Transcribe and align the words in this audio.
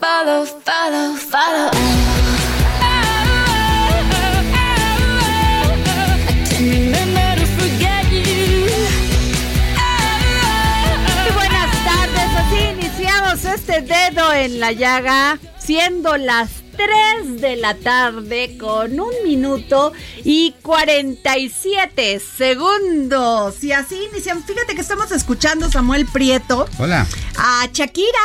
Follow, 0.00 0.46
follow, 0.64 1.16
follow. 1.16 1.70
Muy 11.16 11.32
buenas 11.34 11.84
tardes, 11.84 12.30
así 12.36 12.58
iniciamos 12.78 13.44
este 13.44 13.82
dedo 13.82 14.32
en 14.32 14.60
la 14.60 14.72
llaga, 14.72 15.38
siendo 15.58 16.16
las 16.16 16.50
3 16.76 17.40
de 17.40 17.56
la 17.56 17.74
tarde 17.74 18.56
con 18.58 18.98
un 18.98 19.12
minuto 19.24 19.92
y 20.24 20.54
47 20.62 22.20
segundos. 22.20 23.62
Y 23.62 23.72
así 23.72 24.08
iniciamos. 24.10 24.44
Fíjate 24.44 24.74
que 24.74 24.80
estamos 24.80 25.12
escuchando 25.12 25.70
Samuel 25.70 26.06
Prieto. 26.06 26.66
Hola. 26.78 27.06
A 27.36 27.68
Shakira 27.72 28.18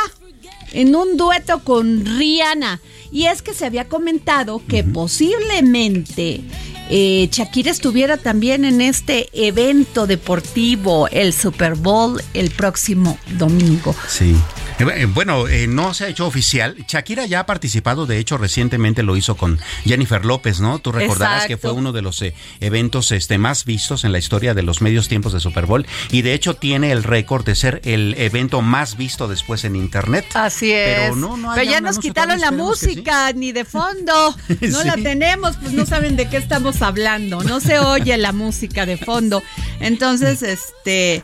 en 0.76 0.94
un 0.94 1.16
dueto 1.16 1.60
con 1.60 2.04
Rihanna. 2.04 2.80
Y 3.10 3.26
es 3.26 3.40
que 3.40 3.54
se 3.54 3.64
había 3.64 3.88
comentado 3.88 4.62
que 4.68 4.84
posiblemente 4.84 6.42
eh, 6.90 7.28
Shakira 7.32 7.70
estuviera 7.70 8.18
también 8.18 8.64
en 8.64 8.80
este 8.80 9.28
evento 9.32 10.06
deportivo, 10.06 11.08
el 11.08 11.32
Super 11.32 11.74
Bowl, 11.74 12.20
el 12.34 12.50
próximo 12.50 13.18
domingo. 13.38 13.94
Sí. 14.06 14.36
Eh, 14.78 15.06
bueno, 15.06 15.48
eh, 15.48 15.66
no 15.66 15.94
se 15.94 16.04
ha 16.04 16.08
hecho 16.08 16.26
oficial. 16.26 16.76
Shakira 16.86 17.24
ya 17.24 17.40
ha 17.40 17.46
participado, 17.46 18.04
de 18.04 18.18
hecho, 18.18 18.36
recientemente 18.36 19.02
lo 19.02 19.16
hizo 19.16 19.36
con 19.36 19.58
Jennifer 19.84 20.24
López, 20.24 20.60
¿no? 20.60 20.78
Tú 20.80 20.92
recordarás 20.92 21.46
que 21.46 21.56
fue 21.56 21.72
uno 21.72 21.92
de 21.92 22.02
los 22.02 22.20
eh, 22.20 22.34
eventos 22.60 23.10
este, 23.10 23.38
más 23.38 23.64
vistos 23.64 24.04
en 24.04 24.12
la 24.12 24.18
historia 24.18 24.52
de 24.52 24.62
los 24.62 24.82
medios 24.82 25.08
tiempos 25.08 25.32
de 25.32 25.40
Super 25.40 25.64
Bowl 25.64 25.86
y 26.10 26.22
de 26.22 26.34
hecho 26.34 26.54
tiene 26.54 26.92
el 26.92 27.04
récord 27.04 27.44
de 27.44 27.54
ser 27.54 27.80
el 27.84 28.14
evento 28.18 28.60
más 28.60 28.98
visto 28.98 29.28
después 29.28 29.64
en 29.64 29.76
Internet. 29.76 30.26
Así 30.34 30.72
es. 30.72 31.00
Pero, 31.00 31.16
no, 31.16 31.36
no 31.38 31.54
Pero 31.54 31.70
ya 31.70 31.80
nos 31.80 31.98
quitaron 31.98 32.38
la 32.40 32.50
música, 32.50 33.32
ni 33.32 33.52
de 33.52 33.64
fondo. 33.64 34.36
No 34.66 34.82
la 34.82 34.94
tenemos, 34.94 35.56
pues 35.56 35.72
no 35.72 35.86
saben 35.86 36.16
de 36.16 36.28
qué 36.28 36.36
estamos 36.38 36.82
hablando. 36.82 37.42
No 37.42 37.60
se 37.60 37.78
oye 37.78 38.16
la 38.16 38.32
música 38.32 38.84
de 38.84 38.96
fondo. 38.96 39.42
Entonces, 39.80 40.42
este, 40.42 41.22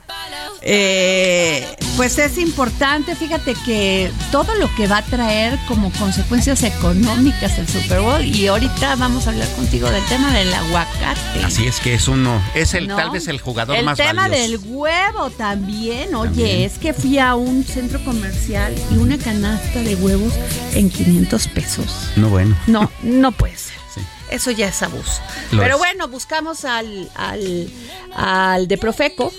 pues 1.97 2.19
es 2.19 2.39
importante, 2.39 3.17
fíjate 3.17 3.42
que 3.65 4.11
todo 4.31 4.55
lo 4.55 4.73
que 4.77 4.87
va 4.87 4.99
a 4.99 5.03
traer 5.03 5.59
como 5.69 5.91
consecuencias 5.93 6.63
económicas 6.63 7.59
el 7.59 7.69
Super 7.69 8.01
Bowl 8.01 8.25
y 8.25 8.47
ahorita 8.47 8.95
vamos 8.97 9.27
a 9.27 9.31
hablar 9.31 9.49
contigo 9.57 9.91
del 9.91 10.05
tema 10.07 10.33
del 10.33 10.53
aguacate. 10.55 11.45
Así 11.45 11.67
es 11.67 11.81
que 11.81 11.95
es 11.95 12.07
uno, 12.09 12.41
es 12.55 12.75
el 12.75 12.87
tal 12.89 13.11
vez 13.11 13.27
el 13.29 13.41
jugador 13.41 13.83
más 13.83 13.99
El 13.99 14.07
tema 14.07 14.23
valioso. 14.29 14.43
del 14.43 14.61
huevo 14.65 15.31
también. 15.31 16.15
Oye, 16.15 16.65
es 16.65 16.79
que 16.79 16.95
fui 16.95 17.19
a 17.19 17.35
un 17.35 17.65
centro 17.65 18.03
comercial 18.05 18.75
y 18.91 18.97
una 18.99 19.19
canasta 19.19 19.81
de 19.83 19.97
huevos 19.97 20.33
en 20.75 20.89
500 20.89 21.49
pesos. 21.49 21.87
No 22.17 22.29
bueno. 22.29 22.57
No, 22.67 22.91
no 23.03 23.33
puede 23.33 23.57
ser. 23.57 23.77
Sí. 23.95 24.01
Eso 24.31 24.51
ya 24.53 24.69
es 24.69 24.83
abuso. 24.83 25.21
Lo 25.51 25.61
Pero 25.61 25.75
es. 25.75 25.79
bueno, 25.79 26.09
buscamos 26.09 26.65
al, 26.65 27.11
al, 27.17 27.69
al 28.15 28.69
de 28.69 28.79
Profeco 28.79 29.33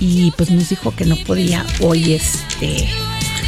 y 0.00 0.30
pues 0.32 0.50
nos 0.50 0.68
dijo 0.68 0.94
que 0.94 1.04
no 1.04 1.16
podía 1.26 1.64
hoy 1.80 2.14
este 2.14 2.88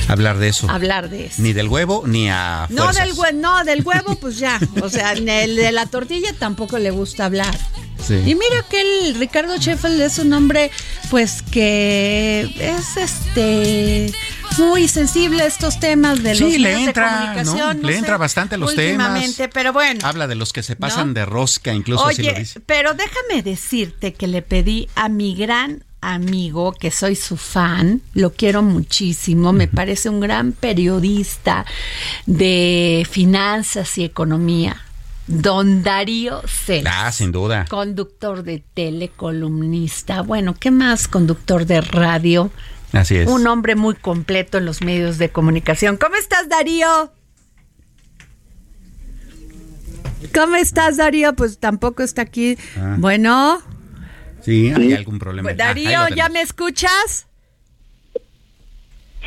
Hablar 0.08 0.38
de 0.38 0.48
eso. 0.48 0.68
hablar 0.68 1.08
de 1.08 1.26
eso. 1.26 1.40
Ni 1.42 1.52
del 1.52 1.68
huevo 1.68 2.02
ni 2.06 2.28
a 2.28 2.66
No 2.70 2.92
del, 2.92 3.12
hue- 3.14 3.32
no, 3.34 3.64
del 3.64 3.82
huevo, 3.84 4.16
pues 4.16 4.38
ya. 4.38 4.58
O 4.82 4.88
sea, 4.88 5.12
el 5.12 5.24
de 5.56 5.70
la 5.72 5.86
tortilla 5.86 6.32
tampoco 6.38 6.78
le 6.78 6.90
gusta 6.90 7.26
hablar. 7.26 7.56
Sí. 8.04 8.14
Y 8.14 8.34
mira 8.34 8.64
que 8.68 8.80
el 8.80 9.14
Ricardo 9.16 9.56
Sheffield 9.56 10.00
es 10.00 10.18
un 10.18 10.32
hombre, 10.32 10.70
pues 11.10 11.42
que 11.42 12.50
es 12.58 12.96
este 12.96 14.12
muy 14.58 14.88
sensible 14.88 15.42
a 15.44 15.46
estos 15.46 15.78
temas 15.78 16.22
de 16.22 16.34
Sí, 16.34 16.40
los 16.40 16.52
le 16.54 16.58
medios 16.58 16.88
entra, 16.88 17.04
de 17.12 17.16
comunicación. 17.26 17.58
¿no? 17.76 17.82
no 17.82 17.86
Le 17.86 17.92
sé, 17.92 17.98
entra 18.00 18.16
bastante 18.16 18.54
a 18.56 18.58
los 18.58 18.70
últimamente, 18.70 19.36
temas. 19.36 19.50
pero 19.54 19.72
bueno. 19.72 20.00
Habla 20.02 20.26
de 20.26 20.34
los 20.34 20.52
que 20.52 20.62
se 20.64 20.74
pasan 20.76 21.08
¿No? 21.08 21.14
de 21.14 21.26
rosca, 21.26 21.72
incluso 21.72 22.04
así 22.06 22.22
lo 22.24 22.32
dice. 22.34 22.58
pero 22.60 22.94
déjame 22.94 23.42
decirte 23.42 24.14
que 24.14 24.26
le 24.26 24.42
pedí 24.42 24.88
a 24.96 25.08
mi 25.08 25.36
gran 25.36 25.84
amigo, 26.00 26.72
que 26.72 26.90
soy 26.90 27.14
su 27.14 27.36
fan, 27.36 28.00
lo 28.14 28.32
quiero 28.32 28.62
muchísimo, 28.62 29.52
me 29.52 29.68
parece 29.68 30.08
un 30.08 30.20
gran 30.20 30.52
periodista 30.52 31.66
de 32.26 33.06
finanzas 33.10 33.98
y 33.98 34.04
economía, 34.04 34.82
don 35.26 35.82
Darío 35.82 36.40
Celis. 36.46 36.86
Ah, 36.90 37.12
sin 37.12 37.32
duda. 37.32 37.66
Conductor 37.68 38.42
de 38.42 38.62
tele, 38.74 39.08
columnista, 39.08 40.22
bueno, 40.22 40.54
¿qué 40.58 40.70
más? 40.70 41.06
Conductor 41.06 41.66
de 41.66 41.80
radio, 41.82 42.50
Así 42.92 43.16
es. 43.16 43.28
un 43.28 43.46
hombre 43.46 43.76
muy 43.76 43.94
completo 43.94 44.58
en 44.58 44.64
los 44.64 44.80
medios 44.82 45.18
de 45.18 45.30
comunicación. 45.30 45.96
¿Cómo 45.96 46.16
estás, 46.16 46.48
Darío? 46.48 47.12
¿Cómo 50.34 50.56
estás, 50.56 50.96
Darío? 50.96 51.34
Pues 51.34 51.58
tampoco 51.58 52.02
está 52.02 52.22
aquí. 52.22 52.56
Ah. 52.76 52.96
Bueno, 52.98 53.62
Sí, 54.42 54.72
hay 54.74 54.92
algún 54.94 55.18
problema. 55.18 55.48
pues, 55.48 55.60
Ah, 55.60 55.66
Darío, 55.66 56.08
¿ya 56.14 56.28
me 56.28 56.40
escuchas? 56.40 57.26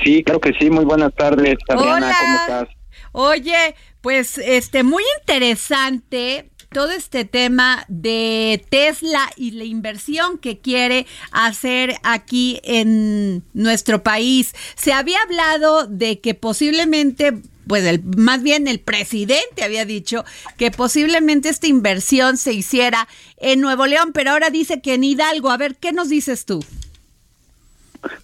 Sí, 0.04 0.24
claro 0.24 0.40
que 0.42 0.54
sí. 0.60 0.70
Muy 0.70 0.86
buenas 0.86 1.14
tardes, 1.16 1.56
Adriana. 1.70 1.96
Hola. 1.98 2.16
¿Cómo 2.20 2.38
estás? 2.38 2.68
Oye, 3.12 3.76
pues 4.02 4.38
este 4.40 4.84
muy 4.84 5.04
interesante 5.20 6.50
todo 6.72 6.92
este 6.92 7.24
tema 7.26 7.86
de 7.88 8.66
Tesla 8.70 9.30
y 9.38 9.52
la 9.52 9.64
inversión 9.64 10.40
que 10.40 10.60
quiere 10.60 11.06
hacer 11.32 11.96
aquí 12.04 12.60
en 12.64 13.44
nuestro 13.54 14.02
país. 14.02 14.54
Se 14.76 14.92
había 14.92 15.20
hablado 15.22 15.86
de 15.86 16.20
que 16.20 16.34
posiblemente 16.34 17.34
pues 17.68 17.86
el, 17.86 18.04
más 18.04 18.44
bien 18.44 18.68
el 18.68 18.80
presidente 18.80 19.64
había 19.64 19.86
dicho 19.86 20.24
que 20.58 20.72
posiblemente 20.72 21.50
esta 21.50 21.68
inversión 21.68 22.38
se 22.38 22.54
hiciera 22.54 23.08
en 23.38 23.62
Nuevo 23.62 23.86
León, 23.86 24.12
pero 24.14 24.32
ahora 24.32 24.50
dice 24.50 24.82
que 24.82 24.96
en 24.96 25.04
Hidalgo. 25.04 25.52
A 25.52 25.58
ver, 25.58 25.76
¿qué 25.76 25.92
nos 25.92 26.10
dices 26.10 26.46
tú? 26.46 26.64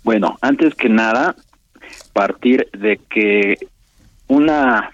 Bueno, 0.04 0.38
antes 0.42 0.76
que 0.76 0.90
nada, 0.90 1.36
partir 2.14 2.68
de 2.74 3.00
que 3.10 3.58
una 4.28 4.92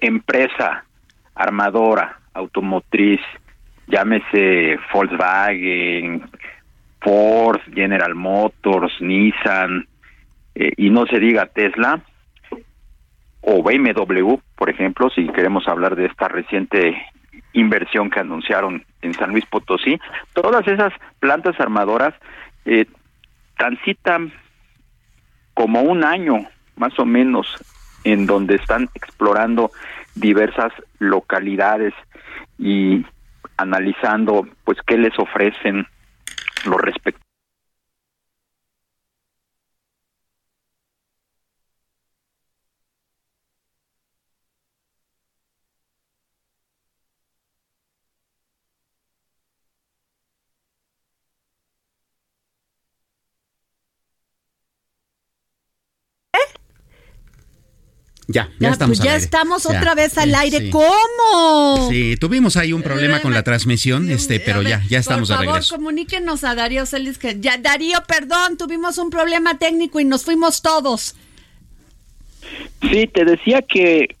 empresa 0.00 0.84
armadora 1.34 2.18
automotriz, 2.34 3.20
llámese 3.86 4.78
Volkswagen, 4.92 6.28
Ford, 7.00 7.60
General 7.74 8.14
Motors, 8.14 8.92
Nissan, 9.00 9.86
eh, 10.54 10.72
y 10.76 10.90
no 10.90 11.06
se 11.06 11.18
diga 11.18 11.46
Tesla, 11.46 12.02
o 13.42 13.62
BMW, 13.62 14.36
por 14.56 14.70
ejemplo, 14.70 15.10
si 15.10 15.28
queremos 15.28 15.66
hablar 15.68 15.96
de 15.96 16.06
esta 16.06 16.28
reciente 16.28 16.96
inversión 17.52 18.08
que 18.08 18.20
anunciaron 18.20 18.84
en 19.02 19.14
San 19.14 19.30
Luis 19.30 19.44
Potosí, 19.46 19.98
todas 20.32 20.66
esas 20.66 20.92
plantas 21.20 21.58
armadoras 21.60 22.14
eh, 22.64 22.86
transitan 23.56 24.32
como 25.54 25.82
un 25.82 26.04
año 26.04 26.46
más 26.76 26.98
o 26.98 27.04
menos 27.04 27.46
en 28.04 28.26
donde 28.26 28.56
están 28.56 28.88
explorando 28.94 29.72
diversas 30.14 30.72
localidades 30.98 31.94
y 32.58 33.04
analizando 33.56 34.46
pues 34.64 34.78
qué 34.86 34.96
les 34.96 35.16
ofrecen 35.18 35.86
los 36.64 36.80
respectivos 36.80 37.21
Ya, 58.32 58.48
ya, 58.58 58.70
estamos 58.70 58.98
pues 58.98 59.06
ya 59.06 59.16
estamos 59.16 59.66
otra 59.66 59.94
vez 59.94 60.16
al 60.18 60.34
aire. 60.34 60.70
¿Cómo? 60.70 61.88
Sí, 61.90 62.16
tuvimos 62.18 62.56
ahí 62.56 62.72
un 62.72 62.82
problema 62.82 63.20
con 63.20 63.32
la 63.32 63.42
transmisión, 63.42 64.10
este, 64.10 64.40
pero 64.40 64.62
ya, 64.62 64.82
ya 64.88 64.98
estamos 64.98 65.28
de 65.28 65.36
regreso. 65.36 65.54
Por 65.54 65.62
favor, 65.64 65.78
comuníquenos 65.78 66.44
a 66.44 66.54
Darío 66.54 66.86
Celis 66.86 67.18
que 67.18 67.38
ya, 67.40 67.58
Darío, 67.58 67.98
perdón, 68.08 68.56
tuvimos 68.56 68.98
un 68.98 69.10
problema 69.10 69.58
técnico 69.58 70.00
y 70.00 70.04
nos 70.04 70.24
fuimos 70.24 70.62
todos. 70.62 71.14
Sí, 72.80 73.06
te 73.06 73.24
decía 73.24 73.62
que 73.62 74.16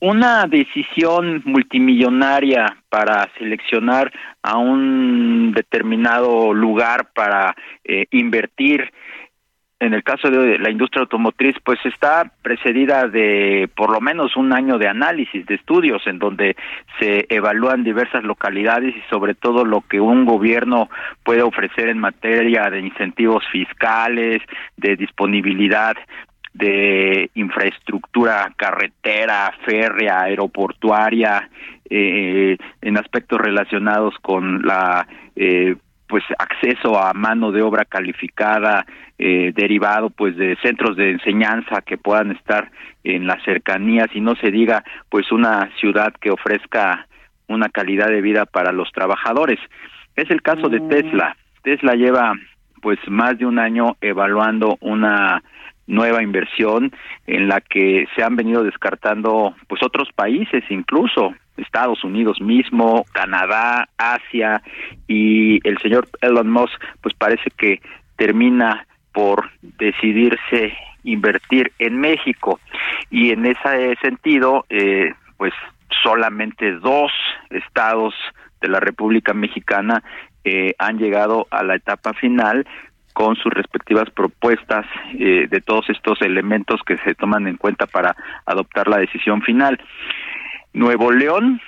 una 0.00 0.46
decisión 0.46 1.42
multimillonaria 1.44 2.82
para 2.88 3.28
seleccionar 3.38 4.12
a 4.42 4.58
un 4.58 5.52
determinado 5.52 6.52
lugar 6.52 7.10
para 7.14 7.56
eh, 7.84 8.06
invertir 8.10 8.92
en 9.78 9.92
el 9.92 10.02
caso 10.02 10.30
de 10.30 10.58
la 10.58 10.70
industria 10.70 11.02
automotriz, 11.02 11.54
pues 11.62 11.78
está 11.84 12.30
precedida 12.42 13.08
de 13.08 13.68
por 13.76 13.90
lo 13.90 14.00
menos 14.00 14.36
un 14.36 14.52
año 14.52 14.78
de 14.78 14.88
análisis, 14.88 15.44
de 15.44 15.56
estudios, 15.56 16.06
en 16.06 16.18
donde 16.18 16.56
se 16.98 17.26
evalúan 17.28 17.84
diversas 17.84 18.24
localidades 18.24 18.96
y 18.96 19.02
sobre 19.10 19.34
todo 19.34 19.64
lo 19.64 19.82
que 19.82 20.00
un 20.00 20.24
gobierno 20.24 20.88
puede 21.22 21.42
ofrecer 21.42 21.88
en 21.88 21.98
materia 21.98 22.70
de 22.70 22.80
incentivos 22.80 23.44
fiscales, 23.52 24.40
de 24.76 24.96
disponibilidad 24.96 25.94
de 26.54 27.30
infraestructura 27.34 28.50
carretera, 28.56 29.52
férrea, 29.66 30.22
aeroportuaria, 30.22 31.50
eh, 31.90 32.56
en 32.80 32.96
aspectos 32.96 33.38
relacionados 33.38 34.14
con 34.22 34.62
la 34.62 35.06
eh, 35.36 35.76
pues 36.08 36.24
acceso 36.38 36.98
a 37.00 37.12
mano 37.12 37.52
de 37.52 37.62
obra 37.62 37.84
calificada 37.84 38.86
eh, 39.18 39.52
derivado 39.54 40.10
pues 40.10 40.36
de 40.36 40.56
centros 40.62 40.96
de 40.96 41.10
enseñanza 41.10 41.82
que 41.82 41.98
puedan 41.98 42.32
estar 42.32 42.70
en 43.02 43.26
las 43.26 43.42
cercanías 43.44 44.08
y 44.14 44.20
no 44.20 44.34
se 44.36 44.50
diga 44.50 44.84
pues 45.08 45.32
una 45.32 45.70
ciudad 45.80 46.12
que 46.20 46.30
ofrezca 46.30 47.06
una 47.48 47.68
calidad 47.68 48.08
de 48.08 48.20
vida 48.20 48.46
para 48.46 48.72
los 48.72 48.90
trabajadores. 48.92 49.58
Es 50.16 50.30
el 50.30 50.42
caso 50.42 50.68
de 50.68 50.80
mm. 50.80 50.88
Tesla. 50.88 51.36
Tesla 51.62 51.94
lleva 51.94 52.34
pues 52.82 52.98
más 53.08 53.38
de 53.38 53.46
un 53.46 53.58
año 53.58 53.96
evaluando 54.00 54.76
una 54.80 55.42
nueva 55.86 56.22
inversión 56.22 56.92
en 57.26 57.48
la 57.48 57.60
que 57.60 58.06
se 58.14 58.22
han 58.22 58.36
venido 58.36 58.64
descartando 58.64 59.54
pues 59.68 59.82
otros 59.82 60.08
países 60.14 60.64
incluso 60.68 61.34
Estados 61.56 62.04
Unidos 62.04 62.40
mismo, 62.40 63.04
Canadá, 63.12 63.88
Asia 63.96 64.62
y 65.06 65.66
el 65.68 65.78
señor 65.78 66.08
Elon 66.20 66.50
Musk 66.50 66.80
pues 67.00 67.14
parece 67.14 67.50
que 67.56 67.80
termina 68.16 68.86
por 69.12 69.50
decidirse 69.62 70.76
invertir 71.04 71.72
en 71.78 71.98
México 72.00 72.60
y 73.10 73.30
en 73.30 73.46
ese 73.46 73.96
sentido 74.02 74.66
eh, 74.68 75.14
pues 75.36 75.52
solamente 76.02 76.72
dos 76.72 77.12
estados 77.50 78.14
de 78.60 78.68
la 78.68 78.80
República 78.80 79.32
Mexicana 79.32 80.02
eh, 80.44 80.74
han 80.78 80.98
llegado 80.98 81.46
a 81.50 81.62
la 81.62 81.76
etapa 81.76 82.12
final 82.14 82.66
con 83.12 83.34
sus 83.36 83.52
respectivas 83.52 84.10
propuestas 84.10 84.84
eh, 85.18 85.46
de 85.48 85.60
todos 85.62 85.88
estos 85.88 86.20
elementos 86.20 86.82
que 86.86 86.98
se 86.98 87.14
toman 87.14 87.46
en 87.46 87.56
cuenta 87.56 87.86
para 87.86 88.14
adoptar 88.44 88.88
la 88.88 88.98
decisión 88.98 89.40
final. 89.40 89.80
Nuevo 90.76 91.10
León 91.10 91.58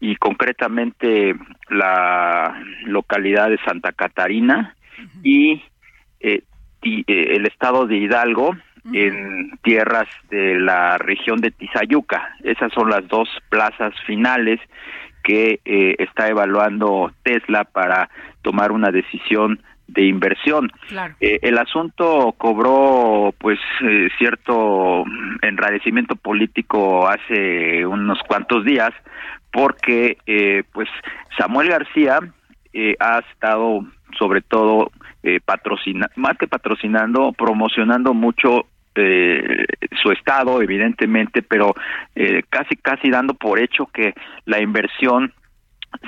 y 0.00 0.16
concretamente 0.16 1.34
la 1.70 2.62
localidad 2.84 3.48
de 3.48 3.58
Santa 3.64 3.92
Catarina 3.92 4.76
y, 5.22 5.62
eh, 6.20 6.42
eh, 6.82 7.04
el 7.06 7.46
estado 7.46 7.86
de 7.86 7.96
Hidalgo 7.96 8.54
en 8.92 9.58
tierras 9.62 10.06
de 10.30 10.60
la 10.60 10.98
región 10.98 11.40
de 11.40 11.50
Tizayuca. 11.50 12.36
Esas 12.44 12.70
son 12.72 12.90
las 12.90 13.08
dos 13.08 13.28
plazas 13.48 13.94
finales 14.06 14.60
que 15.24 15.60
está 15.98 16.28
evaluando 16.28 17.12
Tesla 17.22 17.64
para 17.64 18.10
tomar 18.42 18.72
una 18.72 18.90
decisión 18.90 19.62
de 19.88 20.04
inversión. 20.04 20.70
Eh, 21.18 21.40
el 21.42 21.58
asunto 21.58 22.34
cobró 22.36 23.34
pues 23.38 23.58
eh, 23.82 24.08
cierto 24.18 25.04
enradecimiento 25.42 26.14
político 26.14 27.08
hace 27.08 27.84
unos 27.84 28.18
cuantos 28.28 28.64
días 28.64 28.90
porque 29.50 30.18
eh, 30.26 30.62
pues 30.72 30.88
Samuel 31.36 31.70
García 31.70 32.20
ha 33.00 33.18
estado 33.32 33.80
sobre 34.16 34.40
todo 34.42 34.92
patrocinando, 35.44 36.12
más 36.16 36.38
que 36.38 36.46
patrocinando, 36.46 37.32
promocionando 37.32 38.14
mucho 38.14 38.66
su 38.94 40.12
estado, 40.12 40.62
evidentemente, 40.62 41.42
pero 41.42 41.74
casi 42.48 42.76
casi 42.76 43.10
dando 43.10 43.34
por 43.34 43.58
hecho 43.58 43.86
que 43.86 44.14
la 44.44 44.60
inversión 44.60 45.32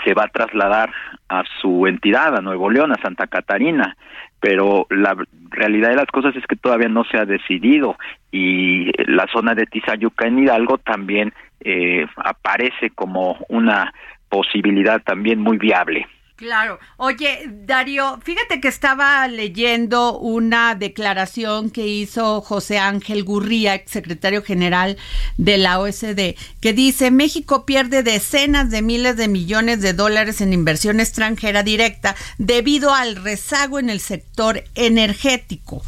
se 0.05 0.15
va 0.15 0.25
a 0.25 0.29
trasladar 0.29 0.93
a 1.29 1.43
su 1.61 1.87
entidad, 1.87 2.37
a 2.37 2.41
Nuevo 2.41 2.71
León, 2.71 2.93
a 2.93 3.03
Santa 3.03 3.27
Catarina, 3.27 3.97
pero 4.41 4.87
la 4.91 5.17
realidad 5.51 5.91
de 5.91 5.97
las 5.97 6.07
cosas 6.07 6.35
es 6.37 6.47
que 6.47 6.57
todavía 6.57 6.89
no 6.89 7.05
se 7.05 7.19
ha 7.19 7.25
decidido 7.25 7.97
y 8.33 8.91
la 9.11 9.27
zona 9.33 9.55
de 9.55 9.67
Tizayuca 9.67 10.27
en 10.27 10.39
Hidalgo 10.39 10.79
también 10.79 11.33
eh, 11.61 12.07
aparece 12.17 12.91
como 12.91 13.45
una 13.49 13.93
posibilidad 14.29 15.03
también 15.03 15.41
muy 15.41 15.59
viable. 15.59 16.07
Claro. 16.41 16.79
Oye, 16.97 17.51
Darío, 17.51 18.19
fíjate 18.25 18.63
que 18.63 18.69
estaba 18.69 19.29
leyendo 19.29 20.19
una 20.19 20.75
declaración 20.75 21.69
que 21.69 21.87
hizo 21.87 22.41
José 22.41 22.79
Ángel 22.79 23.25
Gurría, 23.25 23.83
secretario 23.85 24.43
general 24.43 24.97
de 25.37 25.59
la 25.59 25.79
OSD, 25.79 26.37
que 26.63 26.73
dice, 26.73 27.11
México 27.11 27.67
pierde 27.67 28.03
decenas 28.03 28.71
de 28.71 28.81
miles 28.81 29.19
de 29.19 29.29
millones 29.29 29.83
de 29.83 29.93
dólares 29.93 30.41
en 30.41 30.55
inversión 30.55 30.99
extranjera 30.99 31.63
directa 31.63 32.17
debido 32.39 32.95
al 32.95 33.17
rezago 33.17 33.79
en 33.79 33.91
el 33.91 34.01
sector 34.01 34.65
energético. 34.75 35.83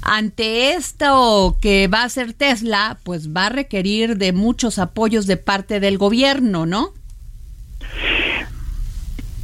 Ante 0.00 0.72
esto 0.72 1.56
que 1.62 1.86
va 1.86 2.00
a 2.00 2.06
hacer 2.06 2.32
Tesla, 2.32 2.98
pues 3.04 3.28
va 3.28 3.46
a 3.46 3.50
requerir 3.50 4.16
de 4.16 4.32
muchos 4.32 4.80
apoyos 4.80 5.28
de 5.28 5.36
parte 5.36 5.78
del 5.78 5.98
gobierno, 5.98 6.66
¿no? 6.66 6.94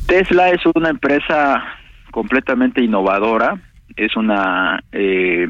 Tesla 0.09 0.49
es 0.49 0.63
una 0.75 0.89
empresa 0.89 1.63
completamente 2.11 2.83
innovadora, 2.83 3.61
es 3.95 4.17
una 4.17 4.83
eh, 4.91 5.49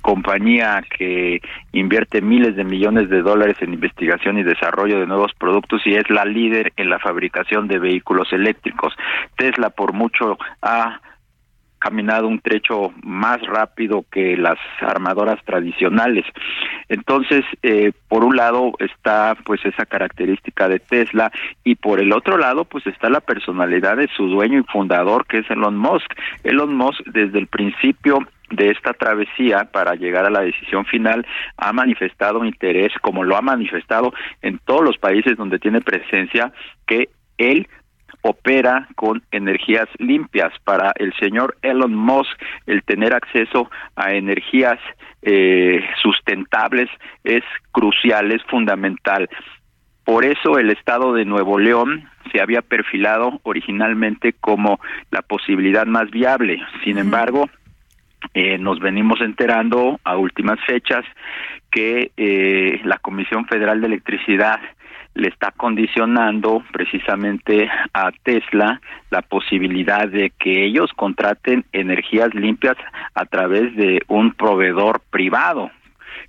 compañía 0.00 0.82
que 0.96 1.42
invierte 1.72 2.22
miles 2.22 2.56
de 2.56 2.64
millones 2.64 3.10
de 3.10 3.20
dólares 3.20 3.58
en 3.60 3.74
investigación 3.74 4.38
y 4.38 4.44
desarrollo 4.44 4.98
de 4.98 5.06
nuevos 5.06 5.34
productos 5.34 5.82
y 5.84 5.94
es 5.94 6.08
la 6.08 6.24
líder 6.24 6.72
en 6.78 6.88
la 6.88 6.98
fabricación 6.98 7.68
de 7.68 7.78
vehículos 7.78 8.32
eléctricos. 8.32 8.94
Tesla 9.36 9.68
por 9.68 9.92
mucho 9.92 10.38
ha 10.62 11.02
caminado 11.78 12.28
un 12.28 12.40
trecho 12.40 12.92
más 13.02 13.40
rápido 13.42 14.04
que 14.10 14.36
las 14.36 14.58
armadoras 14.80 15.42
tradicionales. 15.44 16.24
Entonces, 16.88 17.44
eh, 17.62 17.92
por 18.08 18.24
un 18.24 18.36
lado 18.36 18.72
está 18.78 19.36
pues 19.44 19.64
esa 19.64 19.86
característica 19.86 20.68
de 20.68 20.80
Tesla 20.80 21.30
y 21.64 21.76
por 21.76 22.00
el 22.00 22.12
otro 22.12 22.38
lado 22.38 22.64
pues 22.64 22.86
está 22.86 23.10
la 23.10 23.20
personalidad 23.20 23.96
de 23.96 24.08
su 24.16 24.26
dueño 24.28 24.60
y 24.60 24.72
fundador 24.72 25.26
que 25.26 25.38
es 25.38 25.50
Elon 25.50 25.76
Musk. 25.76 26.12
Elon 26.44 26.74
Musk 26.74 27.00
desde 27.06 27.38
el 27.38 27.46
principio 27.46 28.20
de 28.50 28.70
esta 28.70 28.94
travesía 28.94 29.64
para 29.64 29.94
llegar 29.94 30.24
a 30.24 30.30
la 30.30 30.40
decisión 30.40 30.84
final 30.86 31.26
ha 31.56 31.72
manifestado 31.72 32.44
interés, 32.44 32.92
como 33.02 33.24
lo 33.24 33.36
ha 33.36 33.42
manifestado 33.42 34.12
en 34.42 34.58
todos 34.58 34.82
los 34.82 34.96
países 34.98 35.36
donde 35.36 35.58
tiene 35.58 35.80
presencia, 35.80 36.52
que 36.86 37.10
él 37.36 37.68
opera 38.22 38.88
con 38.96 39.22
energías 39.30 39.88
limpias. 39.98 40.52
Para 40.64 40.92
el 40.96 41.12
señor 41.14 41.56
Elon 41.62 41.94
Musk, 41.94 42.30
el 42.66 42.82
tener 42.82 43.14
acceso 43.14 43.70
a 43.96 44.12
energías 44.12 44.78
eh, 45.22 45.80
sustentables 46.02 46.88
es 47.24 47.42
crucial, 47.72 48.32
es 48.32 48.42
fundamental. 48.44 49.28
Por 50.04 50.24
eso 50.24 50.58
el 50.58 50.70
estado 50.70 51.12
de 51.12 51.24
Nuevo 51.24 51.58
León 51.58 52.08
se 52.32 52.40
había 52.40 52.62
perfilado 52.62 53.40
originalmente 53.42 54.32
como 54.32 54.80
la 55.10 55.22
posibilidad 55.22 55.86
más 55.86 56.10
viable. 56.10 56.60
Sin 56.82 56.98
embargo, 56.98 57.48
eh, 58.34 58.58
nos 58.58 58.80
venimos 58.80 59.20
enterando 59.20 60.00
a 60.04 60.16
últimas 60.16 60.58
fechas 60.66 61.04
que 61.70 62.10
eh, 62.16 62.80
la 62.84 62.98
Comisión 62.98 63.46
Federal 63.46 63.80
de 63.80 63.86
Electricidad 63.86 64.60
le 65.18 65.28
está 65.28 65.50
condicionando 65.50 66.62
precisamente 66.72 67.68
a 67.92 68.10
Tesla 68.22 68.80
la 69.10 69.22
posibilidad 69.22 70.06
de 70.06 70.30
que 70.38 70.64
ellos 70.64 70.90
contraten 70.94 71.64
energías 71.72 72.32
limpias 72.34 72.76
a 73.14 73.24
través 73.26 73.74
de 73.74 74.00
un 74.06 74.32
proveedor 74.32 75.00
privado 75.10 75.70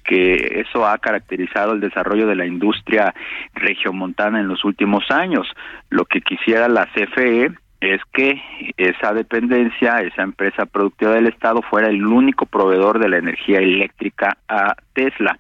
que 0.03 0.63
eso 0.65 0.87
ha 0.87 0.97
caracterizado 0.97 1.73
el 1.73 1.81
desarrollo 1.81 2.25
de 2.25 2.35
la 2.35 2.45
industria 2.45 3.13
regiomontana 3.53 4.39
en 4.39 4.47
los 4.47 4.63
últimos 4.65 5.03
años. 5.11 5.47
Lo 5.89 6.05
que 6.05 6.21
quisiera 6.21 6.67
la 6.67 6.87
CFE 6.87 7.51
es 7.81 8.01
que 8.11 8.41
esa 8.77 9.13
dependencia, 9.13 10.01
esa 10.01 10.23
empresa 10.23 10.65
productiva 10.65 11.11
del 11.11 11.27
Estado 11.27 11.61
fuera 11.61 11.89
el 11.89 12.05
único 12.05 12.45
proveedor 12.45 12.99
de 12.99 13.09
la 13.09 13.17
energía 13.17 13.59
eléctrica 13.59 14.37
a 14.47 14.75
Tesla. 14.93 15.37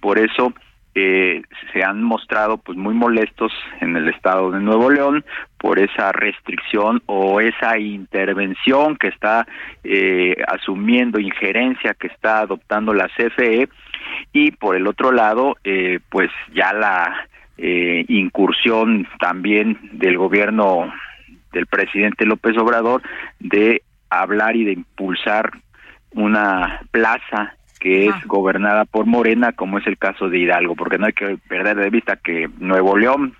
Por 0.00 0.18
eso 0.18 0.52
eh, 0.98 1.42
se 1.74 1.84
han 1.84 2.02
mostrado 2.02 2.56
pues 2.56 2.78
muy 2.78 2.94
molestos 2.94 3.52
en 3.82 3.96
el 3.96 4.08
estado 4.08 4.50
de 4.50 4.60
Nuevo 4.60 4.90
León 4.90 5.26
por 5.58 5.78
esa 5.78 6.10
restricción 6.10 7.02
o 7.04 7.38
esa 7.42 7.78
intervención 7.78 8.96
que 8.96 9.08
está 9.08 9.46
eh, 9.84 10.34
asumiendo 10.48 11.20
injerencia 11.20 11.92
que 11.92 12.06
está 12.06 12.38
adoptando 12.38 12.94
la 12.94 13.08
CFE 13.08 13.68
y 14.32 14.52
por 14.52 14.74
el 14.74 14.86
otro 14.86 15.12
lado 15.12 15.58
eh, 15.64 16.00
pues 16.08 16.30
ya 16.54 16.72
la 16.72 17.28
eh, 17.58 18.06
incursión 18.08 19.06
también 19.20 19.78
del 19.92 20.16
gobierno 20.16 20.90
del 21.52 21.66
presidente 21.66 22.24
López 22.24 22.56
Obrador 22.56 23.02
de 23.38 23.82
hablar 24.08 24.56
y 24.56 24.64
de 24.64 24.72
impulsar 24.72 25.50
una 26.12 26.80
plaza 26.90 27.54
que 27.78 28.06
es 28.06 28.14
gobernada 28.26 28.84
por 28.84 29.06
Morena, 29.06 29.52
como 29.52 29.78
es 29.78 29.86
el 29.86 29.98
caso 29.98 30.28
de 30.28 30.38
Hidalgo, 30.38 30.74
porque 30.74 30.98
no 30.98 31.06
hay 31.06 31.12
que 31.12 31.38
perder 31.48 31.76
de 31.76 31.90
vista 31.90 32.16
que 32.16 32.48
Nuevo 32.58 32.96
León 32.96 33.36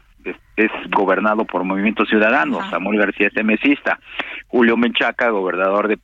es, 0.56 0.70
gobernado 0.90 1.44
por 1.44 1.64
Movimiento 1.64 2.04
Ciudadano, 2.04 2.68
Samuel 2.70 2.98
García 2.98 3.28
es 3.28 3.34
temesista, 3.34 3.98
Julio 4.48 4.76
Menchaca, 4.76 5.30
gobernador 5.30 5.88
de, 5.88 5.98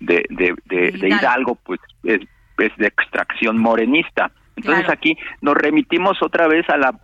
de, 0.00 0.54
de, 0.64 1.08
Hidalgo. 1.08 1.56
pues 1.56 1.80
es, 2.04 2.20
es, 2.58 2.76
de 2.76 2.86
extracción 2.86 3.58
morenista. 3.58 4.30
Entonces 4.56 4.88
aquí 4.88 5.16
nos 5.42 5.54
remitimos 5.54 6.22
otra 6.22 6.46
vez 6.48 6.68
a 6.70 6.76
la, 6.78 6.98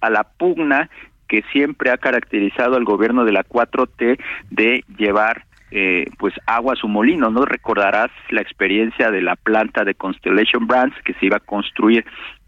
a 0.00 0.10
la 0.10 0.24
pugna 0.24 0.90
que 1.28 1.42
siempre 1.52 1.90
ha 1.90 1.98
caracterizado 1.98 2.76
al 2.76 2.84
gobierno 2.84 3.24
de 3.24 3.32
la 3.32 3.44
4T 3.44 4.18
de 4.50 4.84
llevar 4.96 5.44
eh, 5.70 6.04
pues 6.18 6.34
agua 6.46 6.74
a 6.74 6.76
su 6.76 6.88
molino. 6.88 7.30
No 7.30 7.44
recordarás 7.44 8.10
la 8.30 8.40
experiencia 8.40 9.10
de 9.10 9.22
la 9.22 9.36
planta 9.36 9.84
de 9.84 9.94
Constellation 9.94 10.66
Brands 10.66 10.96
que 11.04 11.14
se 11.14 11.26
iba 11.26 11.38
a 11.38 11.40
construir 11.40 12.04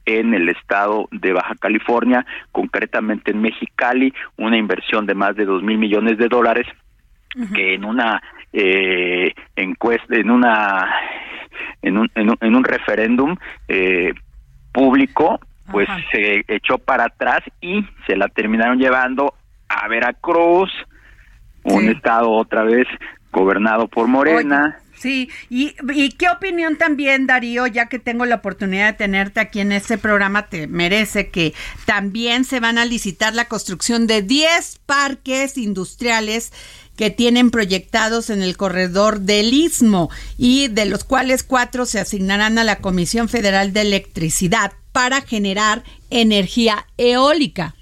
en 0.07 0.33
el 0.33 0.49
estado 0.49 1.07
de 1.13 1.33
Baja 1.33 1.55
California, 1.57 2.25
concretamente 2.51 3.31
en 3.31 3.43
Mexicali, 3.43 4.15
una 4.39 4.57
inversión 4.57 5.05
de 5.05 5.15
más 5.15 5.37
de 5.37 5.45
dos 5.45 5.63
mil 5.63 5.77
millones 5.77 6.17
de 6.17 6.29
dólares, 6.29 6.67
que 7.55 7.75
en 7.75 7.85
una 7.85 8.23
eh, 8.53 9.35
encuesta, 9.55 10.17
en 10.17 10.31
una 10.31 10.89
en 11.83 11.99
un, 11.99 12.11
en 12.15 12.55
un, 12.55 12.65
referéndum 12.65 13.37
eh, 13.69 14.15
público, 14.73 15.39
pues 15.71 15.89
se 16.11 16.43
echó 16.49 16.79
para 16.79 17.05
atrás 17.05 17.41
y 17.61 17.85
se 18.07 18.17
la 18.17 18.29
terminaron 18.29 18.79
llevando 18.79 19.35
a 19.69 19.87
Veracruz, 19.89 20.71
un 21.75 21.89
estado 21.89 22.31
otra 22.31 22.63
vez 22.63 22.87
gobernado 23.33 23.89
por 23.89 24.09
Morena. 24.09 24.79
sí, 24.95 25.31
y, 25.49 25.75
y, 25.93 26.11
qué 26.13 26.29
opinión 26.29 26.77
también, 26.77 27.27
Darío, 27.27 27.67
ya 27.67 27.87
que 27.87 27.99
tengo 27.99 28.27
la 28.27 28.37
oportunidad 28.37 28.93
de 28.93 28.99
tenerte 28.99 29.41
aquí 29.41 29.61
en 29.61 29.73
este 29.73 29.99
programa, 29.99 30.47
te 30.47 30.67
merece 30.67 31.31
que 31.31 31.55
también 31.87 32.45
se 32.45 32.61
van 32.61 32.79
a 32.79 32.85
licitar 32.85 33.35
la 33.35 33.47
construcción 33.47 34.07
de 34.07 34.23
10 34.23 34.81
parques 34.87 35.57
industriales 35.57 36.53
que 36.99 37.11
tienen 37.11 37.53
proyectados 37.53 38.29
en 38.29 38.43
el 38.43 38.57
corredor 38.57 39.21
del 39.21 39.55
Istmo 39.55 40.11
y 40.37 40.67
de 40.67 40.85
los 40.85 41.05
cuales 41.05 41.45
cuatro 41.45 41.87
se 41.87 42.01
asignarán 42.01 42.59
a 42.59 42.65
la 42.65 42.81
Comisión 42.81 43.29
Federal 43.29 43.73
de 43.73 43.83
Electricidad 43.83 44.73
para 44.91 45.21
generar 45.21 45.85
energía 46.11 46.87
eólica. 46.97 47.77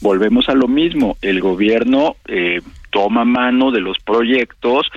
Volvemos 0.00 0.48
a 0.48 0.54
lo 0.54 0.68
mismo, 0.68 1.16
el 1.22 1.40
gobierno 1.40 2.16
eh, 2.26 2.60
toma 2.90 3.24
mano 3.24 3.70
de 3.70 3.80
los 3.80 3.98
proyectos 3.98 4.90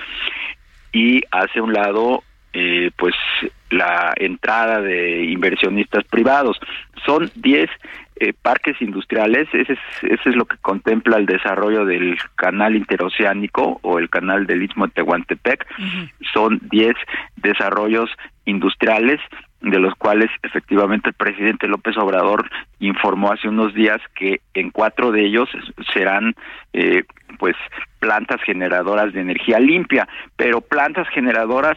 y 0.92 1.22
hace 1.30 1.60
un 1.60 1.72
lado 1.72 2.22
eh, 2.52 2.90
pues 2.96 3.14
la 3.70 4.12
entrada 4.16 4.80
de 4.80 5.24
inversionistas 5.24 6.04
privados. 6.04 6.58
Son 7.04 7.30
10 7.34 7.68
eh, 8.20 8.32
parques 8.32 8.80
industriales, 8.80 9.48
ese 9.52 9.74
es, 9.74 9.78
ese 10.02 10.30
es 10.30 10.36
lo 10.36 10.46
que 10.46 10.56
contempla 10.56 11.18
el 11.18 11.26
desarrollo 11.26 11.84
del 11.84 12.18
canal 12.34 12.74
interoceánico 12.74 13.78
o 13.82 13.98
el 13.98 14.10
canal 14.10 14.46
del 14.46 14.62
Istmo 14.62 14.86
de 14.86 14.92
Tehuantepec. 14.94 15.66
Son 16.32 16.58
10 16.70 16.94
desarrollos 17.36 18.10
industriales 18.44 19.20
de 19.60 19.78
los 19.78 19.94
cuales 19.94 20.30
efectivamente 20.42 21.10
el 21.10 21.14
presidente 21.14 21.66
López 21.66 21.96
Obrador 21.96 22.48
informó 22.78 23.32
hace 23.32 23.48
unos 23.48 23.74
días 23.74 23.98
que 24.14 24.40
en 24.54 24.70
cuatro 24.70 25.10
de 25.10 25.26
ellos 25.26 25.48
serán 25.92 26.34
eh, 26.72 27.02
pues 27.38 27.56
plantas 27.98 28.40
generadoras 28.42 29.12
de 29.12 29.20
energía 29.20 29.58
limpia, 29.58 30.08
pero 30.36 30.60
plantas 30.60 31.08
generadoras 31.08 31.76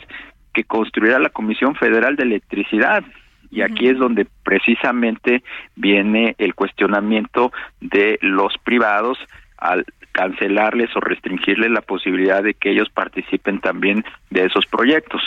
que 0.53 0.63
construirá 0.63 1.17
la 1.19 1.29
Comisión 1.29 1.75
Federal 1.75 2.15
de 2.15 2.23
Electricidad. 2.23 3.03
Y 3.49 3.63
aquí 3.63 3.89
es 3.89 3.97
donde 3.97 4.27
precisamente 4.43 5.43
viene 5.75 6.35
el 6.37 6.55
cuestionamiento 6.55 7.51
de 7.81 8.17
los 8.21 8.53
privados 8.63 9.17
al 9.57 9.85
cancelarles 10.13 10.89
o 10.95 10.99
restringirles 10.99 11.71
la 11.71 11.81
posibilidad 11.81 12.43
de 12.43 12.53
que 12.53 12.71
ellos 12.71 12.89
participen 12.93 13.59
también 13.59 14.03
de 14.29 14.45
esos 14.45 14.65
proyectos. 14.65 15.21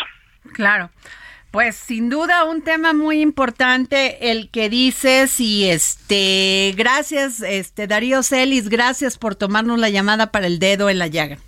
Claro. 0.53 0.91
Pues 1.55 1.77
sin 1.77 2.11
duda 2.11 2.43
un 2.47 2.63
tema 2.63 2.95
muy 2.95 3.21
importante 3.21 4.33
el 4.33 4.51
que 4.51 4.69
dices 4.69 5.39
y 5.39 5.71
este 5.71 6.75
gracias 6.77 7.43
este 7.43 7.87
Darío 7.87 8.25
Celis, 8.25 8.69
gracias 8.69 9.19
por 9.19 9.37
tomarnos 9.37 9.79
la 9.79 9.89
llamada 9.89 10.33
para 10.33 10.49
el 10.49 10.59
dedo 10.59 10.91
en 10.91 10.99
la 10.99 11.07
llaga. 11.07 11.39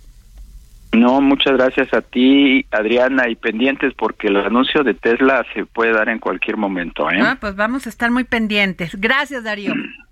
No, 0.93 1.19
muchas 1.19 1.57
gracias 1.57 1.93
a 1.93 1.99
ti, 1.99 2.65
Adriana, 2.71 3.27
y 3.27 3.35
pendientes 3.35 3.93
porque 3.95 4.27
el 4.27 4.37
anuncio 4.37 4.81
de 4.85 4.93
Tesla 4.93 5.45
se 5.53 5.65
puede 5.65 5.91
dar 5.91 6.07
en 6.07 6.19
cualquier 6.19 6.55
momento. 6.55 7.11
¿eh? 7.11 7.19
Ah, 7.21 7.37
pues 7.41 7.57
vamos 7.57 7.85
a 7.85 7.89
estar 7.89 8.09
muy 8.09 8.23
pendientes. 8.23 8.95
Gracias, 8.95 9.43
Darío. 9.43 9.73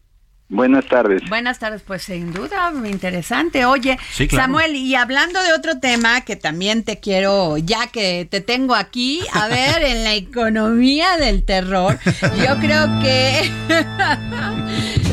Buenas 0.48 0.86
tardes. 0.86 1.24
Buenas 1.28 1.58
tardes, 1.58 1.82
pues 1.82 2.04
sin 2.04 2.32
duda, 2.32 2.72
interesante. 2.86 3.66
Oye, 3.66 3.98
Samuel, 4.30 4.76
y 4.76 4.94
hablando 4.94 5.42
de 5.42 5.54
otro 5.54 5.80
tema 5.80 6.22
que 6.22 6.36
también 6.36 6.84
te 6.84 7.00
quiero, 7.00 7.58
ya 7.58 7.88
que 7.88 8.28
te 8.30 8.42
tengo 8.42 8.76
aquí, 8.76 9.22
a 9.34 9.48
ver, 9.50 9.84
en 9.84 10.04
la 10.04 10.14
economía 10.14 11.18
del 11.18 11.44
terror, 11.44 11.98
yo 12.46 12.58
creo 12.60 13.00
que... 13.02 13.50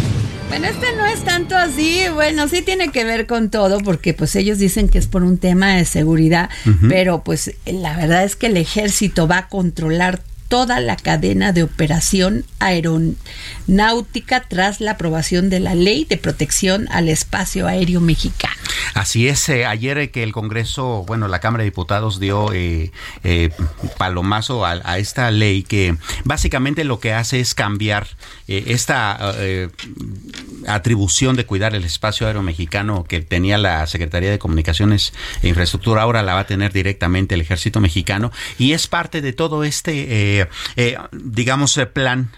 Bueno, 0.52 0.66
este 0.66 0.94
no 0.98 1.06
es 1.06 1.24
tanto 1.24 1.56
así, 1.56 2.02
bueno, 2.12 2.46
sí 2.46 2.60
tiene 2.60 2.90
que 2.90 3.04
ver 3.04 3.26
con 3.26 3.48
todo, 3.48 3.78
porque 3.78 4.12
pues 4.12 4.36
ellos 4.36 4.58
dicen 4.58 4.90
que 4.90 4.98
es 4.98 5.06
por 5.06 5.22
un 5.22 5.38
tema 5.38 5.76
de 5.76 5.86
seguridad, 5.86 6.50
pero 6.90 7.24
pues 7.24 7.54
la 7.64 7.96
verdad 7.96 8.22
es 8.22 8.36
que 8.36 8.48
el 8.48 8.58
ejército 8.58 9.26
va 9.26 9.38
a 9.38 9.48
controlar 9.48 10.20
toda 10.52 10.80
la 10.80 10.97
cadena 10.97 11.52
de 11.52 11.62
operación 11.62 12.44
aeronáutica 12.59 14.42
tras 14.47 14.82
la 14.82 14.90
aprobación 14.90 15.49
de 15.49 15.61
la 15.61 15.75
Ley 15.75 16.04
de 16.04 16.18
Protección 16.18 16.88
al 16.90 17.09
Espacio 17.09 17.66
Aéreo 17.66 18.02
Mexicano. 18.02 18.52
Así 18.92 19.28
es, 19.28 19.49
eh, 19.49 19.64
ayer 19.64 20.11
que 20.11 20.23
el 20.23 20.32
Congreso, 20.32 21.04
bueno, 21.06 21.26
la 21.26 21.38
Cámara 21.38 21.62
de 21.62 21.71
Diputados 21.71 22.21
dio 22.21 22.52
eh, 22.52 22.92
eh, 23.25 23.49
palomazo 23.97 24.66
a, 24.66 24.99
esta 24.99 25.30
ley 25.30 25.62
que 25.62 25.97
básicamente 26.25 26.85
lo 26.85 27.00
que 27.00 27.14
hace 27.14 27.40
es 27.40 27.54
cambiar 27.54 28.09
esta 28.47 29.35
atribución 30.66 31.37
de 31.37 31.47
cuidar 31.47 31.75
el 31.75 31.85
espacio 31.85 32.26
aéreo 32.26 32.42
mexicano 32.42 33.04
que 33.04 33.21
tenía 33.21 33.59
la 33.59 33.87
Secretaría 33.87 34.31
de 34.31 34.38
Comunicaciones 34.38 35.12
e 35.42 35.49
Infraestructura, 35.49 36.02
ahora 36.02 36.23
la 36.23 36.35
va 36.35 36.40
a 36.40 36.47
tener 36.47 36.73
directamente 36.73 37.35
el 37.35 37.40
Ejército 37.40 37.81
Mexicano 37.81 38.33
y 38.59 38.73
es 38.73 38.87
parte 38.87 39.21
de 39.21 39.33
todo 39.33 39.64
este, 39.64 40.49
digamos, 41.12 41.78
plan 41.92 42.31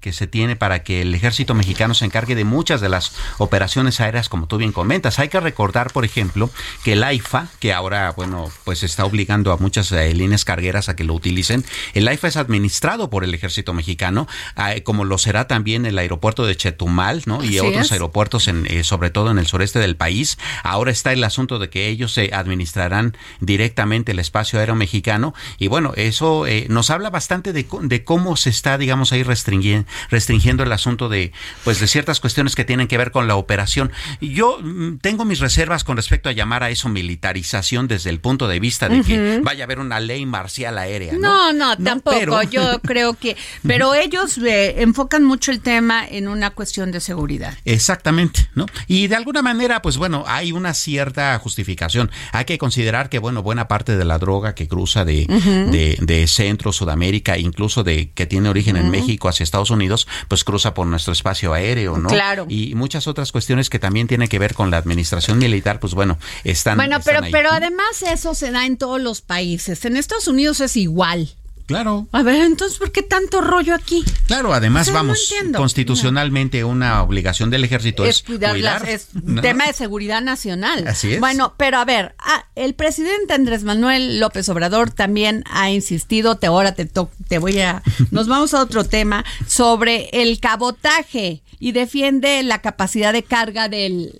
que 0.00 0.12
se 0.12 0.26
tiene 0.26 0.56
para 0.56 0.82
que 0.82 1.02
el 1.02 1.14
Ejército 1.14 1.54
Mexicano 1.54 1.94
se 1.94 2.04
encargue 2.04 2.34
de 2.34 2.44
muchas 2.44 2.80
de 2.80 2.88
las 2.88 3.12
operaciones 3.38 4.00
aéreas, 4.00 4.28
como 4.28 4.46
tú 4.46 4.56
bien 4.58 4.72
comentas. 4.72 5.18
Hay 5.18 5.28
que 5.28 5.40
recordar, 5.40 5.92
por 5.92 6.04
ejemplo, 6.04 6.50
que 6.84 6.94
el 6.94 7.02
AIFA, 7.02 7.48
que 7.60 7.72
ahora, 7.72 8.12
bueno, 8.12 8.50
pues 8.64 8.82
está 8.82 9.04
obligando 9.04 9.52
a 9.52 9.56
muchas 9.56 9.92
eh, 9.92 10.14
líneas 10.14 10.44
cargueras 10.44 10.88
a 10.88 10.96
que 10.96 11.04
lo 11.04 11.14
utilicen, 11.14 11.64
el 11.94 12.08
AIFA 12.08 12.28
es 12.28 12.36
administrado 12.36 13.10
por 13.10 13.24
el 13.24 13.34
ejército 13.34 13.72
mexicano, 13.72 14.26
ah, 14.56 14.74
como 14.84 15.04
lo 15.04 15.18
será 15.18 15.46
también 15.46 15.86
el 15.86 15.98
aeropuerto 15.98 16.46
de 16.46 16.56
Chetumal, 16.56 17.22
¿no? 17.26 17.42
Y 17.44 17.58
otros 17.68 17.92
aeropuertos, 17.92 18.48
en, 18.48 18.66
eh, 18.66 18.84
sobre 18.84 19.10
todo 19.10 19.30
en 19.30 19.38
el 19.38 19.46
sureste 19.46 19.78
del 19.78 19.96
país. 19.96 20.38
Ahora 20.62 20.90
está 20.90 21.12
el 21.12 21.24
asunto 21.24 21.58
de 21.58 21.70
que 21.70 21.88
ellos 21.88 22.12
se 22.12 22.30
administrarán 22.32 23.16
directamente 23.40 24.12
el 24.12 24.18
espacio 24.18 24.58
aéreo 24.58 24.74
mexicano. 24.74 25.34
Y 25.58 25.68
bueno, 25.68 25.92
eso 25.96 26.46
eh, 26.46 26.66
nos 26.68 26.90
habla 26.90 27.10
bastante 27.10 27.52
de, 27.52 27.66
de, 27.82 28.04
cómo 28.04 28.36
se 28.36 28.50
está, 28.50 28.78
digamos, 28.78 29.12
ahí 29.12 29.22
restringiendo, 29.22 29.88
restringiendo 30.10 30.62
el 30.62 30.72
asunto 30.72 31.08
de, 31.08 31.32
pues, 31.64 31.80
de 31.80 31.86
ciertas 31.86 32.20
cuestiones 32.20 32.54
que 32.54 32.64
tienen 32.64 32.88
que 32.88 32.98
ver 32.98 33.10
con 33.10 33.28
la 33.28 33.36
operación. 33.36 33.92
Yo 34.20 34.58
mm, 34.60 34.98
tengo 34.98 35.24
mis 35.24 35.40
reservas 35.40 35.84
con 35.84 35.96
respecto 35.96 36.28
a 36.28 36.32
llamar 36.32 36.62
a 36.62 36.70
eso 36.70 36.88
militarización 36.88 37.88
desde 37.88 38.10
el 38.10 38.20
punto 38.20 38.48
de 38.48 38.60
vista 38.60 38.88
de 38.88 39.02
que 39.02 39.40
vaya 39.42 39.64
a 39.64 39.66
haber 39.66 39.78
una 39.78 40.00
ley 40.00 40.26
marcial 40.26 40.78
aérea. 40.78 41.14
No, 41.14 41.52
no, 41.52 41.76
tampoco. 41.76 42.42
Yo 42.44 42.80
creo 42.82 43.14
que, 43.14 43.36
pero 43.66 43.94
ellos 43.94 44.38
eh, 44.38 44.82
enfocan 44.82 45.24
mucho 45.24 45.50
el 45.50 45.60
tema 45.60 46.06
en 46.06 46.28
una 46.28 46.50
cuestión 46.50 46.92
de 46.92 47.00
seguridad. 47.00 47.57
Exactamente, 47.64 48.48
¿no? 48.54 48.66
Y 48.86 49.06
de 49.08 49.16
alguna 49.16 49.42
manera, 49.42 49.82
pues 49.82 49.96
bueno, 49.96 50.24
hay 50.26 50.52
una 50.52 50.74
cierta 50.74 51.38
justificación. 51.38 52.10
Hay 52.32 52.44
que 52.44 52.58
considerar 52.58 53.08
que, 53.08 53.18
bueno, 53.18 53.42
buena 53.42 53.68
parte 53.68 53.96
de 53.96 54.04
la 54.04 54.18
droga 54.18 54.54
que 54.54 54.68
cruza 54.68 55.04
de, 55.04 55.26
de, 55.26 56.26
Centro, 56.26 56.72
Sudamérica, 56.72 57.38
incluso 57.38 57.84
de 57.84 58.10
que 58.12 58.26
tiene 58.26 58.48
origen 58.48 58.76
en 58.76 58.90
México 58.90 59.28
hacia 59.28 59.44
Estados 59.44 59.70
Unidos, 59.70 60.06
pues 60.28 60.44
cruza 60.44 60.74
por 60.74 60.86
nuestro 60.86 61.12
espacio 61.12 61.52
aéreo, 61.52 61.98
¿no? 61.98 62.08
Claro. 62.08 62.46
Y 62.48 62.74
muchas 62.74 63.06
otras 63.06 63.32
cuestiones 63.32 63.70
que 63.70 63.78
también 63.78 64.06
tienen 64.06 64.28
que 64.28 64.38
ver 64.38 64.54
con 64.54 64.70
la 64.70 64.76
administración 64.76 65.38
militar, 65.38 65.80
pues 65.80 65.94
bueno, 65.94 66.18
están. 66.44 66.76
Bueno, 66.76 66.98
pero, 67.04 67.20
pero 67.30 67.50
además 67.50 68.02
eso 68.02 68.34
se 68.34 68.50
da 68.50 68.66
en 68.66 68.76
todos 68.76 69.00
los 69.00 69.20
países. 69.20 69.84
En 69.84 69.96
Estados 69.96 70.28
Unidos 70.28 70.60
es 70.60 70.76
igual. 70.76 71.28
Claro. 71.68 72.08
A 72.12 72.22
ver, 72.22 72.46
entonces, 72.46 72.78
¿por 72.78 72.90
qué 72.92 73.02
tanto 73.02 73.42
rollo 73.42 73.74
aquí? 73.74 74.02
Claro, 74.26 74.54
además, 74.54 74.90
vamos, 74.90 75.34
constitucionalmente 75.54 76.64
una 76.64 77.02
obligación 77.02 77.50
del 77.50 77.62
ejército 77.62 78.06
es, 78.06 78.22
cuidar. 78.22 78.88
es 78.88 79.08
tema 79.42 79.66
de 79.66 79.74
seguridad 79.74 80.22
nacional. 80.22 80.88
Así 80.88 81.12
es. 81.12 81.20
Bueno, 81.20 81.52
pero 81.58 81.76
a 81.76 81.84
ver, 81.84 82.14
ah, 82.20 82.46
el 82.54 82.72
presidente 82.72 83.34
Andrés 83.34 83.64
Manuel 83.64 84.18
López 84.18 84.48
Obrador 84.48 84.90
también 84.90 85.44
ha 85.50 85.70
insistido, 85.70 86.38
te, 86.38 86.46
ahora 86.46 86.74
te, 86.74 86.86
te 86.86 87.36
voy 87.36 87.60
a... 87.60 87.82
Nos 88.10 88.28
vamos 88.28 88.54
a 88.54 88.62
otro 88.62 88.84
tema 88.84 89.26
sobre 89.46 90.08
el 90.12 90.40
cabotaje 90.40 91.42
y 91.58 91.72
defiende 91.72 92.42
la 92.44 92.62
capacidad 92.62 93.12
de 93.12 93.24
carga 93.24 93.68
del 93.68 94.18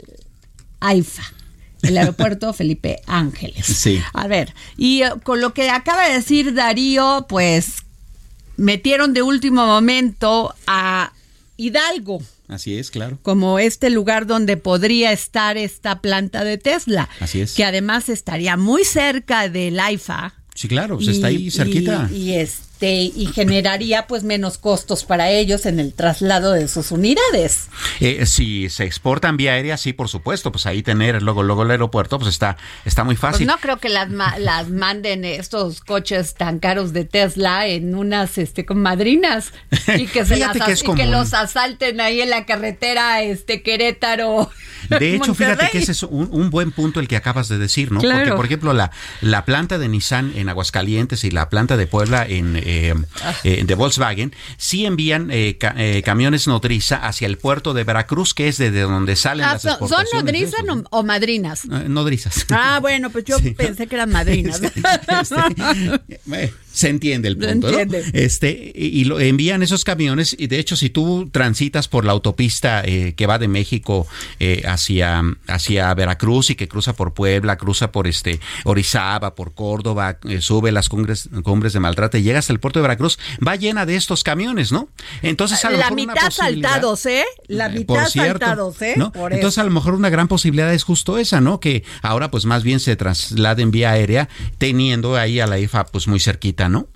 AIFA 0.81 1.38
el 1.83 1.99
aeropuerto 1.99 2.53
Felipe 2.55 3.01
Ángeles. 3.07 3.67
Sí. 3.67 4.01
A 4.13 4.27
ver, 4.27 4.55
y 4.77 5.03
eh, 5.03 5.11
con 5.23 5.41
lo 5.41 5.55
que 5.55 5.71
acaba 5.71 6.09
de 6.09 6.15
decir 6.15 6.55
Darío, 6.55 7.27
pues 7.29 7.85
metieron 8.57 9.15
de 9.15 9.23
último 9.23 9.67
momento 9.67 10.55
a 10.67 11.13
Hidalgo. 11.57 12.23
Así 12.49 12.79
es, 12.79 12.91
claro. 12.91 13.19
Como 13.23 13.59
este 13.59 13.91
lugar 13.91 14.27
donde 14.27 14.57
podría 14.57 15.13
estar 15.13 15.59
esta 15.59 16.01
planta 16.01 16.45
de 16.45 16.57
Tesla. 16.57 17.09
Así 17.21 17.43
es. 17.43 17.55
Que 17.55 17.65
además 17.65 18.09
estaría 18.09 18.57
muy 18.57 18.85
cerca 18.85 19.49
del 19.49 19.79
AIFA. 19.79 20.35
Sí, 20.55 20.67
claro, 20.67 20.97
pues 20.97 21.09
está 21.09 21.29
ahí 21.29 21.51
cerquita. 21.51 22.09
Y, 22.11 22.17
y, 22.17 22.35
es, 22.37 22.63
este, 22.79 23.11
y 23.13 23.27
generaría 23.35 24.07
pues 24.07 24.23
menos 24.23 24.57
costos 24.57 25.03
para 25.03 25.31
ellos 25.31 25.67
en 25.67 25.81
el 25.81 25.95
traslado 25.95 26.53
de 26.53 26.69
sus 26.69 26.93
unidades. 26.93 27.67
Eh, 27.99 28.25
si 28.25 28.71
se 28.71 28.85
exportan 28.85 29.37
vía 29.37 29.55
aérea, 29.55 29.77
sí, 29.77 29.93
por 29.93 30.09
supuesto, 30.09 30.53
pues 30.53 30.65
ahí 30.65 30.85
tener 30.85 31.21
luego 31.21 31.43
luego 31.43 31.65
el 31.65 31.73
aeropuerto, 31.73 32.21
pues 32.21 32.29
está 32.29 32.57
está 32.85 33.03
muy 33.03 33.17
fácil. 33.17 33.47
Pues 33.47 33.57
no 33.57 33.61
creo 33.61 33.79
que 33.79 33.89
las 33.89 34.09
las 34.39 34.69
manden 34.69 35.25
estos 35.25 35.81
coches 35.81 36.35
tan 36.35 36.61
caros 36.61 36.93
de 36.93 37.05
Tesla 37.05 37.67
en 37.67 37.97
unas 37.97 38.39
este 38.39 38.65
con 38.65 38.81
madrinas 38.81 39.53
y 39.97 40.07
que 40.07 40.25
se 40.25 40.37
las, 40.37 40.57
y 40.57 40.95
que 40.95 41.07
los 41.07 41.35
asalten 41.35 42.01
ahí 42.01 42.21
en 42.21 42.31
la 42.31 42.47
carretera 42.47 43.23
este 43.23 43.63
Querétaro. 43.63 44.53
De 44.89 45.17
hecho, 45.17 45.35
fíjate 45.35 45.69
que 45.71 45.79
ese 45.79 45.93
es 45.93 46.05
un, 46.05 46.51
buen 46.51 46.71
punto 46.71 47.01
el 47.01 47.09
que 47.09 47.17
acabas 47.17 47.49
de 47.49 47.59
decir, 47.59 47.91
¿no? 47.91 48.01
Porque 48.01 48.33
por 48.33 48.47
ejemplo 48.47 48.73
la 48.73 48.93
la 49.21 49.45
planta 49.45 49.79
de 49.79 49.89
Nissan 49.89 50.33
en 50.37 50.49
Aguascalientes 50.49 51.25
y 51.25 51.33
la 51.33 51.51
planta 51.51 51.77
de 51.77 51.89
Puebla 51.89 52.25
en 52.25 52.68
eh, 52.69 52.95
eh, 53.45 53.65
de 53.65 53.75
Volkswagen, 53.75 54.35
sí 54.57 54.85
envían 54.85 55.31
eh, 55.31 55.59
eh, 55.77 56.03
camiones 56.05 56.47
nodriza 56.47 56.97
hacia 56.97 57.27
el 57.27 57.39
puerto 57.39 57.73
de 57.73 57.85
Veracruz, 57.85 58.35
que 58.35 58.49
es 58.49 58.59
de 58.59 58.71
donde 58.71 59.17
salen 59.17 59.47
ah, 59.47 59.55
las 59.55 59.65
exportaciones. 59.65 60.11
¿Son 60.11 60.25
nodrizas 60.25 60.61
o 60.91 61.03
madrinas? 61.03 61.65
nodrizas. 61.65 62.47
Ah, 62.51 62.79
bueno, 62.81 63.11
pues 63.11 63.25
yo 63.25 63.37
pensé 63.57 63.87
que 63.87 63.95
eran 63.95 64.11
madrinas. 64.11 64.61
Este, 64.69 64.83
se 66.79 66.89
entiende 66.91 67.27
el 67.27 67.37
punto, 67.37 67.73
¿no? 67.73 67.79
Este, 68.13 68.73
y, 68.75 69.05
lo 69.05 69.19
envían 69.19 69.63
esos 69.65 69.83
camiones, 69.83 70.37
y 70.39 70.47
de 70.47 70.61
hecho, 70.61 70.77
si 70.77 70.91
tú 70.91 71.29
transitas 71.33 71.89
por 71.89 72.05
la 72.05 72.13
autopista 72.13 72.83
que 72.83 73.27
va 73.27 73.39
de 73.39 73.49
México 73.49 74.07
hacia, 74.65 75.25
hacia 75.49 75.93
Veracruz 75.95 76.51
y 76.51 76.55
que 76.55 76.69
cruza 76.69 76.93
por 76.93 77.15
Puebla, 77.15 77.57
cruza 77.57 77.91
por 77.91 78.07
este 78.07 78.39
Orizaba, 78.65 79.35
por 79.35 79.55
Córdoba, 79.55 80.19
sube 80.39 80.71
las 80.71 80.89
cumbres, 80.89 81.29
cumbres 81.43 81.73
de 81.73 81.81
Maltrata 81.81 82.19
y 82.19 82.23
llega 82.23 82.39
hasta 82.39 82.53
el 82.53 82.61
puerto 82.61 82.79
de 82.79 82.83
Veracruz, 82.83 83.19
va 83.45 83.57
llena 83.57 83.85
de 83.85 83.97
estos 83.97 84.23
camiones, 84.23 84.71
¿no? 84.71 84.89
Entonces, 85.23 85.65
a 85.65 85.71
lo 85.71 85.79
la 85.79 85.91
mitad 85.91 86.31
saltados, 86.31 87.07
¿eh? 87.07 87.25
La 87.49 87.67
eh, 87.67 87.71
mitad 87.71 88.09
saltados, 88.09 88.81
¿eh? 88.83 88.95
Entonces, 89.31 89.59
a 89.59 89.65
lo 89.65 89.71
mejor 89.71 89.95
una 89.95 90.11
gran 90.11 90.29
posibilidad 90.29 90.73
es 90.73 90.85
justo 90.85 91.19
esa, 91.19 91.41
¿no? 91.41 91.59
Que 91.59 91.83
ahora, 92.03 92.31
pues 92.31 92.45
más 92.45 92.63
bien 92.63 92.79
se 92.79 92.95
trasladen 92.95 93.71
vía 93.71 93.91
aérea, 93.91 94.29
teniendo 94.59 95.17
ahí 95.17 95.41
a 95.41 95.47
la 95.47 95.59
IFA, 95.59 95.87
pues 95.87 96.07
muy 96.07 96.21
cerquita, 96.21 96.68
¿no? 96.69 96.87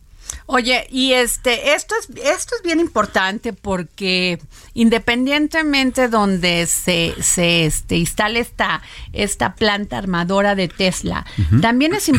Oye, 0.47 0.87
y 0.91 1.13
este, 1.13 1.75
esto 1.75 1.95
es, 1.99 2.09
esto 2.25 2.55
es 2.57 2.63
bien 2.63 2.81
importante 2.81 3.53
porque 3.53 4.41
independientemente 4.75 6.09
donde 6.09 6.67
se, 6.67 7.15
se 7.23 7.67
este, 7.67 7.97
instale 7.97 8.41
esta, 8.41 8.83
esta 9.13 9.55
planta 9.55 9.99
armadora 9.99 10.55
de 10.55 10.69
Tesla, 10.69 11.27
también 11.61 11.95
es, 11.95 12.11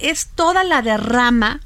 es 0.00 0.28
toda 0.34 0.64
la 0.64 0.82
derrama 0.82 1.60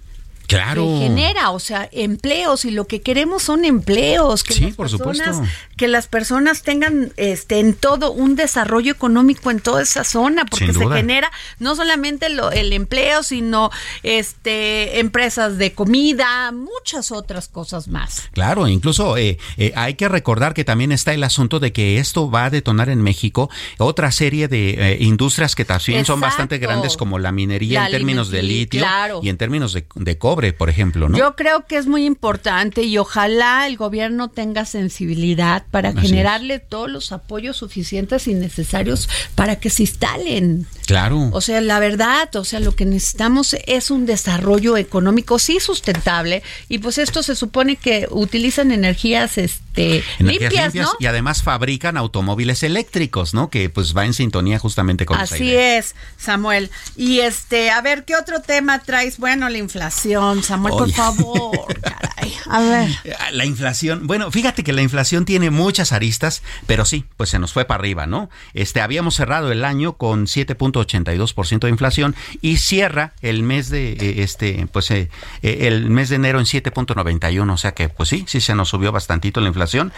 claro. 0.56 0.98
genera, 0.98 1.50
o 1.50 1.58
sea, 1.58 1.88
empleos 1.92 2.64
y 2.64 2.70
lo 2.70 2.86
que 2.86 3.00
queremos 3.00 3.42
son 3.42 3.64
empleos, 3.64 4.44
que 4.44 4.54
sí, 4.54 4.64
las 4.64 4.74
por 4.74 4.86
personas, 4.86 5.36
supuesto. 5.36 5.56
que 5.76 5.88
las 5.88 6.06
personas 6.06 6.62
tengan 6.62 7.12
este 7.16 7.60
en 7.60 7.74
todo 7.74 8.12
un 8.12 8.36
desarrollo 8.36 8.92
económico 8.92 9.50
en 9.50 9.60
toda 9.60 9.82
esa 9.82 10.04
zona, 10.04 10.44
porque 10.44 10.72
se 10.72 10.88
genera 10.88 11.30
no 11.58 11.74
solamente 11.76 12.28
lo, 12.28 12.50
el 12.50 12.72
empleo, 12.72 13.22
sino 13.22 13.70
este 14.02 15.00
empresas 15.00 15.58
de 15.58 15.72
comida, 15.72 16.52
muchas 16.52 17.12
otras 17.12 17.48
cosas 17.48 17.88
más. 17.88 18.28
Claro, 18.32 18.68
incluso 18.68 19.16
eh, 19.16 19.38
eh, 19.56 19.72
hay 19.76 19.94
que 19.94 20.08
recordar 20.08 20.54
que 20.54 20.64
también 20.64 20.92
está 20.92 21.12
el 21.14 21.24
asunto 21.24 21.60
de 21.60 21.72
que 21.72 21.98
esto 21.98 22.30
va 22.30 22.46
a 22.46 22.50
detonar 22.50 22.88
en 22.88 23.02
México 23.02 23.50
otra 23.78 24.10
serie 24.12 24.48
de 24.48 24.70
eh, 24.70 24.96
industrias 25.00 25.54
que 25.54 25.64
también 25.64 26.04
son 26.04 26.20
bastante 26.20 26.58
grandes 26.58 26.96
como 26.96 27.18
la 27.18 27.32
minería 27.32 27.86
en 27.86 27.90
términos 27.90 28.30
de 28.30 28.42
litio 28.42 28.84
y 29.22 29.28
en 29.28 29.36
términos 29.36 29.72
de, 29.72 29.84
de 29.94 30.18
cobre 30.18 30.41
por 30.52 30.70
ejemplo, 30.70 31.08
¿no? 31.08 31.16
Yo 31.16 31.36
creo 31.36 31.66
que 31.66 31.76
es 31.76 31.86
muy 31.86 32.04
importante 32.04 32.82
y 32.82 32.98
ojalá 32.98 33.66
el 33.66 33.76
gobierno 33.76 34.28
tenga 34.28 34.64
sensibilidad 34.64 35.64
para 35.70 35.92
generarle 35.92 36.58
todos 36.58 36.90
los 36.90 37.12
apoyos 37.12 37.58
suficientes 37.58 38.26
y 38.26 38.34
necesarios 38.34 39.08
para 39.34 39.56
que 39.60 39.70
se 39.70 39.82
instalen. 39.82 40.66
Claro. 40.86 41.30
O 41.32 41.40
sea, 41.40 41.60
la 41.60 41.78
verdad, 41.78 42.34
o 42.36 42.44
sea, 42.44 42.60
lo 42.60 42.74
que 42.74 42.84
necesitamos 42.84 43.54
es 43.66 43.90
un 43.90 44.06
desarrollo 44.06 44.76
económico 44.76 45.38
sí 45.38 45.60
sustentable 45.60 46.42
y 46.68 46.78
pues 46.78 46.98
esto 46.98 47.22
se 47.22 47.36
supone 47.36 47.76
que 47.76 48.08
utilizan 48.10 48.72
energías 48.72 49.38
este 49.38 50.02
limpias, 50.18 50.74
¿no? 50.74 50.90
y 50.98 51.06
además 51.06 51.42
fabrican 51.42 51.96
automóviles 51.96 52.62
eléctricos, 52.62 53.32
¿no? 53.32 53.48
Que 53.48 53.70
pues 53.70 53.96
va 53.96 54.04
en 54.04 54.12
sintonía 54.12 54.58
justamente 54.58 55.06
con 55.06 55.18
Así 55.18 55.54
es, 55.54 55.94
Samuel. 56.16 56.70
Y 56.96 57.20
este, 57.20 57.70
a 57.70 57.80
ver, 57.80 58.04
¿qué 58.04 58.16
otro 58.16 58.40
tema 58.42 58.80
traes? 58.80 59.18
Bueno, 59.18 59.48
la 59.48 59.58
inflación 59.58 59.82
inflación, 59.82 60.21
Samuel, 60.42 60.74
por 60.76 60.90
favor, 60.92 61.66
caray. 61.82 62.32
A 62.52 62.60
ver. 62.60 62.90
La 63.32 63.46
inflación, 63.46 64.06
bueno, 64.06 64.30
fíjate 64.30 64.62
que 64.62 64.74
la 64.74 64.82
inflación 64.82 65.24
tiene 65.24 65.48
muchas 65.48 65.90
aristas, 65.92 66.42
pero 66.66 66.84
sí, 66.84 67.06
pues 67.16 67.30
se 67.30 67.38
nos 67.38 67.54
fue 67.54 67.64
para 67.64 67.80
arriba, 67.80 68.06
¿no? 68.06 68.28
Este, 68.52 68.82
habíamos 68.82 69.14
cerrado 69.14 69.50
el 69.50 69.64
año 69.64 69.94
con 69.94 70.26
7.82% 70.26 71.60
de 71.60 71.70
inflación 71.70 72.14
y 72.42 72.58
cierra 72.58 73.14
el 73.22 73.42
mes 73.42 73.70
de, 73.70 73.92
eh, 73.92 74.22
este, 74.22 74.66
pues 74.70 74.90
eh, 74.90 75.08
eh, 75.40 75.60
el 75.62 75.88
mes 75.88 76.10
de 76.10 76.16
enero 76.16 76.40
en 76.40 76.44
7.91, 76.44 77.50
o 77.50 77.56
sea 77.56 77.72
que, 77.72 77.88
pues 77.88 78.10
sí, 78.10 78.26
sí 78.28 78.42
se 78.42 78.54
nos 78.54 78.68
subió 78.68 78.92
bastantito 78.92 79.40
la 79.40 79.48
inflación. 79.48 79.90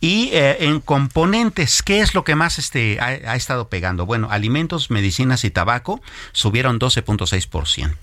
Y 0.00 0.30
en 0.32 0.80
componentes, 0.80 1.84
¿qué 1.84 2.00
es 2.00 2.14
lo 2.14 2.24
que 2.24 2.34
más 2.34 2.58
este, 2.58 2.98
ha, 2.98 3.30
ha 3.30 3.36
estado 3.36 3.68
pegando? 3.68 4.06
Bueno, 4.06 4.26
alimentos, 4.28 4.90
medicinas 4.90 5.44
y 5.44 5.50
tabaco 5.50 6.00
subieron 6.32 6.80
12.6%. 6.80 7.94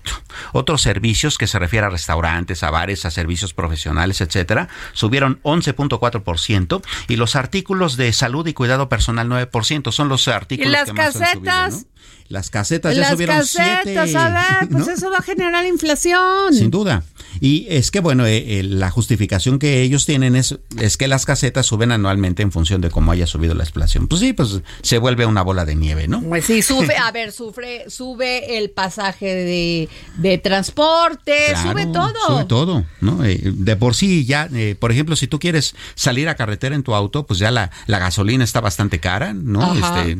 Otros 0.52 0.80
servicios 0.80 1.36
que 1.36 1.46
se 1.46 1.58
refiere 1.58 1.86
a 1.86 1.90
restaurantes, 1.90 2.62
a 2.62 2.70
bares, 2.70 3.04
a 3.04 3.10
servicios 3.10 3.52
profesionales, 3.52 3.89
etcétera, 4.20 4.68
subieron 4.92 5.40
11.4% 5.42 6.82
y 7.08 7.16
los 7.16 7.36
artículos 7.36 7.96
de 7.96 8.12
salud 8.12 8.46
y 8.46 8.54
cuidado 8.54 8.88
personal 8.88 9.28
9%. 9.28 9.92
Son 9.92 10.08
los 10.08 10.28
artículos 10.28 10.68
¿Y 10.68 10.72
las 10.72 10.84
que 10.86 10.92
más 10.92 11.12
casetas? 11.12 11.36
han 11.38 11.72
subido, 11.72 11.84
¿no? 11.84 11.99
Las 12.30 12.48
casetas 12.48 12.94
ya 12.94 13.00
Las 13.00 13.10
subieron 13.10 13.36
casetas, 13.38 13.80
siete, 13.82 14.16
a 14.18 14.28
ver, 14.60 14.68
pues 14.70 14.86
¿no? 14.86 14.92
eso 14.92 15.10
va 15.10 15.18
a 15.18 15.22
generar 15.22 15.66
inflación. 15.66 16.54
Sin 16.54 16.70
duda. 16.70 17.02
Y 17.40 17.66
es 17.68 17.90
que, 17.90 17.98
bueno, 17.98 18.24
eh, 18.24 18.60
eh, 18.60 18.62
la 18.62 18.90
justificación 18.90 19.58
que 19.58 19.82
ellos 19.82 20.06
tienen 20.06 20.36
es, 20.36 20.56
es 20.78 20.96
que 20.96 21.08
las 21.08 21.26
casetas 21.26 21.66
suben 21.66 21.90
anualmente 21.90 22.42
en 22.42 22.52
función 22.52 22.80
de 22.80 22.90
cómo 22.90 23.10
haya 23.10 23.26
subido 23.26 23.54
la 23.54 23.64
inflación. 23.64 24.06
Pues 24.06 24.20
sí, 24.20 24.32
pues 24.32 24.60
se 24.82 24.98
vuelve 24.98 25.26
una 25.26 25.42
bola 25.42 25.64
de 25.64 25.74
nieve, 25.74 26.06
¿no? 26.06 26.22
Pues 26.22 26.44
sí, 26.44 26.62
sube, 26.62 26.96
a 26.96 27.10
ver, 27.10 27.32
sufre, 27.32 27.90
sube 27.90 28.58
el 28.58 28.70
pasaje 28.70 29.26
de, 29.26 29.88
de 30.18 30.38
transporte, 30.38 31.36
Claro, 31.50 31.70
sube 31.70 31.86
todo. 31.86 32.26
Sube 32.26 32.44
todo, 32.44 32.84
¿no? 33.00 33.24
Eh, 33.24 33.40
de 33.42 33.74
por 33.74 33.96
sí 33.96 34.24
ya, 34.24 34.48
eh, 34.54 34.76
por 34.78 34.92
ejemplo, 34.92 35.16
si 35.16 35.26
tú 35.26 35.40
quieres 35.40 35.74
salir 35.96 36.28
a 36.28 36.36
carretera 36.36 36.76
en 36.76 36.84
tu 36.84 36.94
auto, 36.94 37.26
pues 37.26 37.40
ya 37.40 37.50
la, 37.50 37.72
la 37.86 37.98
gasolina 37.98 38.44
está 38.44 38.60
bastante 38.60 39.00
cara, 39.00 39.34
¿no? 39.34 39.74
Este, 39.74 40.18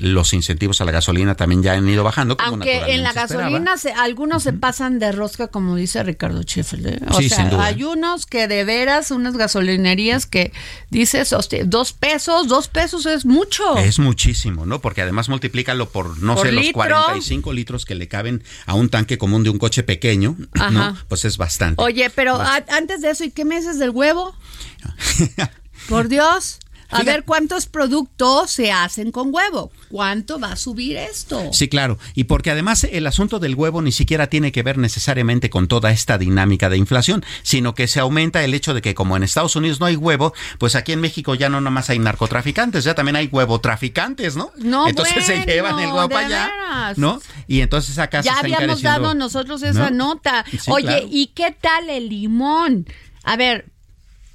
los 0.00 0.32
incentivos 0.32 0.80
a 0.80 0.84
la 0.84 0.92
gasolina 0.94 1.34
también 1.34 1.62
ya 1.62 1.74
han 1.74 1.86
ido 1.86 2.02
bajando. 2.02 2.36
como 2.38 2.48
Aunque 2.48 2.94
en 2.94 3.02
la 3.02 3.12
se 3.12 3.20
gasolina 3.20 3.76
se- 3.76 3.92
algunos 3.92 4.42
se 4.44 4.54
pasan 4.54 4.98
de 4.98 5.12
rosca, 5.12 5.48
como 5.48 5.76
dice 5.76 6.02
Ricardo 6.02 6.40
Schiffel. 6.42 6.86
¿eh? 6.86 7.00
O 7.10 7.20
Sí, 7.20 7.28
sea, 7.28 7.38
sin 7.38 7.50
duda. 7.50 7.64
hay 7.66 7.84
unos 7.84 8.24
que 8.24 8.48
de 8.48 8.64
veras, 8.64 9.10
unas 9.10 9.36
gasolinerías 9.36 10.24
que 10.26 10.52
dices, 10.90 11.32
hostia, 11.34 11.64
dos 11.66 11.92
pesos, 11.92 12.48
dos 12.48 12.68
pesos 12.68 13.04
es 13.06 13.26
mucho. 13.26 13.76
Es 13.76 13.98
muchísimo, 13.98 14.64
¿no? 14.64 14.80
Porque 14.80 15.02
además 15.02 15.28
multiplícalo 15.28 15.90
por, 15.90 16.18
no 16.22 16.34
Por 16.36 16.46
sé, 16.46 16.52
los 16.52 16.62
litro. 16.64 16.74
45 16.74 17.52
litros 17.52 17.84
que 17.84 17.94
le 17.94 18.08
caben 18.08 18.42
a 18.66 18.74
un 18.74 18.88
tanque 18.88 19.18
común 19.18 19.42
de 19.42 19.50
un 19.50 19.58
coche 19.58 19.82
pequeño, 19.82 20.36
Ajá. 20.54 20.70
¿no? 20.70 20.96
Pues 21.08 21.24
es 21.26 21.36
bastante. 21.36 21.82
Oye, 21.82 22.08
pero 22.10 22.40
antes 22.68 23.02
de 23.02 23.10
eso, 23.10 23.24
¿y 23.24 23.30
qué 23.30 23.44
me 23.44 23.56
dices 23.56 23.78
del 23.78 23.90
huevo? 23.90 24.34
Por 25.88 26.08
Dios. 26.08 26.58
A 26.90 26.98
Fíjate- 26.98 27.04
ver 27.12 27.24
cuántos 27.24 27.66
productos 27.66 28.50
se 28.52 28.70
hacen 28.70 29.10
con 29.10 29.34
huevo. 29.34 29.72
¿Cuánto 29.94 30.40
va 30.40 30.50
a 30.50 30.56
subir 30.56 30.96
esto? 30.96 31.52
Sí, 31.52 31.68
claro. 31.68 32.00
Y 32.16 32.24
porque 32.24 32.50
además 32.50 32.82
el 32.82 33.06
asunto 33.06 33.38
del 33.38 33.54
huevo 33.54 33.80
ni 33.80 33.92
siquiera 33.92 34.26
tiene 34.26 34.50
que 34.50 34.64
ver 34.64 34.76
necesariamente 34.76 35.50
con 35.50 35.68
toda 35.68 35.92
esta 35.92 36.18
dinámica 36.18 36.68
de 36.68 36.78
inflación, 36.78 37.24
sino 37.44 37.76
que 37.76 37.86
se 37.86 38.00
aumenta 38.00 38.42
el 38.42 38.54
hecho 38.54 38.74
de 38.74 38.82
que 38.82 38.92
como 38.96 39.16
en 39.16 39.22
Estados 39.22 39.54
Unidos 39.54 39.78
no 39.78 39.86
hay 39.86 39.94
huevo, 39.94 40.34
pues 40.58 40.74
aquí 40.74 40.90
en 40.90 41.00
México 41.00 41.36
ya 41.36 41.48
no 41.48 41.60
nomás 41.60 41.90
hay 41.90 42.00
narcotraficantes, 42.00 42.82
ya 42.82 42.96
también 42.96 43.14
hay 43.14 43.28
huevo 43.28 43.60
traficantes, 43.60 44.34
¿no? 44.34 44.50
No, 44.56 44.88
entonces 44.88 45.24
se 45.24 45.44
llevan 45.46 45.78
el 45.78 45.92
huevo 45.92 46.08
para 46.08 46.26
allá, 46.26 46.46
veras. 46.46 46.98
¿no? 46.98 47.22
Y 47.46 47.60
entonces 47.60 47.96
acá 48.00 48.20
se 48.20 48.30
ya 48.30 48.40
está 48.40 48.46
habíamos 48.46 48.82
dado 48.82 49.14
nosotros 49.14 49.62
esa 49.62 49.90
¿no? 49.90 50.14
nota. 50.14 50.44
Sí, 50.50 50.72
Oye, 50.72 50.86
claro. 50.86 51.06
¿y 51.08 51.28
qué 51.28 51.52
tal 51.52 51.88
el 51.88 52.08
limón? 52.08 52.88
A 53.22 53.36
ver, 53.36 53.66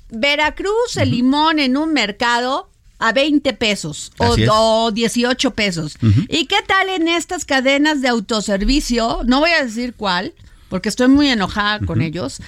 Veracruz, 0.09 0.95
el 0.95 1.11
limón 1.11 1.59
en 1.59 1.75
un 1.75 1.91
mercado 1.91 2.69
a 2.99 3.13
20 3.13 3.53
pesos 3.53 4.11
o, 4.17 4.35
o 4.51 4.91
18 4.91 5.51
pesos. 5.51 5.97
¿Y 6.27 6.45
qué 6.45 6.57
tal 6.67 6.89
en 6.89 7.07
estas 7.07 7.45
cadenas 7.45 8.01
de 8.01 8.09
autoservicio? 8.09 9.21
No 9.25 9.39
voy 9.39 9.51
a 9.51 9.63
decir 9.63 9.93
cuál, 9.95 10.33
porque 10.69 10.89
estoy 10.89 11.07
muy 11.07 11.29
enojada 11.29 11.79
con 11.85 12.01
ellos. 12.01 12.39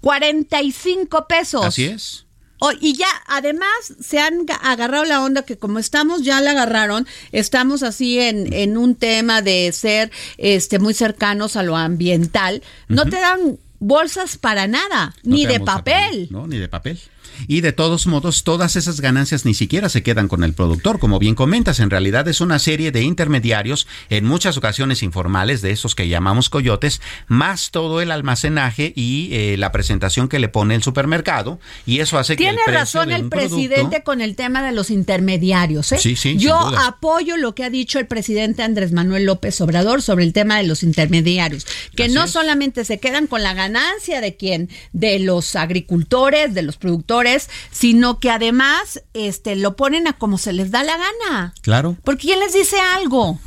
45 0.00 1.26
pesos. 1.28 1.64
Así 1.64 1.84
es. 1.84 2.24
Oh, 2.60 2.72
y 2.80 2.94
ya, 2.96 3.06
además, 3.28 3.68
se 4.00 4.18
han 4.18 4.44
ga- 4.44 4.58
agarrado 4.62 5.04
la 5.04 5.22
onda 5.22 5.42
que 5.42 5.56
como 5.56 5.78
estamos, 5.78 6.22
ya 6.22 6.40
la 6.40 6.50
agarraron, 6.50 7.06
estamos 7.30 7.84
así 7.84 8.18
en, 8.18 8.52
en 8.52 8.76
un 8.76 8.96
tema 8.96 9.42
de 9.42 9.70
ser 9.72 10.10
este 10.38 10.80
muy 10.80 10.92
cercanos 10.92 11.54
a 11.54 11.62
lo 11.62 11.76
ambiental. 11.76 12.62
No 12.88 13.04
te 13.04 13.20
dan 13.20 13.58
bolsas 13.78 14.38
para 14.38 14.66
nada, 14.66 15.14
No 15.22 15.36
ni 15.36 15.46
de 15.46 15.60
papel. 15.60 16.28
No, 16.32 16.48
ni 16.48 16.58
de 16.58 16.68
papel. 16.68 16.98
Y 17.46 17.60
de 17.60 17.72
todos 17.72 18.06
modos, 18.06 18.42
todas 18.44 18.76
esas 18.76 19.00
ganancias 19.00 19.44
ni 19.44 19.54
siquiera 19.54 19.88
se 19.88 20.02
quedan 20.02 20.28
con 20.28 20.44
el 20.44 20.52
productor. 20.54 20.98
Como 20.98 21.18
bien 21.18 21.34
comentas, 21.34 21.80
en 21.80 21.90
realidad 21.90 22.26
es 22.28 22.40
una 22.40 22.58
serie 22.58 22.90
de 22.92 23.02
intermediarios, 23.02 23.86
en 24.10 24.24
muchas 24.24 24.56
ocasiones 24.56 25.02
informales, 25.02 25.62
de 25.62 25.70
esos 25.70 25.94
que 25.94 26.08
llamamos 26.08 26.48
coyotes, 26.50 27.00
más 27.26 27.70
todo 27.70 28.00
el 28.00 28.10
almacenaje 28.10 28.92
y 28.96 29.28
eh, 29.32 29.56
la 29.58 29.72
presentación 29.72 30.28
que 30.28 30.38
le 30.38 30.48
pone 30.48 30.74
el 30.74 30.82
supermercado. 30.82 31.60
Y 31.86 32.00
eso 32.00 32.18
hace 32.18 32.34
que 32.36 32.44
Tiene 32.44 32.60
razón 32.66 33.10
el 33.12 33.28
presidente 33.28 33.74
producto- 34.00 34.04
con 34.04 34.20
el 34.20 34.34
tema 34.36 34.62
de 34.62 34.72
los 34.72 34.90
intermediarios. 34.90 35.92
¿eh? 35.92 35.98
Sí, 35.98 36.16
sí, 36.16 36.36
Yo 36.38 36.56
apoyo 36.56 37.36
lo 37.36 37.54
que 37.54 37.64
ha 37.64 37.70
dicho 37.70 37.98
el 37.98 38.06
presidente 38.06 38.62
Andrés 38.62 38.92
Manuel 38.92 39.24
López 39.24 39.60
Obrador 39.60 40.02
sobre 40.02 40.24
el 40.24 40.32
tema 40.32 40.56
de 40.56 40.64
los 40.64 40.82
intermediarios, 40.82 41.66
que 41.94 42.04
Así 42.04 42.14
no 42.14 42.24
es. 42.24 42.30
solamente 42.30 42.84
se 42.84 42.98
quedan 42.98 43.26
con 43.26 43.42
la 43.42 43.54
ganancia 43.54 44.20
de 44.20 44.36
quien, 44.36 44.68
de 44.92 45.18
los 45.18 45.54
agricultores, 45.56 46.54
de 46.54 46.62
los 46.62 46.76
productores, 46.76 47.27
sino 47.70 48.18
que 48.20 48.30
además 48.30 49.02
este, 49.14 49.56
lo 49.56 49.76
ponen 49.76 50.06
a 50.08 50.14
como 50.14 50.38
se 50.38 50.52
les 50.52 50.70
da 50.70 50.82
la 50.82 50.96
gana. 50.96 51.54
Claro. 51.62 51.96
Porque 52.04 52.22
¿quién 52.28 52.40
les 52.40 52.52
dice 52.52 52.78
algo? 52.80 53.38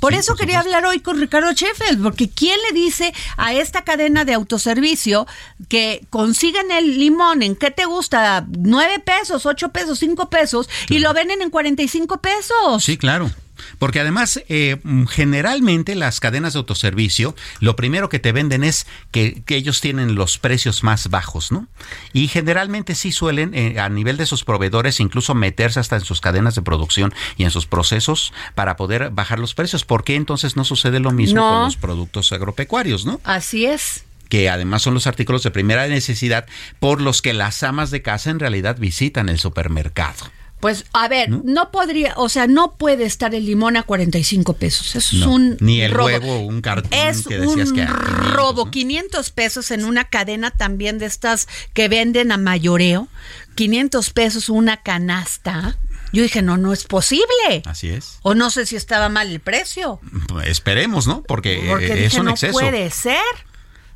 Por 0.00 0.12
Sí, 0.12 0.20
eso 0.20 0.32
por 0.32 0.40
quería 0.40 0.60
hablar 0.60 0.86
hoy 0.86 1.00
con 1.00 1.18
Ricardo 1.18 1.52
Sheffield, 1.52 2.02
porque 2.02 2.28
¿quién 2.30 2.56
le 2.68 2.78
dice 2.78 3.12
a 3.36 3.52
esta 3.52 3.82
cadena 3.82 4.24
de 4.24 4.34
autoservicio 4.34 5.26
que 5.68 6.06
consigan 6.10 6.70
el 6.70 6.98
limón 6.98 7.42
en 7.42 7.56
qué 7.56 7.70
te 7.72 7.84
gusta? 7.84 8.46
¿Nueve 8.58 9.00
pesos, 9.00 9.44
ocho 9.44 9.70
pesos, 9.70 9.98
cinco 9.98 10.30
pesos 10.30 10.68
y 10.88 11.00
lo 11.00 11.12
venden 11.14 11.42
en 11.42 11.50
45 11.50 12.20
pesos? 12.20 12.84
Sí, 12.84 12.96
claro. 12.96 13.30
Porque 13.78 14.00
además, 14.00 14.40
eh, 14.48 14.76
mm, 14.82 15.04
generalmente 15.06 15.94
las 15.94 16.20
cadenas 16.20 16.52
de 16.52 16.58
autoservicio, 16.60 17.34
lo 17.60 17.76
primero 17.76 18.08
que 18.08 18.18
te 18.18 18.32
venden 18.32 18.64
es 18.64 18.86
que, 19.10 19.42
que 19.44 19.56
ellos 19.56 19.80
tienen 19.80 20.14
los 20.14 20.38
precios 20.38 20.82
más 20.82 21.08
bajos, 21.10 21.52
¿no? 21.52 21.66
Y 22.12 22.28
generalmente 22.28 22.94
sí 22.94 23.12
suelen, 23.12 23.54
eh, 23.54 23.78
a 23.80 23.88
nivel 23.88 24.16
de 24.16 24.26
sus 24.26 24.44
proveedores, 24.44 25.00
incluso 25.00 25.34
meterse 25.34 25.80
hasta 25.80 25.96
en 25.96 26.04
sus 26.04 26.20
cadenas 26.20 26.54
de 26.54 26.62
producción 26.62 27.14
y 27.36 27.44
en 27.44 27.50
sus 27.50 27.66
procesos 27.66 28.32
para 28.54 28.76
poder 28.76 29.10
bajar 29.10 29.38
los 29.38 29.54
precios. 29.54 29.84
¿Por 29.84 30.04
qué 30.04 30.14
entonces 30.16 30.56
no 30.56 30.64
sucede 30.64 31.00
lo 31.00 31.10
mismo 31.12 31.40
No. 31.40 31.50
con 31.50 31.64
los 31.64 31.76
productos 31.76 32.32
agropecuarios, 32.32 33.04
¿no? 33.06 33.20
Así 33.24 33.66
es. 33.66 34.04
que 34.28 34.50
además 34.50 34.82
son 34.82 34.92
los 34.92 35.06
artículos 35.06 35.42
de 35.42 35.50
primera 35.50 35.86
necesidad 35.88 36.44
por 36.80 37.00
los 37.00 37.22
que 37.22 37.32
las 37.32 37.62
amas 37.62 37.90
de 37.90 38.02
casa 38.02 38.28
en 38.28 38.38
realidad 38.38 38.76
visitan 38.78 39.30
el 39.30 39.38
supermercado. 39.38 40.26
Pues 40.60 40.84
a 40.92 41.06
ver, 41.08 41.30
¿no? 41.30 41.70
podría, 41.70 42.14
o 42.16 42.28
sea, 42.28 42.46
no 42.48 42.74
puede 42.76 43.04
estar 43.04 43.34
el 43.34 43.46
limón 43.46 43.76
a 43.76 43.84
45 43.84 44.54
pesos. 44.54 44.96
Eso 44.96 45.16
es 45.16 45.22
No, 45.22 45.32
un 45.32 45.56
ni 45.60 45.80
el 45.82 45.92
robo. 45.92 46.06
huevo, 46.06 46.38
un 46.40 46.60
cartón 46.62 46.92
Es 46.92 47.26
que 47.26 47.38
decías 47.38 47.68
un 47.70 47.74
que 47.76 47.82
a 47.82 47.86
500, 47.86 48.32
robo, 48.34 48.64
¿no? 48.64 48.70
500 48.70 49.30
pesos 49.30 49.70
en 49.70 49.84
una 49.84 50.04
cadena 50.04 50.50
también 50.50 50.98
de 50.98 51.06
estas 51.06 51.46
que 51.74 51.88
venden 51.88 52.32
a 52.32 52.38
mayoreo. 52.38 53.08
500 53.54 54.10
pesos 54.10 54.48
una 54.48 54.78
canasta. 54.82 55.76
Yo 56.12 56.22
dije, 56.22 56.42
no, 56.42 56.56
no 56.56 56.72
es 56.72 56.84
posible. 56.84 57.62
Así 57.66 57.88
es. 57.90 58.18
O 58.22 58.34
no 58.34 58.50
sé 58.50 58.66
si 58.66 58.76
estaba 58.76 59.08
mal 59.08 59.30
el 59.30 59.40
precio. 59.40 60.00
Esperemos, 60.46 61.06
¿no? 61.06 61.22
Porque, 61.22 61.64
Porque 61.68 61.86
eh, 61.86 61.94
dije, 61.94 62.06
es 62.06 62.14
un 62.14 62.24
no 62.26 62.30
exceso. 62.32 62.52
puede 62.52 62.90
ser. 62.90 63.18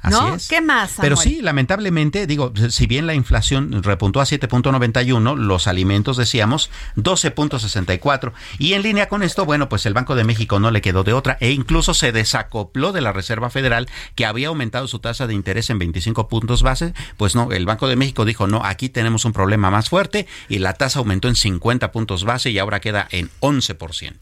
Así 0.02 0.16
¿No? 0.16 0.34
es. 0.34 0.48
¿Qué 0.48 0.60
más? 0.60 0.94
Pero 1.00 1.16
sí, 1.16 1.40
lamentablemente, 1.40 2.26
digo, 2.26 2.52
si 2.70 2.86
bien 2.86 3.06
la 3.06 3.14
inflación 3.14 3.82
repuntó 3.84 4.20
a 4.20 4.24
7.91, 4.24 5.36
los 5.36 5.68
alimentos 5.68 6.16
decíamos 6.16 6.70
12.64. 6.96 8.32
Y 8.58 8.74
en 8.74 8.82
línea 8.82 9.08
con 9.08 9.22
esto, 9.22 9.44
bueno, 9.44 9.68
pues 9.68 9.86
el 9.86 9.94
Banco 9.94 10.16
de 10.16 10.24
México 10.24 10.58
no 10.58 10.72
le 10.72 10.80
quedó 10.80 11.04
de 11.04 11.12
otra 11.12 11.38
e 11.40 11.52
incluso 11.52 11.94
se 11.94 12.10
desacopló 12.10 12.92
de 12.92 13.00
la 13.00 13.12
Reserva 13.12 13.48
Federal 13.48 13.88
que 14.16 14.26
había 14.26 14.48
aumentado 14.48 14.88
su 14.88 14.98
tasa 14.98 15.28
de 15.28 15.34
interés 15.34 15.70
en 15.70 15.78
25 15.78 16.28
puntos 16.28 16.62
base. 16.62 16.94
Pues 17.16 17.36
no, 17.36 17.52
el 17.52 17.64
Banco 17.64 17.86
de 17.86 17.96
México 17.96 18.24
dijo, 18.24 18.48
no, 18.48 18.64
aquí 18.64 18.88
tenemos 18.88 19.24
un 19.24 19.32
problema 19.32 19.70
más 19.70 19.88
fuerte 19.88 20.26
y 20.48 20.58
la 20.58 20.74
tasa 20.74 20.98
aumentó 20.98 21.28
en 21.28 21.36
50 21.36 21.92
puntos 21.92 22.24
base 22.24 22.50
y 22.50 22.58
ahora 22.58 22.80
queda 22.80 23.06
en 23.12 23.30
11%. 23.40 24.12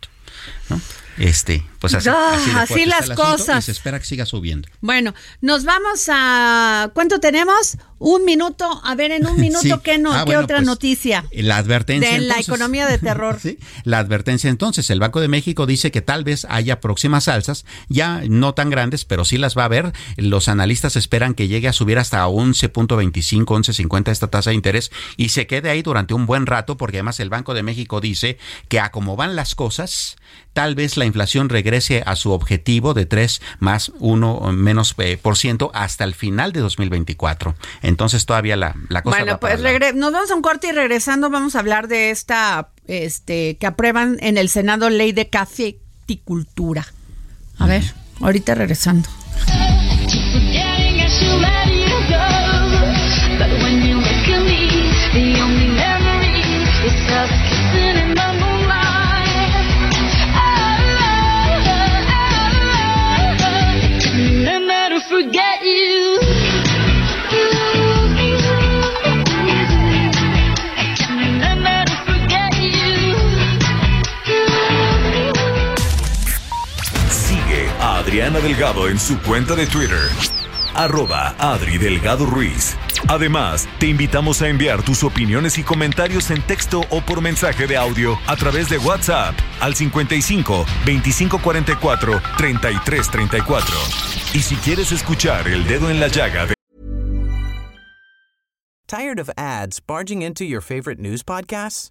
¿no? 0.69 0.81
Este, 1.21 1.65
pues 1.79 1.95
así, 1.95 2.09
ah, 2.09 2.63
así, 2.63 2.87
las 2.87 3.11
cosas. 3.11 3.65
se 3.65 3.73
espera 3.73 3.99
que 3.99 4.07
siga 4.07 4.27
subiendo. 4.27 4.69
Bueno, 4.81 5.15
nos 5.41 5.65
vamos 5.65 6.07
a 6.09 6.91
¿cuánto 6.95 7.21
tenemos? 7.21 7.77
Un 7.99 8.25
minuto, 8.25 8.81
a 8.83 8.95
ver 8.95 9.11
en 9.11 9.27
un 9.27 9.39
minuto 9.41 9.83
qué 9.83 9.99
no, 9.99 10.13
ah, 10.13 10.25
qué 10.27 10.39
otra 10.39 10.57
pues, 10.57 10.67
noticia. 10.67 11.27
La 11.33 11.59
advertencia 11.59 12.13
de 12.13 12.21
la 12.21 12.39
economía 12.39 12.87
de 12.87 12.99
terror. 12.99 13.39
¿sí? 13.43 13.59
La 13.85 13.99
advertencia 13.99 14.49
entonces, 14.49 14.89
el 14.89 15.01
Banco 15.01 15.21
de 15.21 15.29
México 15.29 15.67
dice 15.67 15.91
que 15.91 16.01
tal 16.01 16.25
vez 16.25 16.47
haya 16.49 16.81
próximas 16.81 17.29
alzas, 17.29 17.67
ya 17.89 18.23
no 18.29 18.55
tan 18.55 18.71
grandes, 18.71 19.05
pero 19.05 19.27
sí 19.27 19.37
las 19.37 19.57
va 19.57 19.63
a 19.63 19.67
haber. 19.67 19.93
Los 20.17 20.49
analistas 20.49 20.97
esperan 20.97 21.35
que 21.35 21.49
llegue 21.49 21.69
a 21.69 21.75
subir 21.75 21.99
hasta 21.99 22.27
11.25, 22.27 23.45
11.50 23.45 24.11
esta 24.11 24.29
tasa 24.29 24.51
de 24.51 24.57
interés 24.57 24.91
y 25.19 25.29
se 25.29 25.47
quede 25.47 25.69
ahí 25.69 25.83
durante 25.83 26.15
un 26.15 26.25
buen 26.25 26.47
rato 26.47 26.79
porque 26.79 26.99
además 26.99 27.21
el 27.21 27.29
Banco 27.29 27.53
de 27.53 27.63
México 27.63 28.01
dice 28.01 28.39
que 28.69 28.81
a 28.81 28.91
como 28.91 29.17
van 29.17 29.37
las 29.37 29.55
cosas, 29.55 30.17
tal 30.53 30.75
vez 30.75 30.97
la 30.97 31.05
inflación 31.11 31.49
regrese 31.49 32.03
a 32.07 32.17
su 32.17 32.33
objetivo 32.33 32.95
de 32.95 33.07
3 33.07 33.43
más 33.59 33.93
1 33.99 34.53
menos 34.53 34.95
eh, 34.99 35.19
por 35.21 35.37
ciento 35.37 35.71
hasta 35.75 36.05
el 36.05 36.15
final 36.15 36.53
de 36.53 36.61
2024. 36.61 37.55
Entonces 37.83 38.27
todavía 38.27 38.57
la, 38.57 38.75
la 38.89 39.03
cosa 39.03 39.19
Bueno, 39.19 39.39
pues 39.39 39.61
nos 39.95 40.13
vamos 40.13 40.31
a 40.31 40.35
un 40.35 40.43
corte 40.43 40.69
y 40.69 40.73
regresando 40.73 41.31
vamos 41.31 41.57
a 41.57 41.61
hablar 41.61 41.89
de 41.89 42.11
esta 42.11 42.71
este 42.87 43.57
que 43.59 43.67
aprueban 43.67 44.17
en 44.21 44.39
el 44.39 44.49
Senado 44.49 44.91
ley 44.91 45.13
de 45.13 45.29
cafeticultura. 45.29 46.87
A 47.59 47.67
ver, 47.67 47.83
ahorita 48.21 48.55
regresando. 48.55 49.09
Adriana 78.11 78.41
Delgado 78.41 78.89
en 78.89 78.99
su 78.99 79.17
cuenta 79.23 79.55
de 79.55 79.69
Twitter. 79.69 80.09
Arroba 80.75 81.37
Adri 81.39 81.79
Delgado 81.79 82.27
Ruiz. 82.27 82.77
Además, 83.07 83.69
te 83.79 83.87
invitamos 83.87 84.43
a 84.43 84.49
enviar 84.49 84.83
tus 84.83 85.05
opiniones 85.05 85.59
y 85.59 85.63
comentarios 85.63 86.33
en 86.33 86.43
texto 86.43 86.81
o 86.91 87.03
por 87.03 87.21
mensaje 87.21 87.69
de 87.69 87.77
audio 87.77 88.19
a 88.27 88.35
través 88.35 88.69
de 88.69 88.79
WhatsApp 88.79 89.37
al 89.61 89.77
55 89.77 90.67
2544 90.85 92.21
3334. 92.37 93.77
Y 94.35 94.41
si 94.41 94.57
quieres 94.57 94.91
escuchar 94.91 95.47
El 95.47 95.65
Dedo 95.69 95.89
en 95.89 96.01
la 96.01 96.09
Llaga 96.09 96.47
de 96.47 96.55
Tired 98.89 99.21
of 99.21 99.31
ads 99.37 99.79
barging 99.79 100.23
into 100.23 100.45
your 100.45 100.61
favorite 100.61 100.99
news 100.99 101.23
podcasts? 101.23 101.91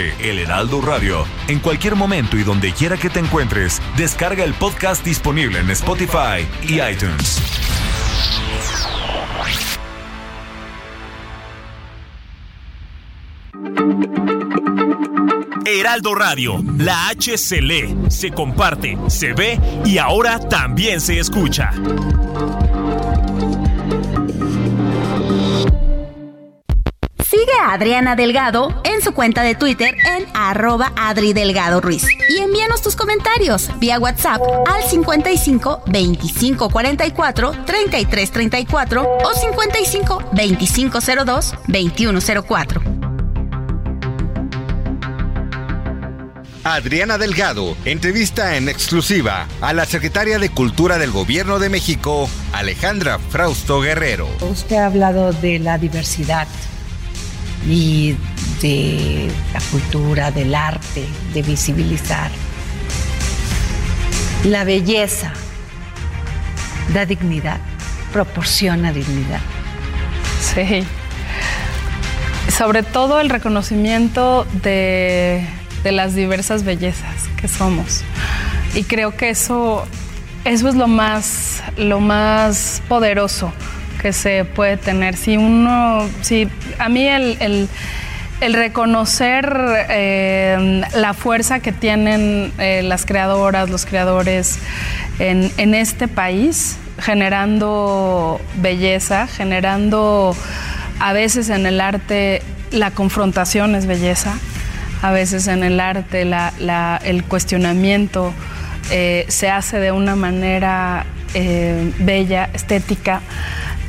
El 0.00 0.38
Heraldo 0.38 0.80
Radio, 0.80 1.26
en 1.48 1.58
cualquier 1.58 1.94
momento 1.94 2.36
y 2.36 2.42
donde 2.42 2.72
quiera 2.72 2.96
que 2.96 3.10
te 3.10 3.20
encuentres, 3.20 3.82
descarga 3.96 4.44
el 4.44 4.54
podcast 4.54 5.04
disponible 5.04 5.58
en 5.58 5.70
Spotify 5.70 6.46
y 6.62 6.80
iTunes. 6.80 7.40
Heraldo 15.66 16.14
Radio, 16.14 16.64
la 16.78 17.08
H 17.08 17.36
se 17.36 17.60
lee, 17.60 17.94
se 18.08 18.30
comparte, 18.30 18.96
se 19.08 19.34
ve 19.34 19.60
y 19.84 19.98
ahora 19.98 20.38
también 20.38 21.00
se 21.00 21.18
escucha. 21.18 21.70
Sigue 27.40 27.58
a 27.58 27.72
Adriana 27.72 28.16
Delgado 28.16 28.82
en 28.84 29.00
su 29.00 29.12
cuenta 29.12 29.42
de 29.42 29.54
Twitter 29.54 29.96
en 30.04 30.26
arroba 30.34 30.92
Adri 30.94 31.32
Delgado 31.32 31.80
Ruiz. 31.80 32.04
Y 32.28 32.36
envíanos 32.36 32.82
tus 32.82 32.96
comentarios 32.96 33.70
vía 33.78 33.98
WhatsApp 33.98 34.42
al 34.66 34.82
55 34.82 35.84
25 35.86 36.68
44 36.68 37.52
33 37.64 38.30
34 38.30 39.18
o 39.24 39.32
55 39.32 40.22
25 40.32 40.98
02 41.24 41.54
21 41.66 42.20
04. 42.46 42.82
Adriana 46.62 47.16
Delgado 47.16 47.74
entrevista 47.86 48.58
en 48.58 48.68
exclusiva 48.68 49.46
a 49.62 49.72
la 49.72 49.86
secretaria 49.86 50.38
de 50.38 50.50
Cultura 50.50 50.98
del 50.98 51.10
Gobierno 51.10 51.58
de 51.58 51.70
México, 51.70 52.28
Alejandra 52.52 53.18
Frausto 53.18 53.80
Guerrero. 53.80 54.28
Usted 54.42 54.76
ha 54.76 54.86
hablado 54.86 55.32
de 55.32 55.58
la 55.58 55.78
diversidad 55.78 56.46
y 57.66 58.16
de 58.62 59.30
la 59.52 59.60
cultura, 59.70 60.30
del 60.30 60.54
arte, 60.54 61.06
de 61.32 61.42
visibilizar. 61.42 62.30
La 64.44 64.64
belleza 64.64 65.32
da 66.94 67.06
dignidad, 67.06 67.60
proporciona 68.12 68.92
dignidad. 68.92 69.40
Sí. 70.54 70.84
Sobre 72.50 72.82
todo 72.82 73.20
el 73.20 73.30
reconocimiento 73.30 74.46
de, 74.62 75.46
de 75.84 75.92
las 75.92 76.14
diversas 76.14 76.64
bellezas 76.64 77.28
que 77.40 77.48
somos. 77.48 78.02
Y 78.74 78.84
creo 78.84 79.16
que 79.16 79.30
eso, 79.30 79.86
eso 80.44 80.68
es 80.68 80.74
lo 80.74 80.88
más, 80.88 81.62
lo 81.76 82.00
más 82.00 82.82
poderoso 82.88 83.52
que 84.00 84.12
se 84.12 84.44
puede 84.44 84.76
tener. 84.76 85.16
Si 85.16 85.36
uno, 85.36 86.08
si 86.22 86.48
a 86.78 86.88
mí 86.88 87.06
el, 87.06 87.68
reconocer 88.40 89.54
eh, 89.90 90.82
la 90.94 91.12
fuerza 91.12 91.60
que 91.60 91.72
tienen 91.72 92.52
eh, 92.58 92.82
las 92.82 93.04
creadoras, 93.04 93.68
los 93.68 93.84
creadores 93.84 94.58
en, 95.18 95.74
este 95.74 96.08
país, 96.08 96.78
generando 96.98 98.40
belleza, 98.56 99.26
generando 99.26 100.34
a 100.98 101.12
veces 101.12 101.50
en 101.50 101.66
el 101.66 101.80
arte 101.80 102.42
la 102.70 102.92
confrontación 102.92 103.74
es 103.74 103.84
belleza, 103.84 104.34
a 105.02 105.10
veces 105.10 105.46
en 105.46 105.62
el 105.62 105.78
arte 105.78 106.22
el 106.22 107.24
cuestionamiento 107.24 108.32
eh, 108.90 109.26
se 109.28 109.50
hace 109.50 109.78
de 109.78 109.92
una 109.92 110.16
manera 110.16 111.04
bella, 111.98 112.48
estética. 112.54 113.20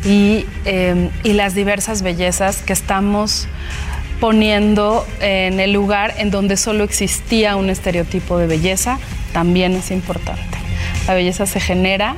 Em, 0.04 1.10
y, 1.24 1.34
las 1.34 1.54
diversas 1.54 2.02
bellezas 2.02 2.58
que 2.58 2.74
estamos 2.74 3.48
poniendo 4.20 5.06
en 5.20 5.60
el 5.60 5.74
lugar 5.74 6.14
en 6.18 6.32
donde 6.32 6.58
solo 6.58 6.84
existía 6.84 7.56
un 7.56 7.70
estereotipo 7.70 8.38
de 8.38 8.48
belleza, 8.48 9.00
también 9.34 9.74
es 9.74 9.92
importante. 9.92 10.58
La 11.08 11.14
belleza 11.14 11.46
se 11.46 11.60
genera, 11.60 12.16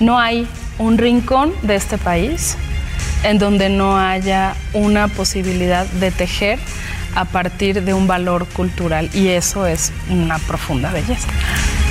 no 0.00 0.18
hay 0.18 0.46
un 0.78 0.98
rincón 0.98 1.52
de 1.62 1.76
este 1.76 1.98
país 1.98 2.56
en 3.22 3.38
donde 3.38 3.68
no 3.68 3.98
haya 3.98 4.54
una 4.72 5.08
posibilidad 5.08 5.86
de 5.86 6.10
tejer 6.10 6.58
a 7.14 7.24
partir 7.24 7.82
de 7.82 7.94
un 7.94 8.06
valor 8.06 8.46
cultural 8.46 9.08
y 9.14 9.28
eso 9.28 9.66
es 9.66 9.90
una 10.10 10.38
profunda 10.38 10.92
belleza. 10.92 11.28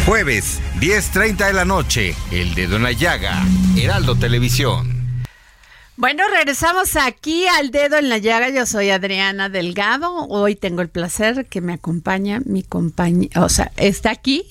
Jueves, 0.05 0.61
10.30 0.79 1.47
de 1.47 1.53
la 1.53 1.65
noche, 1.65 2.15
El 2.31 2.53
Dedo 2.53 2.75
en 2.75 2.83
la 2.83 2.91
Llaga, 2.91 3.43
Heraldo 3.75 4.15
Televisión. 4.15 4.94
Bueno, 5.97 6.23
regresamos 6.29 6.97
aquí 6.97 7.47
al 7.47 7.71
dedo 7.71 7.97
en 7.97 8.09
la 8.09 8.17
llaga. 8.17 8.49
Yo 8.49 8.65
soy 8.65 8.89
Adriana 8.89 9.47
Delgado. 9.47 10.27
Hoy 10.27 10.57
tengo 10.57 10.81
el 10.81 10.89
placer 10.89 11.45
que 11.45 11.61
me 11.61 11.71
acompaña 11.71 12.41
mi 12.45 12.63
compañero, 12.63 13.45
o 13.45 13.49
sea, 13.49 13.71
está 13.77 14.11
aquí 14.11 14.45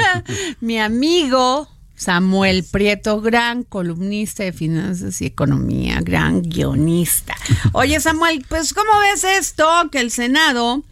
mi 0.60 0.78
amigo 0.78 1.68
Samuel 1.96 2.64
Prieto, 2.70 3.22
gran 3.22 3.62
columnista 3.62 4.44
de 4.44 4.52
finanzas 4.52 5.22
y 5.22 5.26
economía, 5.26 6.00
gran 6.02 6.42
guionista. 6.42 7.34
Oye, 7.72 7.98
Samuel, 7.98 8.44
pues 8.46 8.74
¿cómo 8.74 8.90
ves 9.00 9.24
esto? 9.24 9.66
Que 9.90 10.00
el 10.00 10.10
Senado 10.10 10.82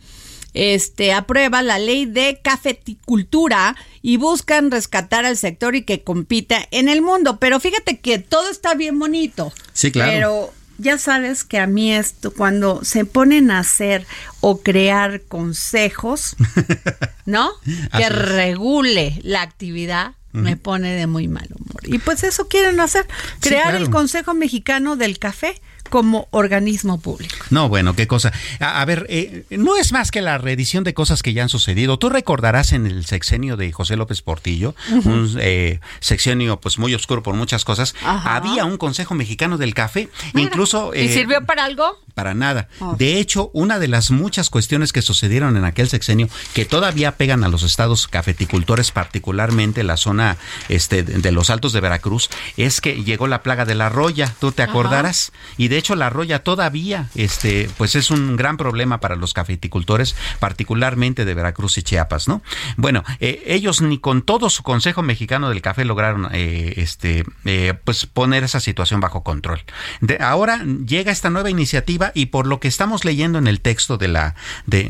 este, 0.55 1.13
aprueba 1.13 1.63
la 1.63 1.79
ley 1.79 2.07
de 2.07 2.41
cafeticultura 2.43 3.77
y 4.03 4.17
buscan 4.17 4.71
rescatar 4.71 5.25
al 5.25 5.37
sector 5.37 5.77
y 5.77 5.83
que 5.83 6.03
compita 6.03 6.67
en 6.71 6.89
el 6.89 7.03
mundo. 7.03 7.39
Pero 7.39 7.61
fíjate 7.61 7.99
que 7.99 8.19
todo 8.19 8.51
está 8.51 8.75
bien 8.75 8.99
bonito. 8.99 9.53
Sí, 9.73 9.91
claro. 9.91 10.13
Pero 10.13 10.53
ya 10.79 10.99
sabes 10.99 11.45
que 11.45 11.59
a 11.59 11.67
mí 11.67 11.93
esto, 11.93 12.33
cuando 12.33 12.85
se 12.85 13.05
ponen 13.05 13.51
a 13.51 13.61
hacer 13.61 14.07
o 14.41 14.61
crear 14.63 15.23
consejos, 15.23 16.37
¿no? 17.27 17.51
que 17.97 18.09
regule 18.09 19.21
la 19.23 19.43
actividad, 19.43 20.15
me 20.33 20.57
pone 20.57 20.95
de 20.95 21.07
muy 21.07 21.29
mal 21.29 21.47
humor. 21.55 21.83
Y 21.85 21.99
pues 21.99 22.25
eso 22.25 22.49
quieren 22.49 22.81
hacer, 22.81 23.07
crear 23.41 23.75
el 23.75 23.91
Consejo 23.91 24.33
Mexicano 24.33 24.97
del 24.97 25.19
Café 25.19 25.61
como 25.93 26.27
organismo 26.31 26.99
público. 26.99 27.37
No, 27.51 27.69
bueno, 27.69 27.95
qué 27.95 28.07
cosa. 28.07 28.33
A, 28.61 28.83
ver, 28.87 29.05
eh, 29.11 29.45
no 29.51 29.77
es 29.77 29.93
más 29.93 30.11
que 30.11 30.23
la 30.23 30.39
reedición 30.39 30.85
de 30.85 30.95
cosas 30.95 31.23
que 31.23 31.35
ya 31.35 31.43
han 31.43 31.51
sucedido. 31.51 31.99
Tú 31.99 32.09
recordarás 32.09 32.73
en 32.73 32.87
el 32.87 33.05
sexenio 33.05 33.59
de 33.59 33.71
José 33.73 33.97
López 33.97 34.23
Portillo, 34.23 34.75
un 35.05 35.37
eh, 35.39 35.81
sexenio 36.01 36.59
pues 36.59 36.79
muy 36.79 36.95
oscuro 36.95 37.23
por 37.23 37.35
muchas 37.35 37.67
cosas, 37.67 37.95
había 38.03 38.65
un 38.65 38.79
Consejo 38.79 39.15
Mexicano 39.15 39.59
del 39.59 39.75
Café, 39.75 40.09
incluso... 40.35 40.95
¿Y 40.95 41.01
eh, 41.01 41.13
sirvió 41.13 41.45
para 41.45 41.67
algo? 41.67 41.99
Para 42.15 42.33
nada. 42.33 42.69
Oh. 42.79 42.97
De 42.97 43.19
hecho, 43.19 43.51
una 43.53 43.79
de 43.79 43.89
las 43.89 44.11
muchas 44.11 44.49
cuestiones 44.49 44.95
que 44.95 45.03
sucedieron 45.03 45.59
en 45.59 45.67
aquel 45.67 45.91
sexenio 45.91 46.31
que 46.55 46.65
todavía 46.65 47.19
pegan 47.19 47.45
a 47.45 47.49
los 47.49 47.65
estados 47.65 48.09
cafeticultores, 48.09 48.93
particularmente 48.93 49.83
la 49.83 49.99
zona 49.99 50.39
este, 50.71 51.03
de 51.03 51.33
los 51.33 51.51
Altos 51.51 51.75
de 51.75 51.81
Veracruz, 51.81 52.31
es 52.57 52.81
que 52.81 53.05
llegó 53.05 53.27
la 53.27 53.43
plaga 53.43 53.67
de 53.67 53.75
la 53.75 53.91
roya, 53.91 54.35
tú 54.41 54.53
te 54.53 54.63
acordarás, 54.63 55.33
y 55.59 55.69
de 55.69 55.82
hecho 55.83 55.97
la 55.97 56.11
roya 56.11 56.45
todavía 56.45 57.09
este, 57.17 57.69
pues 57.77 57.97
es 57.97 58.13
un 58.13 58.37
gran 58.37 58.57
problema 58.57 59.01
para 59.01 59.17
los 59.17 59.35
cafeticultores, 59.35 60.15
particularmente 60.39 61.25
de 61.25 61.35
Veracruz 61.35 61.77
y 61.79 61.83
Chiapas, 61.83 62.29
¿no? 62.29 62.41
Bueno, 62.77 63.03
eh, 63.19 63.43
ellos 63.47 63.81
ni 63.83 63.99
con 63.99 64.23
todo 64.23 64.49
su 64.49 64.63
Consejo 64.63 65.03
Mexicano 65.03 65.49
del 65.49 65.61
Café 65.61 65.85
lograron 65.85 66.29
eh, 66.33 66.75
este, 66.77 67.25
eh, 67.45 67.75
pues 67.85 68.07
poner 68.07 68.45
esa 68.45 68.61
situación 68.61 69.01
bajo 69.01 69.25
control. 69.25 69.65
De, 70.01 70.19
ahora 70.21 70.65
llega 70.87 71.11
esta 71.11 71.31
nueva 71.31 71.51
iniciativa 71.51 72.13
y 72.15 72.27
por 72.27 72.47
lo 72.47 72.61
que 72.61 72.69
estamos 72.69 73.05
leyendo 73.05 73.39
en 73.39 73.49
el 73.49 73.61
texto 73.61 73.99
de 73.99 74.09
la 74.09 74.37
de 74.67 74.89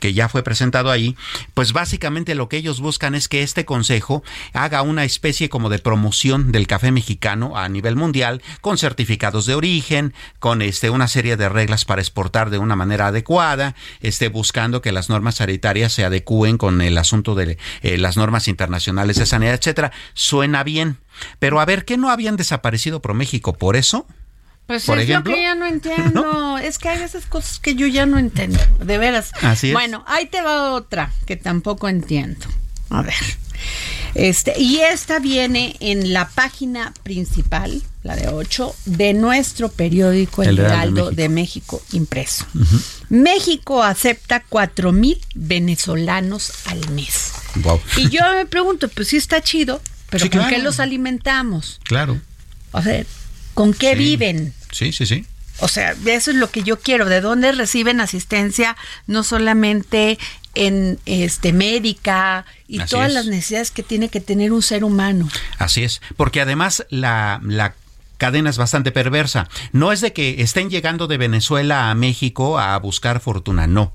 que 0.00 0.14
ya 0.14 0.28
fue 0.28 0.42
presentado 0.42 0.90
ahí, 0.90 1.16
pues 1.54 1.72
básicamente 1.72 2.34
lo 2.34 2.48
que 2.48 2.56
ellos 2.56 2.80
buscan 2.80 3.14
es 3.14 3.28
que 3.28 3.44
este 3.44 3.64
consejo 3.64 4.24
haga 4.52 4.82
una 4.82 5.04
especie 5.04 5.48
como 5.48 5.68
de 5.68 5.78
promoción 5.78 6.50
del 6.50 6.66
café 6.66 6.90
mexicano 6.90 7.56
a 7.56 7.68
nivel 7.68 7.94
mundial 7.94 8.42
con 8.60 8.78
certificados 8.78 9.46
de 9.46 9.54
origen, 9.54 9.97
con 10.38 10.62
este 10.62 10.90
una 10.90 11.08
serie 11.08 11.36
de 11.36 11.48
reglas 11.48 11.84
para 11.84 12.00
exportar 12.00 12.50
de 12.50 12.58
una 12.58 12.76
manera 12.76 13.08
adecuada, 13.08 13.74
esté 14.00 14.28
buscando 14.28 14.80
que 14.82 14.92
las 14.92 15.08
normas 15.08 15.36
sanitarias 15.36 15.92
se 15.92 16.04
adecúen 16.04 16.58
con 16.58 16.80
el 16.80 16.98
asunto 16.98 17.34
de 17.34 17.58
eh, 17.82 17.98
las 17.98 18.16
normas 18.16 18.48
internacionales 18.48 19.16
de 19.16 19.26
sanidad, 19.26 19.54
etcétera. 19.54 19.92
Suena 20.14 20.64
bien. 20.64 20.98
Pero 21.38 21.60
a 21.60 21.64
ver, 21.64 21.84
¿qué 21.84 21.96
no 21.96 22.10
habían 22.10 22.36
desaparecido 22.36 23.00
por 23.00 23.14
México 23.14 23.54
por 23.54 23.76
eso? 23.76 24.06
Pues 24.66 24.86
es 24.86 25.08
lo 25.08 25.24
que 25.24 25.42
ya 25.42 25.54
no 25.56 25.66
entiendo. 25.66 26.58
Es 26.58 26.78
que 26.78 26.90
hay 26.90 27.02
esas 27.02 27.26
cosas 27.26 27.58
que 27.58 27.74
yo 27.74 27.86
ya 27.86 28.04
no 28.04 28.18
entiendo, 28.18 28.60
de 28.78 28.98
veras. 28.98 29.32
Así 29.42 29.68
es. 29.68 29.72
Bueno, 29.72 30.04
ahí 30.06 30.26
te 30.26 30.42
va 30.42 30.72
otra 30.72 31.10
que 31.26 31.36
tampoco 31.36 31.88
entiendo. 31.88 32.46
A 32.90 33.02
ver. 33.02 33.14
Este, 34.14 34.60
y 34.60 34.78
esta 34.78 35.18
viene 35.18 35.76
en 35.80 36.12
la 36.12 36.28
página 36.28 36.92
principal, 37.02 37.82
la 38.02 38.16
de 38.16 38.28
8, 38.28 38.74
de 38.86 39.14
nuestro 39.14 39.68
periódico 39.68 40.42
El, 40.42 40.58
Heraldo 40.58 41.10
de 41.10 41.28
México, 41.28 41.82
impreso. 41.92 42.46
México 43.08 43.82
acepta 43.82 44.42
4 44.48 44.92
mil 44.92 45.20
venezolanos 45.34 46.52
al 46.66 46.90
mes. 46.90 47.32
Wow. 47.56 47.80
Y 47.96 48.08
yo 48.08 48.20
me 48.34 48.46
pregunto, 48.46 48.88
pues 48.88 49.08
sí 49.08 49.16
está 49.16 49.42
chido, 49.42 49.80
pero 50.10 50.28
¿con 50.30 50.48
qué 50.48 50.58
los 50.58 50.80
alimentamos? 50.80 51.80
Claro. 51.84 52.20
O 52.72 52.82
sea, 52.82 53.04
¿con 53.54 53.74
qué 53.74 53.94
viven? 53.94 54.54
Sí, 54.72 54.92
sí, 54.92 55.06
sí. 55.06 55.26
O 55.60 55.68
sea, 55.68 55.94
eso 56.06 56.30
es 56.30 56.36
lo 56.36 56.50
que 56.50 56.62
yo 56.62 56.78
quiero, 56.78 57.06
de 57.06 57.20
dónde 57.20 57.50
reciben 57.52 58.00
asistencia, 58.00 58.76
no 59.06 59.24
solamente 59.24 60.18
en 60.58 60.98
este 61.06 61.52
médica 61.52 62.44
y 62.66 62.80
todas 62.80 63.12
las 63.12 63.26
necesidades 63.26 63.70
que 63.70 63.84
tiene 63.84 64.08
que 64.08 64.20
tener 64.20 64.52
un 64.52 64.60
ser 64.60 64.82
humano. 64.82 65.28
Así 65.56 65.84
es, 65.84 66.02
porque 66.16 66.40
además 66.40 66.84
la, 66.90 67.40
la 67.44 67.74
cadena 68.16 68.50
es 68.50 68.58
bastante 68.58 68.90
perversa. 68.90 69.48
No 69.72 69.92
es 69.92 70.00
de 70.00 70.12
que 70.12 70.42
estén 70.42 70.68
llegando 70.68 71.06
de 71.06 71.16
Venezuela 71.16 71.90
a 71.90 71.94
México 71.94 72.58
a 72.58 72.76
buscar 72.78 73.20
fortuna, 73.20 73.68
no. 73.68 73.94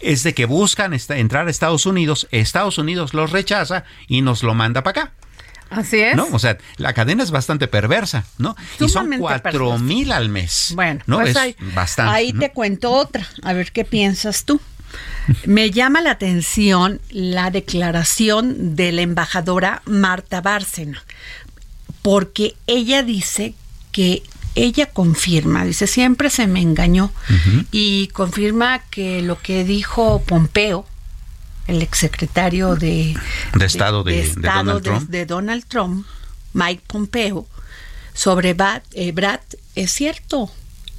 Es 0.00 0.22
de 0.22 0.34
que 0.34 0.44
buscan 0.44 0.92
entrar 0.92 1.46
a 1.46 1.50
Estados 1.50 1.86
Unidos, 1.86 2.28
Estados 2.30 2.76
Unidos 2.76 3.14
los 3.14 3.32
rechaza 3.32 3.84
y 4.06 4.20
nos 4.20 4.42
lo 4.42 4.52
manda 4.52 4.82
para 4.82 5.02
acá. 5.02 5.12
Así 5.70 5.98
es. 5.98 6.14
¿No? 6.14 6.28
O 6.32 6.38
sea, 6.38 6.58
la 6.76 6.92
cadena 6.92 7.22
es 7.22 7.30
bastante 7.30 7.68
perversa, 7.68 8.26
¿no? 8.36 8.54
y 8.78 8.90
son 8.90 9.10
cuatro 9.18 9.78
mil 9.78 10.12
al 10.12 10.28
mes. 10.28 10.72
Bueno, 10.74 11.00
¿no? 11.06 11.16
pues 11.16 11.30
es 11.30 11.36
ahí, 11.36 11.56
bastante. 11.74 12.12
Ahí 12.12 12.34
te 12.34 12.50
cuento 12.52 12.92
otra, 12.92 13.26
a 13.42 13.54
ver 13.54 13.72
qué 13.72 13.86
piensas 13.86 14.44
tú. 14.44 14.60
Me 15.46 15.70
llama 15.70 16.00
la 16.00 16.12
atención 16.12 17.00
la 17.10 17.50
declaración 17.50 18.76
de 18.76 18.92
la 18.92 19.02
embajadora 19.02 19.82
Marta 19.86 20.40
Bárcena, 20.40 21.04
porque 22.02 22.54
ella 22.66 23.02
dice 23.02 23.54
que 23.92 24.22
ella 24.54 24.86
confirma, 24.86 25.64
dice, 25.64 25.86
siempre 25.86 26.28
se 26.28 26.46
me 26.46 26.60
engañó, 26.60 27.12
y 27.70 28.08
confirma 28.08 28.80
que 28.90 29.22
lo 29.22 29.40
que 29.40 29.64
dijo 29.64 30.22
Pompeo, 30.26 30.86
el 31.66 31.80
exsecretario 31.80 32.74
de, 32.76 33.16
de 33.54 33.64
Estado 33.64 34.02
de, 34.02 34.30
Donald, 34.36 34.82
Trump. 34.82 35.08
de, 35.08 35.26
Donald 35.26 35.64
Trump, 35.66 36.06
Mike 36.52 36.82
Pompeo, 36.86 37.46
sobre 38.12 38.52
Brad, 38.52 38.82
eh, 38.92 39.12
Brad 39.12 39.40
es 39.74 39.90
cierto. 39.92 40.50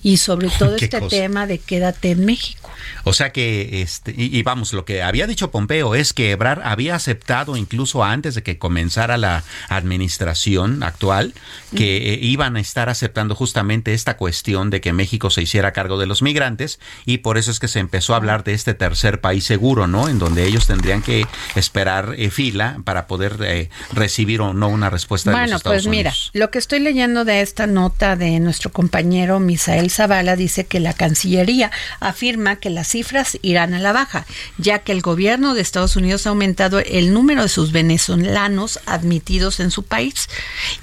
Y 0.04 0.18
sobre 0.18 0.50
todo 0.50 0.76
este 0.76 1.02
tema 1.02 1.48
de 1.48 1.58
quédate 1.58 2.12
en 2.12 2.26
México. 2.26 2.70
O 3.06 3.14
sea 3.14 3.32
que, 3.32 3.82
este, 3.82 4.14
y, 4.16 4.42
vamos, 4.44 4.74
lo 4.74 4.86
que 4.86 5.02
había 5.02 5.28
dicho 5.28 5.52
Pompeo 5.52 5.96
es 5.96 6.14
que 6.14 6.32
Ebrard 6.32 6.62
había 6.64 6.96
aceptado 6.96 7.58
incluso 7.58 8.04
antes 8.04 8.36
de 8.36 8.44
que 8.44 8.58
comenzara 8.58 9.18
la 9.18 9.44
administración 9.70 10.84
actual 10.84 11.34
que 11.76 12.14
eh, 12.14 12.20
iban 12.22 12.56
a 12.56 12.60
estar 12.60 12.90
aceptando 12.90 13.36
justamente 13.36 13.94
esta 13.94 14.18
cuestión 14.18 14.70
de 14.70 14.82
que 14.82 14.94
México 14.94 15.30
se 15.30 15.42
hiciera 15.42 15.74
cargo 15.74 15.98
de 15.98 16.06
los 16.06 16.22
migrantes 16.22 16.80
y 17.06 17.20
por 17.20 17.38
eso 17.38 17.52
es 17.52 17.60
que 17.60 17.68
se 17.68 17.80
empezó 17.80 18.14
a 18.14 18.18
hablar 18.18 18.44
de 18.44 18.54
este 18.54 18.74
tercer 18.74 19.22
país 19.22 19.44
seguro, 19.44 19.88
¿no? 19.88 20.08
En 20.08 20.20
donde 20.20 20.46
ellos 20.46 20.68
tendrían 20.68 21.02
que 21.02 21.26
esperar 21.56 22.16
eh, 22.18 22.30
fila 22.30 22.78
para 22.84 23.08
poder 23.08 23.38
eh, 23.42 23.70
recibir 23.92 24.42
o 24.42 24.54
no 24.54 24.68
una 24.68 24.90
respuesta 24.90 25.32
de 25.32 25.38
los 25.38 25.58
Estados 25.58 25.84
pues 25.84 25.88
mira, 25.88 26.14
lo 26.34 26.52
que 26.52 26.60
estoy 26.60 26.80
leyendo 26.80 27.26
de 27.26 27.42
esta 27.42 27.68
nota 27.68 28.16
de 28.16 28.40
nuestro 28.40 28.72
compañero 28.72 29.40
Misael 29.40 29.90
Zavala 29.94 30.36
dice 30.36 30.66
que 30.66 30.80
la 30.80 30.94
Cancillería 30.94 31.72
afirma 32.00 32.56
que 32.58 32.70
las 32.70 32.88
cifras 32.88 33.38
irán 33.42 33.74
a 33.74 33.80
la 33.80 33.94
baja, 33.94 34.26
ya 34.58 34.80
que 34.80 34.92
el 34.92 35.02
gobierno 35.02 35.54
de 35.54 35.62
Estados 35.62 35.96
Unidos 35.96 36.26
ha 36.26 36.30
aumentado 36.30 36.80
el 36.80 37.14
número 37.14 37.44
de 37.44 37.50
sus 37.50 37.72
venezolanos 37.72 38.80
admitidos 38.86 39.60
en 39.60 39.72
su 39.72 39.84
país 39.84 40.30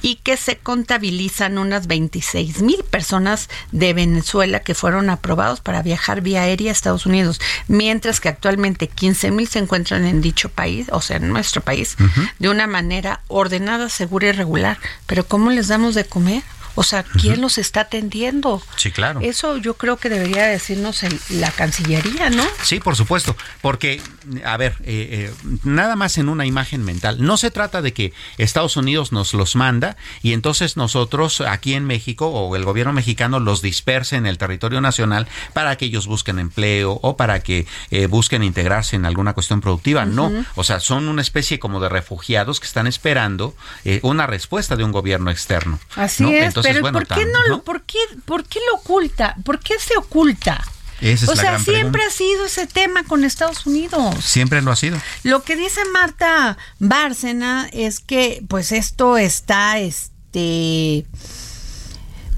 y 0.03 0.16
que 0.16 0.37
se 0.37 0.57
contabilizan 0.57 1.59
unas 1.59 1.87
26 1.87 2.62
mil 2.62 2.83
personas 2.85 3.49
de 3.73 3.92
Venezuela 3.92 4.61
que 4.61 4.75
fueron 4.75 5.11
aprobados 5.11 5.61
para 5.61 5.83
viajar 5.83 6.20
vía 6.20 6.42
aérea 6.42 6.70
a 6.70 6.73
Estados 6.73 7.07
Unidos, 7.07 7.40
mientras 7.68 8.20
que 8.20 8.29
actualmente 8.29 8.88
15 8.88 9.31
mil 9.31 9.49
se 9.49 9.59
encuentran 9.59 10.07
en 10.07 10.20
dicho 10.20 10.49
país, 10.49 10.87
o 10.92 11.01
sea, 11.01 11.16
en 11.16 11.29
nuestro 11.29 11.61
país, 11.61 11.96
de 12.38 12.49
una 12.49 12.66
manera 12.66 13.20
ordenada, 13.29 13.88
segura 13.88 14.29
y 14.29 14.33
regular. 14.33 14.79
Pero 15.07 15.27
¿cómo 15.27 15.51
les 15.51 15.68
damos 15.68 15.94
de 15.94 16.05
comer? 16.05 16.42
O 16.74 16.83
sea, 16.83 17.02
¿quién 17.02 17.40
los 17.40 17.59
está 17.59 17.83
atendiendo? 17.83 18.62
Sí, 18.76 18.90
claro. 18.90 19.20
Eso 19.22 19.56
yo 19.56 19.74
creo 19.74 19.96
que 19.96 20.09
debería 20.09 20.46
decirnos 20.46 21.00
la 21.30 21.50
Cancillería, 21.50 22.30
¿no? 22.30 22.44
Sí, 22.62 22.80
por 22.80 22.96
supuesto, 22.96 23.37
porque, 23.61 24.00
a 24.44 24.56
ver, 24.56 24.76
eh, 24.85 25.30
eh, 25.30 25.59
nada 25.64 25.96
más 25.96 26.18
en 26.18 26.28
una 26.28 26.46
imagen 26.46 26.85
mental. 26.85 27.18
No 27.20 27.37
se 27.37 27.50
trata 27.50 27.83
de 27.83 27.92
que 27.92 28.12
Estados 28.38 28.76
Unidos 28.76 29.12
nos 29.12 29.35
los 29.35 29.56
manda 29.56 29.96
y 30.22 30.33
entonces 30.33 30.76
nosotros 30.76 31.40
aquí 31.40 31.74
en 31.74 31.85
México 31.85 32.28
o 32.28 32.54
el 32.56 32.64
gobierno 32.64 32.92
mexicano 32.92 33.40
los 33.40 33.62
disperse 33.62 34.16
en 34.16 34.26
el 34.26 34.38
territorio 34.38 34.80
nacional 34.80 35.26
para 35.52 35.76
que 35.76 35.87
ellos 35.87 36.06
busquen 36.06 36.38
empleo 36.38 36.98
o 37.02 37.16
para 37.16 37.40
que 37.40 37.66
eh, 37.90 38.06
busquen 38.06 38.42
integrarse 38.42 38.96
en 38.96 39.06
alguna 39.06 39.33
cuestión 39.33 39.61
productiva. 39.61 40.04
No, 40.04 40.33
o 40.54 40.64
sea, 40.64 40.80
son 40.80 41.09
una 41.09 41.22
especie 41.22 41.59
como 41.59 41.80
de 41.80 41.88
refugiados 41.88 42.61
que 42.61 42.66
están 42.66 42.87
esperando 42.87 43.54
una 44.02 44.26
respuesta 44.26 44.76
de 44.76 44.85
un 44.85 44.92
gobierno 44.92 45.30
externo. 45.30 45.78
Así 45.96 46.35
es 46.35 46.54
pero 46.62 46.92
¿por 46.92 47.07
qué 47.07 47.27
no, 47.27 47.42
lo, 47.49 47.62
por 47.62 47.83
qué, 47.83 47.99
por 48.25 48.44
qué 48.44 48.59
lo 48.70 48.77
oculta? 48.77 49.37
¿Por 49.44 49.59
qué 49.61 49.75
se 49.79 49.96
oculta? 49.96 50.64
o 51.03 51.37
sea, 51.37 51.59
siempre 51.59 52.03
ha 52.05 52.11
sido 52.11 52.44
ese 52.44 52.66
tema 52.66 53.05
con 53.05 53.25
Estados 53.25 53.66
Unidos. 53.66 54.16
Siempre 54.23 54.61
lo 54.61 54.70
ha 54.70 54.77
sido. 54.77 55.01
Lo 55.23 55.42
que 55.42 55.57
dice 55.57 55.81
Marta 55.92 56.59
Bárcena 56.79 57.68
es 57.73 58.01
que, 58.01 58.44
pues, 58.49 58.70
esto 58.73 59.16
está, 59.16 59.79
este, 59.79 61.07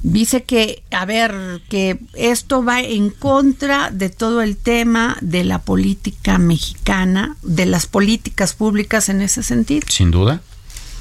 dice 0.02 0.44
que, 0.44 0.84
a 0.90 1.04
ver, 1.06 1.62
que 1.68 1.98
esto 2.14 2.64
va 2.64 2.80
en 2.80 3.10
contra 3.10 3.90
de 3.90 4.10
todo 4.10 4.42
el 4.42 4.56
tema 4.56 5.16
de 5.20 5.44
la 5.44 5.58
política 5.58 6.38
mexicana, 6.38 7.36
de 7.42 7.66
las 7.66 7.86
políticas 7.86 8.54
públicas 8.54 9.08
en 9.08 9.22
ese 9.22 9.42
sentido. 9.42 9.86
Sin 9.88 10.10
duda. 10.10 10.40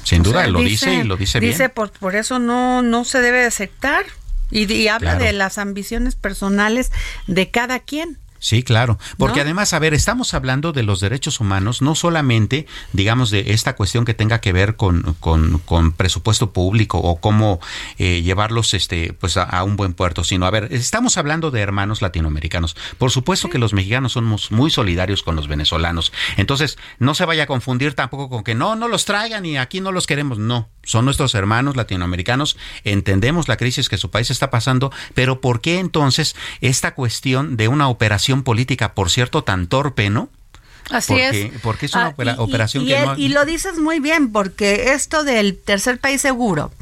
Sin 0.02 0.22
duda, 0.22 0.46
lo 0.46 0.60
dice, 0.60 0.94
y 0.94 1.02
lo 1.04 1.16
dice, 1.16 1.40
bien. 1.40 1.52
Dice, 1.52 1.68
por, 1.68 1.90
por 1.92 2.16
eso 2.16 2.38
no, 2.38 2.82
no 2.82 3.04
se 3.04 3.20
debe 3.20 3.44
aceptar. 3.44 4.04
Y, 4.50 4.88
habla 4.88 5.14
de 5.14 5.32
las 5.32 5.56
ambiciones 5.56 6.14
personales 6.14 6.92
de 7.26 7.50
cada 7.50 7.80
quien. 7.80 8.18
Sí, 8.42 8.64
claro, 8.64 8.98
porque 9.18 9.40
además, 9.40 9.72
a 9.72 9.78
ver, 9.78 9.94
estamos 9.94 10.34
hablando 10.34 10.72
de 10.72 10.82
los 10.82 10.98
derechos 10.98 11.38
humanos, 11.38 11.80
no 11.80 11.94
solamente, 11.94 12.66
digamos, 12.92 13.30
de 13.30 13.52
esta 13.52 13.76
cuestión 13.76 14.04
que 14.04 14.14
tenga 14.14 14.40
que 14.40 14.52
ver 14.52 14.74
con, 14.74 15.14
con, 15.20 15.92
presupuesto 15.92 16.52
público 16.52 16.98
o 16.98 17.20
cómo 17.20 17.60
eh, 17.98 18.20
llevarlos 18.22 18.74
este, 18.74 19.12
pues 19.12 19.36
a, 19.36 19.62
un 19.62 19.76
buen 19.76 19.94
puerto, 19.94 20.24
sino, 20.24 20.44
a 20.44 20.50
ver, 20.50 20.66
estamos 20.72 21.18
hablando 21.18 21.52
de 21.52 21.60
hermanos 21.60 22.02
latinoamericanos. 22.02 22.74
Por 22.98 23.12
supuesto 23.12 23.48
que 23.48 23.58
los 23.58 23.74
mexicanos 23.74 24.14
somos 24.14 24.50
muy 24.50 24.72
solidarios 24.72 25.22
con 25.22 25.36
los 25.36 25.46
venezolanos. 25.46 26.12
Entonces, 26.36 26.78
no 26.98 27.14
se 27.14 27.24
vaya 27.26 27.44
a 27.44 27.46
confundir 27.46 27.94
tampoco 27.94 28.28
con 28.28 28.42
que 28.42 28.56
no, 28.56 28.74
no 28.74 28.88
los 28.88 29.04
traigan 29.04 29.46
y 29.46 29.56
aquí 29.56 29.80
no 29.80 29.92
los 29.92 30.08
queremos. 30.08 30.38
No, 30.38 30.68
son 30.82 31.04
nuestros 31.04 31.36
hermanos 31.36 31.76
latinoamericanos, 31.76 32.56
entendemos 32.82 33.46
la 33.46 33.56
crisis 33.56 33.88
que 33.88 33.98
su 33.98 34.10
país 34.10 34.32
está 34.32 34.50
pasando, 34.50 34.90
pero 35.14 35.40
¿por 35.40 35.60
qué 35.60 35.78
entonces 35.78 36.34
esta 36.60 36.96
cuestión 36.96 37.56
de 37.56 37.68
una 37.68 37.86
operación 37.86 38.31
política, 38.40 38.94
por 38.94 39.10
cierto, 39.10 39.44
tan 39.44 39.66
torpe, 39.66 40.08
¿no? 40.08 40.30
Así 40.90 41.14
es. 41.14 41.52
Porque 41.62 41.86
es 41.86 41.94
una 41.94 42.14
ah, 42.16 42.34
operación 42.38 42.86
que 42.86 42.98
no... 42.98 43.16
Y 43.16 43.28
lo 43.28 43.44
dices 43.44 43.78
muy 43.78 44.00
bien, 44.00 44.32
porque 44.32 44.92
esto 44.94 45.24
del 45.24 45.56
tercer 45.58 45.98
país 45.98 46.20
seguro 46.20 46.72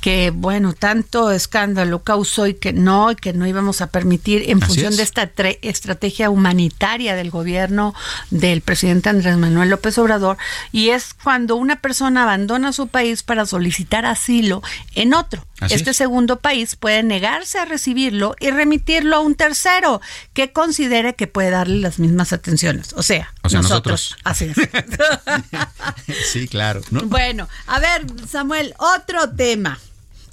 que 0.00 0.30
bueno, 0.30 0.72
tanto 0.74 1.30
escándalo 1.30 2.02
causó 2.02 2.46
y 2.46 2.54
que 2.54 2.72
no, 2.72 3.10
y 3.10 3.16
que 3.16 3.32
no 3.32 3.46
íbamos 3.46 3.80
a 3.80 3.88
permitir 3.88 4.48
en 4.48 4.60
función 4.60 4.96
de 4.96 5.02
esta 5.02 5.30
estrategia 5.62 6.30
humanitaria 6.30 7.16
del 7.16 7.30
gobierno 7.30 7.94
del 8.30 8.60
presidente 8.60 9.08
Andrés 9.08 9.36
Manuel 9.36 9.70
López 9.70 9.98
Obrador, 9.98 10.36
y 10.72 10.90
es 10.90 11.14
cuando 11.14 11.56
una 11.56 11.76
persona 11.76 12.22
abandona 12.22 12.72
su 12.72 12.88
país 12.88 13.22
para 13.22 13.46
solicitar 13.46 14.06
asilo 14.06 14.62
en 14.94 15.14
otro. 15.14 15.44
este 15.68 15.92
segundo 15.92 16.38
país 16.38 16.76
puede 16.76 17.02
negarse 17.02 17.58
a 17.58 17.64
recibirlo 17.64 18.36
y 18.38 18.50
remitirlo 18.50 19.16
a 19.16 19.20
un 19.20 19.34
tercero 19.34 20.00
que 20.32 20.52
considere 20.52 21.14
que 21.14 21.26
puede 21.26 21.50
darle 21.50 21.80
las 21.80 21.98
mismas 21.98 22.32
atenciones. 22.32 22.92
O 22.92 23.02
sea, 23.02 23.34
nosotros. 23.52 24.16
Así 24.24 24.44
es. 24.44 24.56
sí, 26.32 26.46
claro. 26.46 26.82
Bueno, 26.90 27.48
a 27.66 27.80
ver, 27.80 28.06
Samuel, 28.28 28.74
otro 28.78 29.30
tema. 29.30 29.78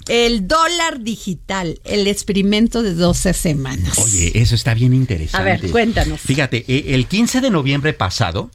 El 0.08 0.46
dólar 0.46 1.00
digital, 1.00 1.80
el 1.84 2.06
experimento 2.06 2.82
de 2.82 2.94
12 2.94 3.32
semanas. 3.34 3.98
Oye, 3.98 4.32
eso 4.34 4.54
está 4.54 4.74
bien 4.74 4.94
interesante. 4.94 5.36
A 5.36 5.42
ver, 5.42 5.70
cuéntanos. 5.70 6.20
Fíjate, 6.20 6.64
eh, 6.68 6.94
el 6.94 7.06
15 7.06 7.40
de 7.40 7.50
noviembre 7.50 7.92
pasado, 7.92 8.50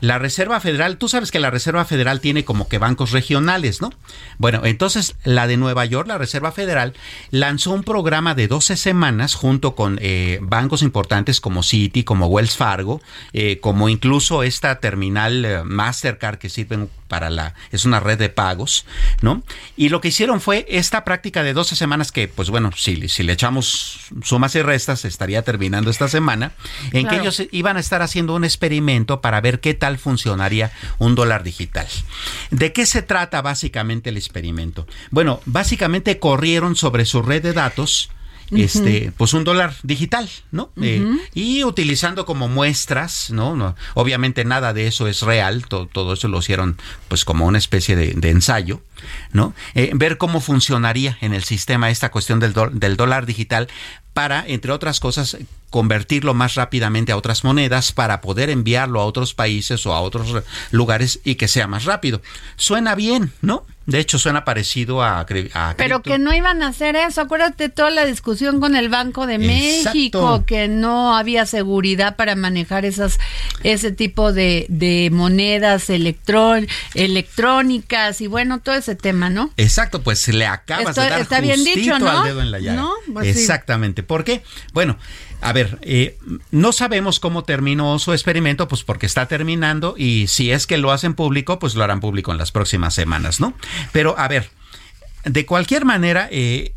la 0.00 0.18
Reserva 0.18 0.60
Federal, 0.60 0.96
tú 0.96 1.08
sabes 1.08 1.30
que 1.30 1.40
la 1.40 1.50
Reserva 1.50 1.84
Federal 1.84 2.20
tiene 2.20 2.44
como 2.44 2.68
que 2.68 2.78
bancos 2.78 3.12
regionales, 3.12 3.80
¿no? 3.80 3.92
Bueno, 4.38 4.62
entonces 4.64 5.16
la 5.24 5.46
de 5.46 5.56
Nueva 5.56 5.84
York, 5.84 6.08
la 6.08 6.18
Reserva 6.18 6.52
Federal, 6.52 6.94
lanzó 7.30 7.72
un 7.72 7.84
programa 7.84 8.34
de 8.34 8.48
12 8.48 8.76
semanas 8.76 9.34
junto 9.34 9.74
con 9.74 9.98
eh, 10.00 10.38
bancos 10.42 10.82
importantes 10.82 11.40
como 11.40 11.62
Citi, 11.62 12.04
como 12.04 12.26
Wells 12.26 12.56
Fargo, 12.56 13.00
eh, 13.32 13.58
como 13.60 13.88
incluso 13.88 14.42
esta 14.42 14.80
terminal 14.80 15.44
eh, 15.44 15.62
Mastercard 15.64 16.38
que 16.38 16.48
sirven 16.48 16.88
para 17.10 17.28
la, 17.28 17.54
es 17.72 17.84
una 17.84 17.98
red 17.98 18.18
de 18.18 18.28
pagos, 18.28 18.86
¿no? 19.20 19.42
Y 19.76 19.88
lo 19.88 20.00
que 20.00 20.08
hicieron 20.08 20.40
fue 20.40 20.64
esta 20.68 21.04
práctica 21.04 21.42
de 21.42 21.52
12 21.52 21.74
semanas 21.74 22.12
que, 22.12 22.28
pues 22.28 22.50
bueno, 22.50 22.70
si, 22.76 23.08
si 23.08 23.24
le 23.24 23.32
echamos 23.32 23.98
sumas 24.22 24.54
y 24.54 24.62
restas, 24.62 25.04
estaría 25.04 25.42
terminando 25.42 25.90
esta 25.90 26.08
semana, 26.08 26.52
en 26.92 27.08
que 27.08 27.16
ellos 27.16 27.42
iban 27.50 27.76
a 27.76 27.80
estar 27.80 28.00
haciendo 28.00 28.34
un 28.34 28.44
experimento 28.44 29.20
para 29.20 29.40
ver 29.40 29.59
qué 29.60 29.74
tal 29.74 29.98
funcionaría 29.98 30.72
un 30.98 31.14
dólar 31.14 31.42
digital. 31.42 31.86
¿De 32.50 32.72
qué 32.72 32.86
se 32.86 33.02
trata 33.02 33.42
básicamente 33.42 34.10
el 34.10 34.16
experimento? 34.16 34.86
Bueno, 35.10 35.40
básicamente 35.46 36.18
corrieron 36.18 36.76
sobre 36.76 37.04
su 37.04 37.22
red 37.22 37.42
de 37.42 37.52
datos 37.52 38.10
este, 38.50 39.12
pues 39.16 39.32
un 39.32 39.44
dólar 39.44 39.74
digital, 39.82 40.28
¿no? 40.50 40.70
Eh, 40.80 41.04
y 41.34 41.64
utilizando 41.64 42.26
como 42.26 42.48
muestras, 42.48 43.30
¿no? 43.30 43.76
Obviamente 43.94 44.44
nada 44.44 44.72
de 44.72 44.86
eso 44.86 45.06
es 45.06 45.22
real, 45.22 45.66
todo, 45.66 46.12
eso 46.12 46.28
lo 46.28 46.38
hicieron 46.38 46.76
pues 47.08 47.24
como 47.24 47.46
una 47.46 47.58
especie 47.58 47.96
de, 47.96 48.30
ensayo, 48.30 48.82
¿no? 49.32 49.54
Eh, 49.74 49.90
ver 49.94 50.18
cómo 50.18 50.40
funcionaría 50.40 51.16
en 51.20 51.32
el 51.32 51.44
sistema 51.44 51.90
esta 51.90 52.10
cuestión 52.10 52.40
del, 52.40 52.54
del 52.72 52.96
dólar 52.96 53.26
digital 53.26 53.68
para, 54.12 54.44
entre 54.46 54.72
otras 54.72 55.00
cosas, 55.00 55.36
convertirlo 55.70 56.34
más 56.34 56.56
rápidamente 56.56 57.12
a 57.12 57.16
otras 57.16 57.44
monedas 57.44 57.92
para 57.92 58.20
poder 58.20 58.50
enviarlo 58.50 59.00
a 59.00 59.04
otros 59.04 59.34
países 59.34 59.86
o 59.86 59.94
a 59.94 60.00
otros 60.00 60.42
lugares 60.72 61.20
y 61.24 61.36
que 61.36 61.48
sea 61.48 61.66
más 61.66 61.84
rápido. 61.84 62.20
Suena 62.56 62.94
bien, 62.94 63.32
¿no? 63.40 63.64
De 63.90 63.98
hecho, 63.98 64.20
suena 64.20 64.44
parecido 64.44 65.02
a... 65.02 65.26
Pero 65.76 66.00
que 66.00 66.18
no 66.18 66.32
iban 66.32 66.62
a 66.62 66.68
hacer 66.68 66.94
eso. 66.94 67.22
Acuérdate 67.22 67.70
toda 67.70 67.90
la 67.90 68.04
discusión 68.04 68.60
con 68.60 68.76
el 68.76 68.88
Banco 68.88 69.26
de 69.26 69.38
México, 69.38 70.44
que 70.46 70.68
no 70.68 71.16
había 71.16 71.44
seguridad 71.44 72.14
para 72.14 72.36
manejar 72.36 72.84
esas 72.84 73.18
ese 73.64 73.90
tipo 73.90 74.32
de, 74.32 74.66
de 74.68 75.10
monedas 75.12 75.90
electrón, 75.90 76.68
electrónicas 76.94 78.20
y 78.20 78.28
bueno, 78.28 78.60
todo 78.60 78.76
ese 78.76 78.94
tema, 78.94 79.28
¿no? 79.28 79.50
Exacto, 79.56 80.02
pues 80.02 80.28
le 80.28 80.46
acabas 80.46 80.94
de 80.94 81.08
dar 81.08 81.20
está 81.20 81.40
bien 81.40 81.64
dicho, 81.64 81.98
¿no? 81.98 82.08
al 82.08 82.24
dedo 82.24 82.42
en 82.42 82.52
la 82.52 82.60
llaga. 82.60 82.86
Pues 83.12 83.36
Exactamente. 83.36 84.04
¿Por 84.10 84.24
qué? 84.24 84.42
Bueno, 84.72 84.98
a 85.40 85.52
ver, 85.52 85.78
eh, 85.82 86.18
no 86.50 86.72
sabemos 86.72 87.20
cómo 87.20 87.44
terminó 87.44 87.96
su 88.00 88.12
experimento, 88.12 88.66
pues 88.66 88.82
porque 88.82 89.06
está 89.06 89.26
terminando 89.26 89.94
y 89.96 90.26
si 90.26 90.50
es 90.50 90.66
que 90.66 90.78
lo 90.78 90.90
hacen 90.90 91.14
público, 91.14 91.60
pues 91.60 91.76
lo 91.76 91.84
harán 91.84 92.00
público 92.00 92.32
en 92.32 92.38
las 92.38 92.50
próximas 92.50 92.92
semanas, 92.92 93.38
¿no? 93.38 93.54
Pero 93.92 94.18
a 94.18 94.26
ver, 94.26 94.50
de 95.24 95.46
cualquier 95.46 95.84
manera, 95.84 96.28
eh, 96.32 96.72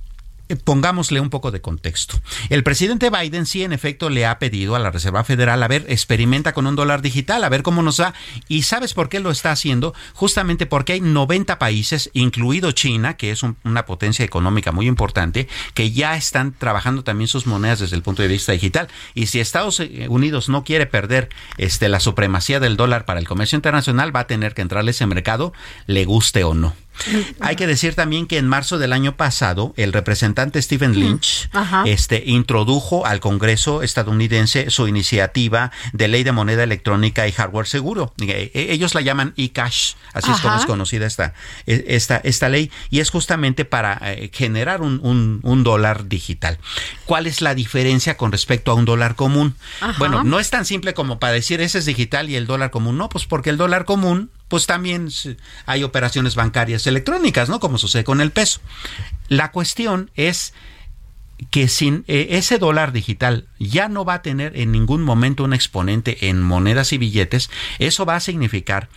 pongámosle 0.55 1.19
un 1.19 1.29
poco 1.29 1.51
de 1.51 1.61
contexto. 1.61 2.19
El 2.49 2.63
presidente 2.63 3.09
Biden 3.09 3.45
sí, 3.45 3.63
en 3.63 3.73
efecto, 3.73 4.09
le 4.09 4.25
ha 4.25 4.39
pedido 4.39 4.75
a 4.75 4.79
la 4.79 4.91
Reserva 4.91 5.23
Federal, 5.23 5.61
a 5.63 5.67
ver, 5.67 5.85
experimenta 5.87 6.53
con 6.53 6.67
un 6.67 6.75
dólar 6.75 7.01
digital, 7.01 7.43
a 7.43 7.49
ver 7.49 7.63
cómo 7.63 7.81
nos 7.81 7.97
da. 7.97 8.13
¿Y 8.47 8.63
sabes 8.63 8.93
por 8.93 9.09
qué 9.09 9.19
lo 9.19 9.31
está 9.31 9.51
haciendo? 9.51 9.93
Justamente 10.13 10.65
porque 10.65 10.93
hay 10.93 11.01
90 11.01 11.59
países, 11.59 12.09
incluido 12.13 12.71
China, 12.71 13.17
que 13.17 13.31
es 13.31 13.43
una 13.43 13.85
potencia 13.85 14.25
económica 14.25 14.71
muy 14.71 14.87
importante, 14.87 15.47
que 15.73 15.91
ya 15.91 16.15
están 16.15 16.53
trabajando 16.53 17.03
también 17.03 17.27
sus 17.27 17.47
monedas 17.47 17.79
desde 17.79 17.95
el 17.95 18.03
punto 18.03 18.21
de 18.21 18.27
vista 18.27 18.51
digital. 18.51 18.87
Y 19.13 19.27
si 19.27 19.39
Estados 19.39 19.81
Unidos 20.09 20.49
no 20.49 20.63
quiere 20.63 20.85
perder 20.85 21.29
este, 21.57 21.89
la 21.89 21.99
supremacía 21.99 22.59
del 22.59 22.77
dólar 22.77 23.05
para 23.05 23.19
el 23.19 23.27
comercio 23.27 23.55
internacional, 23.55 24.15
va 24.15 24.21
a 24.21 24.27
tener 24.27 24.53
que 24.53 24.61
entrarle 24.61 24.91
ese 24.91 25.05
mercado, 25.05 25.53
le 25.87 26.05
guste 26.05 26.43
o 26.43 26.53
no. 26.53 26.73
Hay 27.39 27.55
que 27.55 27.67
decir 27.67 27.95
también 27.95 28.27
que 28.27 28.37
en 28.37 28.47
marzo 28.47 28.77
del 28.77 28.93
año 28.93 29.17
pasado 29.17 29.73
el 29.77 29.93
representante 29.93 30.61
Stephen 30.61 30.93
Lynch 30.93 31.49
este, 31.85 32.23
introdujo 32.25 33.05
al 33.05 33.19
Congreso 33.19 33.81
estadounidense 33.83 34.69
su 34.69 34.87
iniciativa 34.87 35.71
de 35.91 36.07
ley 36.07 36.23
de 36.23 36.31
moneda 36.31 36.63
electrónica 36.63 37.27
y 37.27 37.31
hardware 37.31 37.67
seguro. 37.67 38.13
E, 38.19 38.51
e, 38.53 38.73
ellos 38.73 38.95
la 38.95 39.01
llaman 39.01 39.33
eCash, 39.37 39.93
así 40.13 40.31
es 40.31 40.39
como 40.39 40.57
es 40.57 40.65
conocida 40.65 41.05
esta, 41.05 41.33
e, 41.65 41.85
esta, 41.87 42.17
esta 42.17 42.49
ley, 42.49 42.71
y 42.89 42.99
es 42.99 43.09
justamente 43.09 43.65
para 43.65 43.99
eh, 44.03 44.29
generar 44.33 44.81
un, 44.81 45.39
un, 45.43 45.63
dólar 45.63 46.07
digital. 46.07 46.57
¿Cuál 47.05 47.27
es 47.27 47.41
la 47.41 47.55
diferencia 47.55 48.17
con 48.17 48.31
respecto 48.31 48.71
a 48.71 48.75
un 48.75 48.85
dólar 48.85 49.15
común? 49.15 49.55
Bueno, 49.97 50.23
no 50.23 50.39
es 50.39 50.49
tan 50.49 50.65
simple 50.65 50.93
como 50.93 51.19
para 51.19 51.33
decir 51.33 51.61
ese 51.61 51.79
es 51.79 51.85
digital 51.85 52.29
y 52.29 52.35
el 52.35 52.47
dólar 52.47 52.71
común. 52.71 52.97
No, 52.97 53.09
pues 53.09 53.25
porque 53.25 53.49
el 53.49 53.57
dólar 53.57 53.85
común 53.85 54.29
pues 54.53 54.67
también 54.67 55.09
hay 55.65 55.83
operaciones 55.83 56.35
bancarias 56.35 56.85
electrónicas, 56.85 57.49
¿no? 57.49 57.59
Como 57.59 57.79
sucede 57.79 58.03
con 58.03 58.21
el 58.21 58.29
peso. 58.29 58.59
La 59.27 59.51
cuestión 59.51 60.11
es 60.13 60.53
que 61.49 61.67
sin 61.67 62.03
eh, 62.07 62.27
ese 62.29 62.59
dólar 62.59 62.91
digital 62.91 63.47
ya 63.57 63.87
no 63.89 64.05
va 64.05 64.13
a 64.13 64.21
tener 64.21 64.55
en 64.55 64.71
ningún 64.71 65.01
momento 65.01 65.43
un 65.43 65.53
exponente 65.53 66.29
en 66.29 66.39
monedas 66.39 66.93
y 66.93 66.99
billetes, 66.99 67.49
eso 67.79 68.05
va 68.05 68.15
a 68.15 68.19
significar 68.19 68.89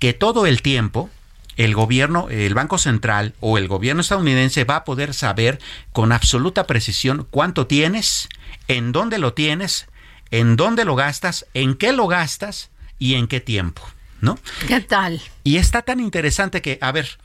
que 0.00 0.14
todo 0.14 0.46
el 0.46 0.62
tiempo 0.62 1.10
el 1.56 1.76
gobierno, 1.76 2.28
el 2.28 2.54
Banco 2.54 2.78
Central 2.78 3.34
o 3.38 3.56
el 3.56 3.68
gobierno 3.68 4.00
estadounidense 4.00 4.64
va 4.64 4.78
a 4.78 4.84
poder 4.84 5.14
saber 5.14 5.60
con 5.92 6.10
absoluta 6.10 6.66
precisión 6.66 7.24
cuánto 7.30 7.68
tienes, 7.68 8.28
en 8.66 8.90
dónde 8.90 9.18
lo 9.18 9.32
tienes, 9.32 9.86
en 10.32 10.56
dónde 10.56 10.84
lo 10.84 10.96
gastas, 10.96 11.46
en 11.54 11.76
qué 11.76 11.92
lo 11.92 12.08
gastas 12.08 12.72
y 12.98 13.14
en 13.14 13.28
qué 13.28 13.38
tiempo. 13.38 13.80
¿No? 14.24 14.38
¿Qué 14.66 14.80
tal? 14.80 15.20
Y 15.44 15.56
está 15.56 15.82
tan 15.82 16.00
interesante 16.00 16.62
que, 16.62 16.78
a 16.80 16.90
ver, 16.90 17.18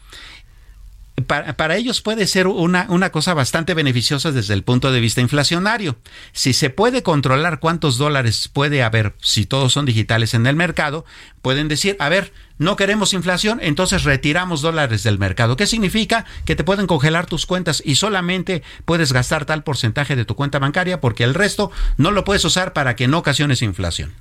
para, 1.25 1.75
ellos 1.75 2.01
puede 2.01 2.27
ser 2.27 2.47
una, 2.47 2.85
una, 2.89 3.11
cosa 3.11 3.33
bastante 3.33 3.73
beneficiosa 3.73 4.31
desde 4.31 4.53
el 4.53 4.63
punto 4.63 4.91
de 4.91 4.99
vista 4.99 5.21
inflacionario. 5.21 5.97
Si 6.31 6.53
se 6.53 6.69
puede 6.69 7.03
controlar 7.03 7.59
cuántos 7.59 7.97
dólares 7.97 8.49
puede 8.51 8.83
haber 8.83 9.15
si 9.21 9.45
todos 9.45 9.73
son 9.73 9.85
digitales 9.85 10.33
en 10.33 10.45
el 10.45 10.55
mercado, 10.55 11.05
pueden 11.41 11.67
decir, 11.67 11.95
a 11.99 12.09
ver, 12.09 12.33
no 12.57 12.75
queremos 12.75 13.13
inflación, 13.13 13.59
entonces 13.61 14.03
retiramos 14.03 14.61
dólares 14.61 15.03
del 15.03 15.19
mercado. 15.19 15.57
¿Qué 15.57 15.67
significa? 15.67 16.25
Que 16.45 16.55
te 16.55 16.63
pueden 16.63 16.87
congelar 16.87 17.25
tus 17.25 17.45
cuentas 17.45 17.81
y 17.85 17.95
solamente 17.95 18.63
puedes 18.85 19.13
gastar 19.13 19.45
tal 19.45 19.63
porcentaje 19.63 20.15
de 20.15 20.25
tu 20.25 20.35
cuenta 20.35 20.59
bancaria 20.59 21.01
porque 21.01 21.23
el 21.23 21.33
resto 21.33 21.71
no 21.97 22.11
lo 22.11 22.23
puedes 22.23 22.45
usar 22.45 22.73
para 22.73 22.95
que 22.95 23.07
no 23.07 23.17
ocasiones 23.17 23.61
inflación. 23.61 24.13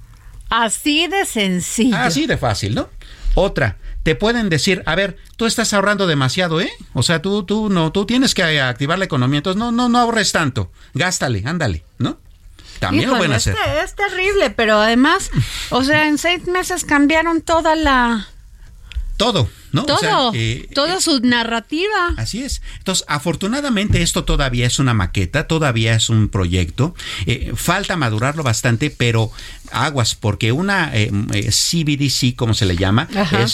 Así 0.49 1.07
de 1.07 1.25
sencillo. 1.25 1.97
Así 1.97 2.27
de 2.27 2.37
fácil, 2.37 2.75
¿no? 2.75 2.89
Otra, 3.35 3.77
te 4.03 4.15
pueden 4.15 4.49
decir, 4.49 4.83
a 4.87 4.95
ver, 4.95 5.17
tú 5.37 5.47
estás 5.47 5.73
ahorrando 5.73 6.07
demasiado, 6.07 6.61
¿eh? 6.61 6.71
O 6.95 7.03
sea, 7.03 7.23
tú, 7.23 7.45
tú 7.45 7.69
no, 7.69 7.93
tú 7.93 8.07
tienes 8.07 8.35
que 8.35 8.61
activar 8.61 8.99
la 8.99 9.05
economía, 9.05 9.39
entonces 9.39 9.59
no, 9.59 9.71
no, 9.71 9.89
no 9.89 9.99
ahorres 9.99 10.33
tanto, 10.33 10.73
gástale, 10.95 11.43
ándale, 11.45 11.85
¿no? 11.99 12.19
También 12.79 13.11
lo 13.11 13.17
pueden 13.17 13.33
hacer. 13.33 13.57
es 13.83 13.95
terrible, 13.95 14.51
pero 14.51 14.81
además, 14.81 15.31
o 15.71 15.85
sea, 15.85 16.07
en 16.09 16.19
seis 16.19 16.47
meses 16.47 16.85
cambiaron 16.85 17.43
toda 17.43 17.75
la 17.75 18.29
todo, 19.17 19.51
¿no? 19.73 19.85
Todo, 19.85 20.33
eh, 20.35 20.69
toda 20.75 20.97
eh, 20.97 21.01
su 21.01 21.21
narrativa. 21.21 22.15
Así 22.17 22.43
es. 22.43 22.63
Entonces, 22.79 23.05
afortunadamente 23.09 24.03
esto 24.03 24.25
todavía 24.25 24.67
es 24.67 24.79
una 24.79 24.95
maqueta, 24.95 25.47
todavía 25.47 25.95
es 25.95 26.09
un 26.09 26.29
proyecto. 26.29 26.95
Eh, 27.27 27.53
falta 27.55 27.97
madurarlo 27.97 28.43
bastante, 28.43 28.91
pero 28.91 29.31
aguas, 29.71 30.15
porque 30.15 30.53
una 30.53 30.93
CBDC, 30.93 32.35
como 32.37 32.55
se 32.55 32.67
le 32.67 32.77
llama, 32.77 33.09
es 33.39 33.53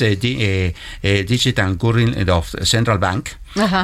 Digital 1.28 1.76
Currency 1.76 2.30
of 2.30 2.54
Central 2.62 2.98
Bank. 2.98 3.30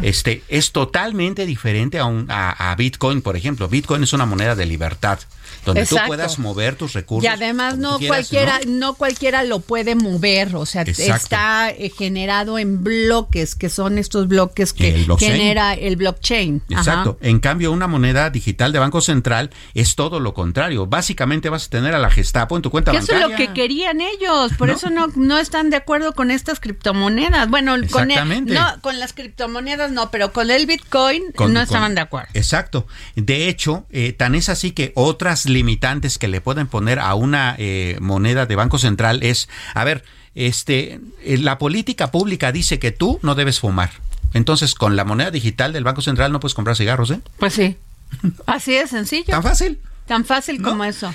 Este 0.02 0.42
es 0.48 0.72
totalmente 0.72 1.46
diferente 1.46 1.98
a, 1.98 2.04
un, 2.04 2.26
a 2.28 2.74
Bitcoin, 2.76 3.22
por 3.22 3.36
ejemplo. 3.36 3.68
Bitcoin 3.68 4.02
es 4.02 4.12
una 4.12 4.26
moneda 4.26 4.54
de 4.54 4.66
libertad 4.66 5.18
donde 5.64 5.86
tú 5.86 5.96
puedas 6.06 6.38
mover 6.38 6.76
tus 6.76 6.92
recursos. 6.92 7.24
Y 7.24 7.28
además 7.28 7.78
no 7.78 7.98
cualquiera, 7.98 8.60
¿no? 8.66 8.94
cualquiera 8.94 9.42
lo 9.44 9.60
puede 9.60 9.94
mover, 9.94 10.56
o 10.56 10.66
sea, 10.66 10.82
está 10.82 11.70
eh, 11.70 11.90
generado 11.96 12.58
en 12.58 12.82
bloques, 12.82 13.54
que 13.54 13.68
son 13.68 13.98
estos 13.98 14.28
bloques 14.28 14.72
que 14.72 15.06
genera 15.18 15.74
el 15.74 15.96
blockchain. 15.96 16.62
Exacto. 16.70 17.18
En 17.20 17.40
cambio, 17.40 17.72
una 17.72 17.86
moneda 17.86 18.30
digital 18.30 18.72
de 18.72 18.78
Banco 18.78 19.00
Central 19.00 19.50
es 19.74 19.94
todo 19.94 20.20
lo 20.20 20.34
contrario. 20.34 20.86
Básicamente 20.86 21.48
vas 21.48 21.66
a 21.66 21.70
tener 21.70 21.94
a 21.94 21.98
la 21.98 22.10
Gestapo 22.10 22.56
en 22.56 22.62
tu 22.62 22.70
cuenta 22.70 22.92
bancaria. 22.92 23.16
Eso 23.16 23.26
es 23.26 23.30
lo 23.30 23.36
que 23.36 23.52
querían 23.52 24.00
ellos, 24.00 24.52
por 24.58 24.70
eso 24.70 24.90
no, 24.90 25.08
no 25.14 25.38
están 25.38 25.70
de 25.70 25.76
acuerdo 25.76 26.12
con 26.12 26.30
estas 26.30 26.60
criptomonedas. 26.60 27.48
Bueno, 27.48 27.76
con, 27.90 28.08
no, 28.08 28.80
con 28.80 28.98
las 28.98 29.12
criptomonedas 29.12 29.90
no, 29.92 30.10
pero 30.10 30.32
con 30.32 30.50
el 30.50 30.66
Bitcoin 30.66 31.22
no 31.38 31.60
estaban 31.60 31.94
de 31.94 32.00
acuerdo. 32.00 32.28
Exacto. 32.34 32.86
De 33.16 33.48
hecho, 33.48 33.86
eh, 33.90 34.12
tan 34.12 34.34
es 34.34 34.48
así 34.48 34.72
que 34.72 34.92
otras 34.94 35.46
limitantes 35.52 36.18
que 36.18 36.28
le 36.28 36.40
pueden 36.40 36.66
poner 36.66 36.98
a 36.98 37.14
una 37.14 37.54
eh, 37.58 37.98
moneda 38.00 38.46
de 38.46 38.56
Banco 38.56 38.78
Central 38.78 39.22
es, 39.22 39.48
a 39.74 39.84
ver, 39.84 40.04
este, 40.34 41.00
eh, 41.22 41.38
la 41.38 41.58
política 41.58 42.10
pública 42.10 42.52
dice 42.52 42.78
que 42.78 42.92
tú 42.92 43.18
no 43.22 43.34
debes 43.34 43.60
fumar. 43.60 43.90
Entonces, 44.32 44.74
con 44.74 44.96
la 44.96 45.04
moneda 45.04 45.30
digital 45.30 45.72
del 45.72 45.84
Banco 45.84 46.02
Central 46.02 46.32
no 46.32 46.40
puedes 46.40 46.54
comprar 46.54 46.76
cigarros, 46.76 47.10
¿eh? 47.10 47.20
Pues 47.38 47.54
sí. 47.54 47.76
Así 48.46 48.72
de 48.72 48.86
sencillo. 48.86 49.26
Tan 49.26 49.42
fácil. 49.42 49.80
Tan 50.06 50.24
fácil 50.24 50.60
como 50.60 50.84
eso. 50.84 51.14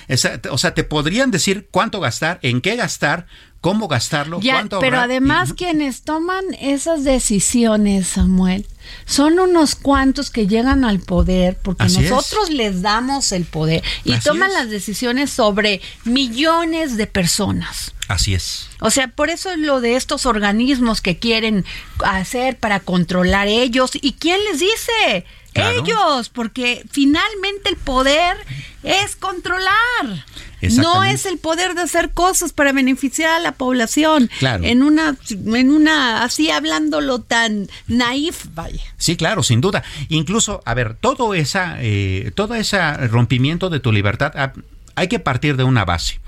o 0.52 0.58
sea, 0.58 0.74
te 0.74 0.86
podrían 0.86 1.30
decir 1.30 1.68
cuánto 1.70 2.00
gastar, 2.00 2.40
en 2.44 2.62
qué 2.62 2.78
gastar, 2.78 3.28
cómo 3.60 3.90
gastarlo, 3.90 4.40
cuánto 4.40 4.80
Pero 4.80 5.00
además 5.00 5.52
quienes 5.52 6.04
toman 6.04 6.46
esas 6.62 7.04
decisiones, 7.04 8.08
Samuel, 8.08 8.66
son 9.06 9.40
unos 9.40 9.76
cuantos 9.76 10.30
que 10.30 10.48
llegan 10.48 10.86
al 10.86 11.00
poder 11.00 11.58
porque 11.62 11.86
nosotros 11.86 12.50
les 12.50 12.82
damos 12.82 13.32
el 13.32 13.46
poder 13.46 13.84
y 14.04 14.18
toman 14.20 14.54
las 14.54 14.70
decisiones 14.70 15.30
sobre 15.30 15.82
millones 16.04 16.98
de 16.98 17.08
personas. 17.08 17.94
Así 18.08 18.34
es. 18.34 18.70
O 18.82 18.92
sea, 18.92 19.08
por 19.08 19.30
eso 19.30 19.50
es 19.50 19.58
lo 19.58 19.82
de 19.82 19.96
estos 19.96 20.26
organismos 20.26 21.02
que 21.02 21.18
quieren 21.18 21.66
hacer 22.04 22.58
para 22.58 22.80
controlar 22.80 23.48
ellos. 23.48 23.92
¿Y 24.00 24.14
quién 24.14 24.44
les 24.44 24.60
dice? 24.60 25.26
Ellos, 25.56 26.30
porque 26.30 26.86
finalmente 26.92 27.70
el 27.70 27.78
poder 27.78 28.36
es 28.84 29.16
controlar. 29.16 30.26
No 30.72 31.04
es 31.04 31.26
el 31.26 31.38
poder 31.38 31.76
de 31.76 31.82
hacer 31.82 32.12
cosas 32.12 32.54
para 32.54 32.72
beneficiar 32.72 33.32
a 33.32 33.40
la 33.40 33.54
población. 33.54 34.30
Claro. 34.40 34.64
En 34.64 34.84
una, 34.84 35.16
en 35.30 35.72
una, 35.72 36.24
así 36.24 36.50
hablándolo 36.52 37.22
tan 37.22 37.68
naif, 37.88 38.46
vaya. 38.54 38.84
Sí, 38.98 39.16
claro, 39.16 39.44
sin 39.44 39.62
duda. 39.62 39.84
Incluso, 40.10 40.62
a 40.66 40.74
ver, 40.74 40.96
todo 40.96 41.34
esa, 41.34 41.78
eh, 41.80 42.32
todo 42.36 42.56
ese 42.56 42.80
rompimiento 43.08 43.70
de 43.70 43.80
tu 43.80 43.92
libertad, 43.92 44.32
ah, 44.36 44.54
hay 44.96 45.08
que 45.08 45.20
partir 45.20 45.58
de 45.58 45.64
una 45.64 45.86
base 45.86 46.20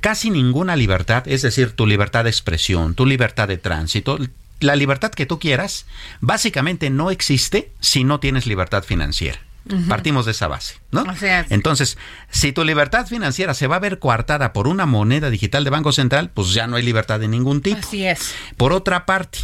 casi 0.00 0.30
ninguna 0.30 0.76
libertad, 0.76 1.26
es 1.26 1.42
decir, 1.42 1.72
tu 1.72 1.86
libertad 1.86 2.24
de 2.24 2.30
expresión, 2.30 2.94
tu 2.94 3.04
libertad 3.04 3.48
de 3.48 3.58
tránsito, 3.58 4.18
la 4.60 4.76
libertad 4.76 5.10
que 5.10 5.26
tú 5.26 5.38
quieras, 5.38 5.86
básicamente 6.20 6.90
no 6.90 7.10
existe 7.10 7.72
si 7.80 8.04
no 8.04 8.20
tienes 8.20 8.46
libertad 8.46 8.84
financiera. 8.84 9.40
Partimos 9.88 10.24
de 10.24 10.32
esa 10.32 10.48
base, 10.48 10.76
¿no? 10.90 11.04
Entonces, 11.50 11.98
si 12.30 12.52
tu 12.52 12.64
libertad 12.64 13.06
financiera 13.06 13.54
se 13.54 13.66
va 13.66 13.76
a 13.76 13.80
ver 13.80 13.98
coartada 13.98 14.52
por 14.52 14.68
una 14.68 14.86
moneda 14.86 15.30
digital 15.30 15.64
de 15.64 15.70
Banco 15.70 15.92
Central, 15.92 16.30
pues 16.32 16.54
ya 16.54 16.66
no 16.66 16.76
hay 16.76 16.82
libertad 16.82 17.20
de 17.20 17.28
ningún 17.28 17.60
tipo. 17.60 17.78
Así 17.78 18.06
es. 18.06 18.34
Por 18.56 18.72
otra 18.72 19.06
parte, 19.06 19.38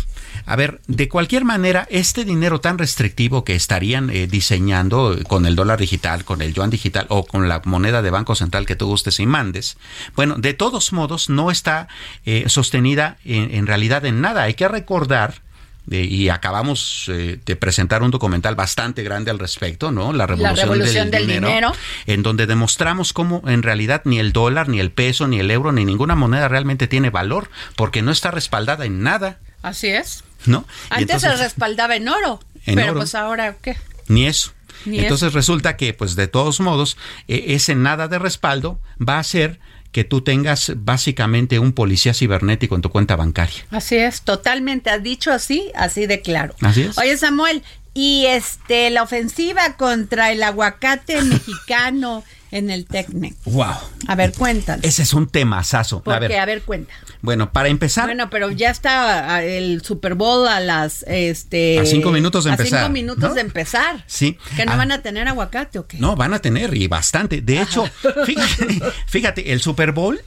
a 0.46 0.56
ver, 0.56 0.80
de 0.86 1.08
cualquier 1.08 1.44
manera, 1.44 1.86
este 1.90 2.24
dinero 2.24 2.60
tan 2.60 2.78
restrictivo 2.78 3.44
que 3.44 3.54
estarían 3.54 4.10
eh, 4.10 4.26
diseñando 4.26 5.18
con 5.26 5.46
el 5.46 5.56
dólar 5.56 5.78
digital, 5.80 6.24
con 6.24 6.42
el 6.42 6.52
yuan 6.52 6.70
digital 6.70 7.06
o 7.08 7.26
con 7.26 7.48
la 7.48 7.62
moneda 7.64 8.02
de 8.02 8.10
Banco 8.10 8.34
Central 8.34 8.66
que 8.66 8.76
tú 8.76 8.86
gustes 8.86 9.20
y 9.20 9.26
mandes, 9.26 9.76
bueno, 10.16 10.36
de 10.36 10.54
todos 10.54 10.92
modos 10.92 11.28
no 11.28 11.50
está 11.50 11.88
eh, 12.24 12.44
sostenida 12.48 13.18
en 13.24 13.66
realidad 13.66 14.04
en 14.04 14.20
nada. 14.20 14.42
Hay 14.42 14.54
que 14.54 14.68
recordar 14.68 15.42
y 15.90 16.28
acabamos 16.30 17.06
eh, 17.08 17.38
de 17.44 17.56
presentar 17.56 18.02
un 18.02 18.10
documental 18.10 18.54
bastante 18.54 19.02
grande 19.02 19.30
al 19.30 19.38
respecto, 19.38 19.92
¿no? 19.92 20.12
La 20.12 20.26
revolución, 20.26 21.10
del, 21.10 21.26
dinero, 21.26 21.72
en 22.06 22.22
donde 22.22 22.46
demostramos 22.46 23.12
cómo 23.12 23.42
en 23.46 23.62
realidad 23.62 24.02
ni 24.04 24.18
el 24.18 24.32
dólar, 24.32 24.68
ni 24.68 24.80
el 24.80 24.90
peso, 24.90 25.28
ni 25.28 25.40
el 25.40 25.50
euro, 25.50 25.72
ni 25.72 25.84
ninguna 25.84 26.14
moneda 26.14 26.48
realmente 26.48 26.88
tiene 26.88 27.10
valor, 27.10 27.50
porque 27.76 28.02
no 28.02 28.12
está 28.12 28.30
respaldada 28.30 28.86
en 28.86 29.02
nada. 29.02 29.38
Así 29.62 29.88
es. 29.88 30.24
¿No? 30.46 30.66
Antes 30.90 31.22
se 31.22 31.36
respaldaba 31.36 31.96
en 31.96 32.08
oro, 32.08 32.40
pero 32.64 32.94
pues 32.94 33.14
ahora 33.14 33.56
¿qué? 33.60 33.76
Ni 34.08 34.26
eso. 34.26 34.52
Entonces 34.86 35.32
resulta 35.32 35.76
que, 35.76 35.94
pues 35.94 36.16
de 36.16 36.28
todos 36.28 36.60
modos, 36.60 36.96
e, 37.28 37.54
ese 37.54 37.74
nada 37.74 38.08
de 38.08 38.18
respaldo 38.18 38.80
va 38.96 39.18
a 39.18 39.24
ser 39.24 39.58
que 39.94 40.02
tú 40.02 40.22
tengas 40.22 40.72
básicamente 40.74 41.60
un 41.60 41.72
policía 41.72 42.12
cibernético 42.14 42.74
en 42.74 42.82
tu 42.82 42.90
cuenta 42.90 43.14
bancaria. 43.14 43.64
Así 43.70 43.94
es, 43.94 44.22
totalmente. 44.22 44.90
Has 44.90 45.04
dicho 45.04 45.30
así, 45.30 45.70
así 45.76 46.06
de 46.06 46.20
claro. 46.20 46.56
Así 46.62 46.82
es. 46.82 46.98
Oye, 46.98 47.16
Samuel, 47.16 47.62
y 47.94 48.26
este 48.26 48.90
la 48.90 49.04
ofensiva 49.04 49.76
contra 49.76 50.32
el 50.32 50.42
aguacate 50.42 51.22
mexicano 51.22 52.24
en 52.54 52.70
el 52.70 52.86
Tecne. 52.86 53.34
Wow. 53.46 53.74
A 54.06 54.14
ver, 54.14 54.32
cuéntanos. 54.32 54.84
Ese 54.84 55.02
es 55.02 55.12
un 55.12 55.26
temazazo. 55.26 56.02
¿Por 56.02 56.14
a 56.14 56.20
ver, 56.20 56.38
A 56.38 56.46
ver, 56.46 56.62
cuenta. 56.62 56.94
Bueno, 57.20 57.52
para 57.52 57.68
empezar. 57.68 58.06
Bueno, 58.06 58.30
pero 58.30 58.50
ya 58.52 58.70
está 58.70 59.42
el 59.42 59.82
Super 59.82 60.14
Bowl 60.14 60.46
a 60.46 60.60
las 60.60 61.02
este 61.08 61.80
a 61.80 61.84
cinco 61.84 62.12
minutos 62.12 62.44
de 62.44 62.50
empezar. 62.50 62.78
A 62.78 62.82
cinco 62.82 62.92
minutos 62.92 63.34
de 63.34 63.40
empezar. 63.40 64.04
Sí. 64.06 64.38
Que 64.54 64.64
no 64.64 64.72
ah. 64.72 64.76
van 64.76 64.92
a 64.92 65.02
tener 65.02 65.26
aguacate 65.26 65.80
o 65.80 65.86
qué. 65.88 65.98
No, 65.98 66.14
van 66.14 66.32
a 66.32 66.38
tener 66.38 66.76
y 66.76 66.86
bastante. 66.86 67.40
De 67.42 67.60
hecho, 67.60 67.90
fíjate, 68.24 68.82
fíjate, 69.08 69.52
el 69.52 69.60
Super 69.60 69.90
Bowl 69.90 70.20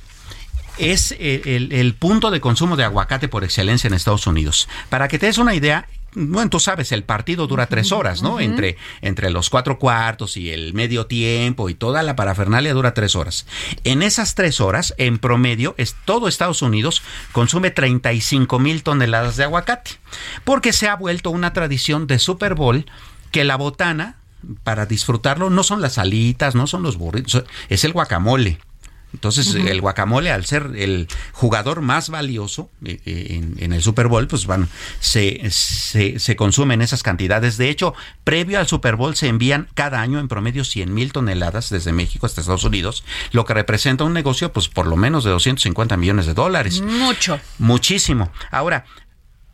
es 0.78 1.15
el, 1.17 1.71
el, 1.71 1.95
punto 1.95 2.30
de 2.30 2.41
consumo 2.41 2.75
de 2.75 2.84
aguacate 2.84 3.30
por 3.30 3.45
excelencia 3.45 3.88
en 3.88 3.93
Estados 3.93 4.28
Unidos. 4.28 4.67
Para 4.89 5.07
que 5.07 5.17
te 5.17 5.28
des 5.28 5.38
una 5.38 5.55
idea, 5.55 5.88
bueno, 6.20 6.49
tú 6.49 6.59
sabes, 6.59 6.91
el 6.91 7.03
partido 7.03 7.45
dura 7.45 7.68
tres 7.68 7.91
horas, 7.91 8.24
¿no? 8.24 8.39
entre, 8.39 8.76
entre 9.01 9.30
los 9.30 9.51
cuatro 9.51 9.78
cuartos 9.78 10.36
y 10.36 10.49
el 10.51 10.74
medio 10.74 11.05
tiempo 11.05 11.70
y 11.70 11.76
toda 11.76 12.01
la 12.01 12.15
parafernalia 12.15 12.74
dura 12.74 12.95
tres 12.95 13.15
horas. 13.15 13.45
En 13.84 14.01
esas 14.01 14.34
tres 14.34 14.59
horas, 14.59 14.95
en 14.97 15.20
promedio, 15.20 15.76
es, 15.78 15.95
todo 16.05 16.28
Estados 16.28 16.63
Unidos 16.63 17.03
consume 17.34 17.70
35 17.70 18.57
mil 18.57 18.82
toneladas 18.82 19.38
de 19.38 19.43
aguacate, 19.43 19.91
porque 20.43 20.74
se 20.74 20.88
ha 20.88 20.95
vuelto 20.95 21.30
una 21.30 21.53
tradición 21.53 22.07
de 22.07 22.18
Super 22.18 22.55
Bowl 22.55 22.86
que 23.32 23.43
la 23.43 23.55
botana 23.55 24.18
para 24.63 24.88
disfrutarlo 24.88 25.49
no 25.51 25.61
son 25.63 25.82
las 25.82 25.99
alitas, 25.99 26.55
no 26.55 26.65
son 26.65 26.82
los 26.82 26.97
burritos, 26.97 27.43
es 27.70 27.84
el 27.84 27.93
guacamole. 27.93 28.59
Entonces, 29.14 29.55
el 29.55 29.82
guacamole, 29.82 30.32
al 30.32 30.45
ser 30.45 30.72
el 30.76 31.08
jugador 31.32 31.82
más 31.82 32.10
valioso 32.10 32.70
eh, 32.84 32.99
eh, 33.05 33.41
en, 33.58 33.74
el 33.74 33.82
Super 33.82 34.08
Bowl, 34.08 34.28
pues 34.28 34.45
bueno, 34.45 34.68
se, 34.99 35.49
se, 35.49 36.20
se, 36.20 36.36
consumen 36.36 36.82
esas 36.82 37.03
cantidades. 37.03 37.58
De 37.58 37.70
hecho, 37.70 37.93
previo 38.24 38.60
al 38.60 38.68
Super 38.68 38.95
Bowl 38.95 39.16
se 39.16 39.28
envían 39.28 39.70
cada 39.74 40.01
año 40.01 40.20
en 40.20 40.28
promedio 40.28 40.64
100 40.64 40.93
mil 40.93 41.14
toneladas 41.14 41.70
desde 41.70 41.93
México 41.93 42.26
hasta 42.26 42.41
Estados 42.41 42.66
Unidos, 42.66 43.03
lo 43.32 43.45
que 43.45 43.53
representa 43.53 44.03
un 44.03 44.14
negocio, 44.14 44.51
pues 44.51 44.68
por 44.68 44.88
lo 44.88 44.97
menos 44.97 45.24
de 45.24 45.32
250 45.32 45.95
millones 45.97 46.26
de 46.26 46.34
dólares. 46.34 46.82
Mucho. 46.82 47.39
Muchísimo. 47.60 48.32
Ahora, 48.51 48.86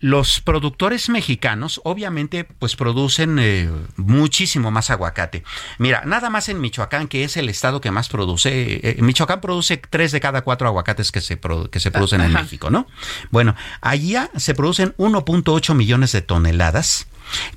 los 0.04 0.41
productores 0.41 1.08
mexicanos 1.08 1.80
obviamente 1.86 2.43
pues 2.43 2.76
producen 2.76 3.39
eh, 3.39 3.72
muchísimo 3.95 4.70
más 4.70 4.89
aguacate. 4.89 5.45
Mira, 5.78 6.04
nada 6.06 6.30
más 6.30 6.49
en 6.49 6.60
Michoacán, 6.60 7.08
que 7.08 7.24
es 7.24 7.38
el 7.38 7.47
estado 7.47 7.80
que 7.80 7.89
más 7.89 8.10
produce, 8.10 8.82
eh, 8.84 8.97
Michoacán 9.01 9.39
produce 9.39 9.78
tres 9.78 10.12
de 10.12 10.20
cada 10.20 10.41
cuatro 10.41 10.68
aguacates 10.68 11.10
que 11.14 11.22
se, 11.22 11.39
que 11.39 11.80
se 11.80 11.89
producen 11.89 12.20
en 12.20 12.34
México, 12.34 12.70
¿no? 12.70 12.86
Bueno, 13.32 13.56
allá 13.80 14.30
se 14.36 14.54
producen 14.54 14.93
1.8 14.97 15.74
millones 15.74 16.12
de 16.12 16.22
toneladas 16.22 17.08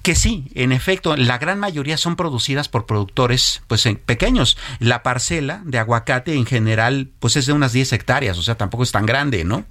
Que 0.03 0.15
sí, 0.15 0.45
en 0.55 0.71
efecto, 0.71 1.17
la 1.17 1.39
gran 1.39 1.59
mayoría 1.59 1.97
son 1.97 2.15
producidas 2.15 2.69
por 2.69 2.87
productores 2.87 3.63
pues 3.67 3.89
pequeños. 4.07 4.57
La 4.79 5.03
parcela 5.03 5.63
de 5.65 5.81
aguacate 5.81 6.35
en 6.35 6.47
general 6.47 7.11
pues 7.19 7.35
es 7.35 7.47
de 7.47 7.55
unas 7.55 7.73
10 7.73 7.93
hectáreas, 7.93 8.39
o 8.39 8.43
sea, 8.43 8.55
tampoco 8.55 8.85
es 8.85 8.93
tan 8.93 9.05
grande, 9.05 9.43
¿no? 9.45 9.65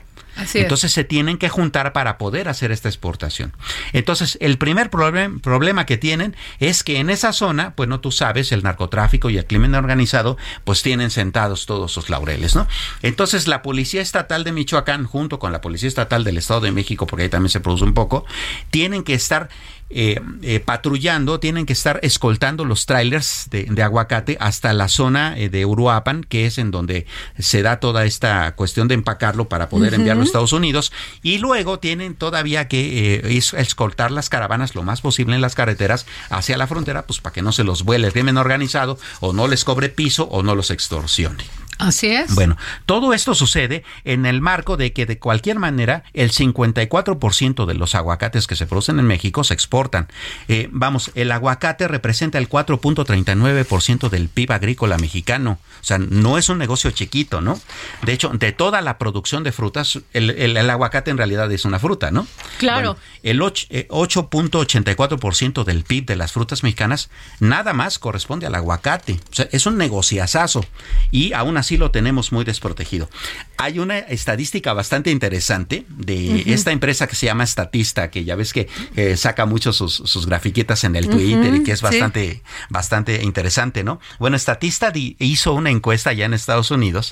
Entonces 0.54 0.92
se 0.92 1.04
tienen 1.04 1.38
que 1.38 1.50
juntar 1.50 1.94
para 1.94 2.18
poder 2.18 2.50
hacer 2.50 2.72
esta 2.72 2.90
exportación. 2.90 3.54
Entonces, 3.94 4.38
el 4.42 4.58
primer 4.58 4.90
problema 4.90 5.86
que 5.86 5.98
tienen 5.98 6.36
es 6.60 6.84
que 6.84 7.00
en 7.00 7.10
esa 7.10 7.34
zona, 7.34 7.74
pues 7.76 7.88
no 7.88 8.00
tú 8.00 8.12
sabes, 8.12 8.52
el 8.52 8.64
narcotráfico 8.64 9.30
y 9.30 9.38
el 9.38 9.46
crimen 9.46 9.76
organizado, 9.76 10.38
pues 10.64 10.82
tienen 10.82 11.10
sentados 11.10 11.66
todos 11.66 11.92
sus 11.92 12.10
laureles, 12.10 12.56
¿no? 12.56 12.68
Entonces, 13.02 13.48
la 13.48 13.62
Policía 13.62 14.02
Estatal 14.02 14.44
de 14.44 14.52
Michoacán, 14.52 15.06
junto 15.06 15.40
con 15.40 15.52
la 15.52 15.62
Policía 15.62 15.88
Estatal 15.88 16.24
del 16.24 16.38
Estado 16.38 16.62
de 16.62 16.72
México, 16.72 17.08
porque 17.08 17.24
ahí 17.24 17.30
también 17.30 17.50
se 17.50 17.62
produce 17.62 17.86
un 17.86 17.94
poco, 17.94 18.26
tienen 18.72 19.04
que 19.04 19.14
estar 19.14 19.50
eh, 19.92 20.20
eh, 20.42 20.60
patrullando, 20.60 21.40
tienen 21.40 21.68
que 21.68 21.74
estar 21.74 22.00
escoltando 22.02 22.66
los 22.66 22.88
trailers 22.88 23.48
de, 23.52 23.84
aguacate 23.84 24.36
hasta 24.40 24.74
la 24.74 24.88
zona 24.88 25.38
eh, 25.38 25.50
de 25.50 25.66
Uruapan, 25.66 26.24
que 26.24 26.48
es 26.48 26.58
en 26.58 26.72
donde 26.72 27.06
se 27.38 27.62
da 27.62 27.80
toda 27.80 28.06
esta 28.06 28.56
cuestión 28.56 28.88
de 28.88 28.96
empacarlo 28.96 29.48
para 29.48 29.70
poder 29.70 29.94
enviarlo 29.94 30.24
a 30.24 30.26
Estados 30.26 30.54
Unidos. 30.54 30.92
Y 31.22 31.38
luego 31.38 31.78
tienen 31.78 32.16
todavía 32.16 32.68
que 32.68 33.38
escoltar 33.58 34.12
las 34.12 34.30
caravanas 34.30 34.74
lo 34.74 34.82
más 34.82 35.02
posible 35.02 35.36
en 35.36 35.42
las 35.42 35.54
carreteras 35.54 36.08
hacia 36.30 36.58
la 36.58 36.66
frontera, 36.66 37.06
pues 37.06 37.20
para 37.20 37.34
que 37.34 37.44
no 37.44 37.52
se 37.52 37.64
los 37.64 37.84
vuele 37.84 38.08
el 38.08 38.14
crimen 38.14 38.38
organizado 38.38 38.98
o 39.20 39.34
no 39.34 39.48
les 39.48 39.64
cobre 39.64 39.90
piso 39.90 40.24
o 40.26 40.42
no 40.42 40.56
los 40.56 40.72
extorsione. 40.72 41.44
Así 41.78 42.08
es. 42.08 42.34
Bueno, 42.36 42.56
todo 42.86 43.14
esto 43.14 43.36
sucede 43.36 43.84
en 44.06 44.26
el 44.26 44.40
marco 44.40 44.78
de 44.78 44.94
que 44.94 45.06
de 45.06 45.20
cualquier 45.20 45.60
manera 45.60 46.04
el 46.14 46.32
54% 46.32 47.66
de 47.66 47.74
los 47.74 47.96
aguacates 47.96 48.48
que 48.48 48.56
se 48.56 48.66
producen 48.66 48.98
en 49.00 49.06
México 49.06 49.44
se 49.44 49.54
exportan. 49.54 50.08
Eh, 50.48 50.70
vamos, 50.72 51.12
el 51.16 51.30
aguacate 51.32 51.90
representa 51.90 52.38
el 52.38 52.48
4.39% 52.50 54.08
del 54.10 54.30
PIB 54.30 54.54
agrícola 54.54 54.98
mexicano. 54.98 55.60
O 55.82 55.84
sea, 55.84 55.98
no 55.98 56.38
es 56.38 56.48
un 56.50 56.60
negocio 56.60 56.92
chiquito, 56.92 57.42
¿no? 57.42 57.60
De 58.04 58.14
hecho, 58.14 58.30
de 58.30 58.54
toda 58.54 58.80
la 58.82 58.98
producción 58.98 59.44
de 59.44 59.52
frutas, 59.52 60.00
el, 60.14 60.70
aguacate 60.70 61.12
en 61.12 61.18
realidad 61.18 61.52
es 61.52 61.66
una 61.66 61.80
fruta, 61.80 62.12
¿no? 62.12 62.26
Claro. 62.58 62.96
el 63.22 63.42
8.84% 63.42 65.62
eh, 65.62 65.66
del 65.66 65.84
PIB 65.84 66.06
de 66.06 66.16
las 66.16 66.32
frutas 66.32 66.64
mexicanas 66.64 67.10
nada 67.40 67.74
más 67.74 68.00
corresponde 68.00 68.48
al 68.48 68.56
aguacate. 68.56 69.20
O 69.32 69.36
sea, 69.36 69.50
es 69.52 69.66
un 69.66 69.78
negociazazo. 69.78 70.66
Y 71.12 71.34
aún 71.34 71.58
así 71.58 71.65
lo 71.72 71.92
tenemos 71.92 72.32
muy 72.32 72.46
desprotegido. 72.46 73.10
Hay 73.58 73.80
una 73.80 74.00
estadística 74.00 74.74
bastante 74.74 75.12
interesante 75.12 75.86
de 75.90 76.44
esta 76.54 76.72
empresa 76.72 77.08
que 77.08 77.16
se 77.16 77.26
llama 77.26 77.46
Statista, 77.46 78.10
que 78.10 78.24
ya 78.24 78.36
ves 78.36 78.54
que 78.54 78.68
eh, 78.96 79.18
saca 79.18 79.46
mucho 79.46 79.74
sus, 79.74 79.96
sus, 79.96 80.26
grafiquitas 80.26 80.84
en 80.84 80.96
el 80.96 81.10
Twitter 81.10 81.56
y 81.56 81.64
que 81.64 81.72
es 81.72 81.82
bastante, 81.82 82.42
bastante 82.70 83.24
interesante, 83.24 83.84
¿no? 83.84 84.00
Bueno, 84.20 84.38
Statista 84.38 84.92
hizo 84.94 85.54
una 85.54 85.70
encuesta 85.70 86.14
ya 86.14 86.26
en 86.26 86.34
Estados 86.34 86.72
Unidos, 86.72 87.12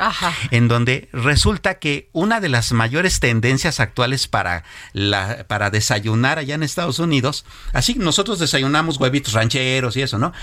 en 0.52 0.68
donde 0.68 1.10
resulta 1.12 1.80
que 1.80 2.10
una 2.14 2.40
de 2.40 2.50
las 2.50 2.72
mayores 2.72 3.20
tendencias 3.20 3.80
actuales 3.80 4.28
para, 4.28 4.64
la, 4.94 5.46
para 5.48 5.70
desayunar 5.70 6.40
allá 6.40 6.56
en 6.56 6.64
Estados 6.64 7.00
Unidos, 7.00 7.46
así 7.74 7.96
nosotros 7.96 8.40
desayunamos 8.40 8.98
huevitos 8.98 9.34
rancheros 9.34 9.98
y 9.98 10.02
eso, 10.02 10.18
¿no? 10.18 10.34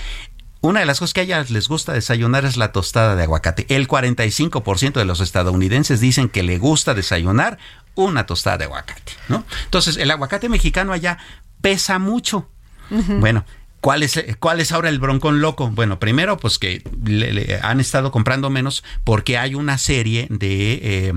Una 0.61 0.79
de 0.79 0.85
las 0.85 0.99
cosas 0.99 1.13
que 1.13 1.21
a 1.21 1.23
ellas 1.23 1.49
les 1.49 1.67
gusta 1.67 1.93
desayunar 1.93 2.45
es 2.45 2.55
la 2.55 2.71
tostada 2.71 3.15
de 3.15 3.23
aguacate. 3.23 3.65
El 3.69 3.87
45% 3.87 4.93
de 4.93 5.05
los 5.05 5.19
estadounidenses 5.19 5.99
dicen 5.99 6.29
que 6.29 6.43
le 6.43 6.59
gusta 6.59 6.93
desayunar 6.93 7.57
una 7.95 8.25
tostada 8.27 8.59
de 8.59 8.65
aguacate, 8.65 9.13
¿no? 9.27 9.43
Entonces, 9.65 9.97
el 9.97 10.11
aguacate 10.11 10.49
mexicano 10.49 10.93
allá 10.93 11.17
pesa 11.61 11.99
mucho. 11.99 12.47
Bueno, 12.89 13.45
¿Cuál 13.81 14.03
es, 14.03 14.23
¿Cuál 14.39 14.59
es 14.59 14.71
ahora 14.71 14.89
el 14.89 14.99
broncón 14.99 15.41
loco? 15.41 15.69
Bueno, 15.69 15.97
primero, 15.97 16.37
pues 16.37 16.59
que 16.59 16.83
le, 17.03 17.59
han 17.63 17.79
estado 17.79 18.11
comprando 18.11 18.51
menos 18.51 18.83
porque 19.03 19.39
hay 19.39 19.55
una 19.55 19.79
serie 19.79 20.27
de 20.29 20.79
eh, 20.83 21.13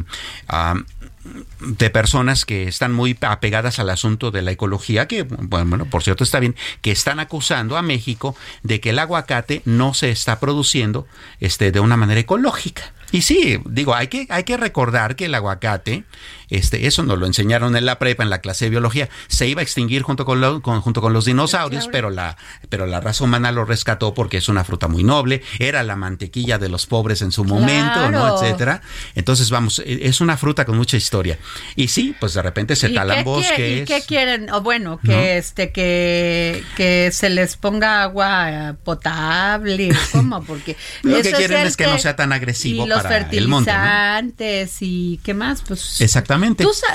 de 1.61 1.91
personas 1.91 2.45
que 2.45 2.69
están 2.69 2.93
muy 2.93 3.17
apegadas 3.23 3.79
al 3.79 3.91
asunto 3.91 4.31
de 4.31 4.43
la 4.43 4.51
ecología, 4.51 5.09
que, 5.09 5.23
bueno, 5.23 5.87
por 5.87 6.03
cierto 6.03 6.25
está 6.25 6.41
bien, 6.41 6.55
que 6.83 6.91
están 6.91 7.21
acusando 7.21 7.77
a 7.77 7.83
México 7.83 8.37
de 8.63 8.81
que 8.81 8.91
el 8.91 8.99
aguacate 8.99 9.63
no 9.65 9.95
se 9.95 10.11
está 10.11 10.39
produciendo 10.41 11.07
este, 11.41 11.73
de 11.73 11.81
una 11.81 11.97
manera 11.97 12.21
ecológica. 12.21 12.93
Y 13.13 13.23
sí, 13.23 13.61
digo, 13.65 13.95
hay 13.95 14.09
que, 14.09 14.27
hay 14.29 14.43
que 14.43 14.57
recordar 14.57 15.15
que 15.15 15.27
el 15.27 15.35
aguacate, 15.35 16.03
este, 16.51 16.87
eso 16.87 17.03
nos 17.03 17.19
lo 17.19 17.27
enseñaron 17.27 17.77
en 17.77 17.87
la 17.87 17.99
prepa, 17.99 18.23
en 18.23 18.31
la 18.31 18.41
clase 18.41 18.67
de 18.67 18.71
biología, 18.71 19.09
se 19.29 19.47
iba 19.47 19.61
a 19.61 19.63
extinguir 19.63 20.03
junto 20.03 20.25
con, 20.25 20.61
junto 20.61 21.01
con 21.01 21.13
los 21.13 21.25
dinosaurios, 21.25 21.89
pero 21.91 22.11
la, 22.11 22.37
pero 22.69 22.87
la 22.87 23.01
raza 23.01 23.25
humana 23.25 23.53
lo 23.53 23.65
rescató 23.65 24.15
porque 24.15 24.39
es 24.39 24.49
una 24.49 24.65
fruta 24.65 24.89
muy 24.89 25.03
noble, 25.03 25.43
era 25.59 25.83
la 25.83 25.97
mantequilla 25.97 26.59
de 26.59 26.69
los 26.69 26.87
pobres 26.87 27.23
en 27.23 27.33
su 27.33 27.45
momento, 27.45 28.11
¿no? 28.11 28.35
Etcétera. 28.35 28.83
Entonces, 29.15 29.51
vamos, 29.51 29.81
e, 29.85 30.07
es 30.07 30.21
una 30.21 30.37
fruta 30.37 30.65
con 30.65 30.77
mucha 30.77 30.97
historia. 30.97 31.39
Y 31.77 31.89
sí, 31.89 32.15
pues 32.19 32.35
de 32.35 32.43
repente 32.43 32.77
se 32.77 32.91
talan 32.91 33.25
bosques. 33.25 33.83
¿Y 33.83 33.85
qué 33.85 34.03
quieren? 34.07 34.51
O 34.51 34.61
bueno, 34.61 34.99
que 35.05 35.39
este, 35.39 35.73
que, 35.73 36.63
que 36.77 37.11
se 37.13 37.31
les 37.31 37.57
ponga 37.57 38.03
agua 38.03 38.77
potable, 38.85 39.91
¿cómo? 40.13 40.43
Porque 40.43 40.77
lo 41.03 41.21
que 41.23 41.33
quieren 41.33 41.67
es 41.67 41.77
que, 41.77 41.87
no 41.87 41.99
sea 41.99 42.17
tan 42.17 42.33
agresivo 42.33 42.87
fertilizantes 42.87 44.77
y 44.81 45.21
qué 45.23 45.35
más, 45.35 45.63
pues 45.63 46.01
exactamente. 46.01 46.34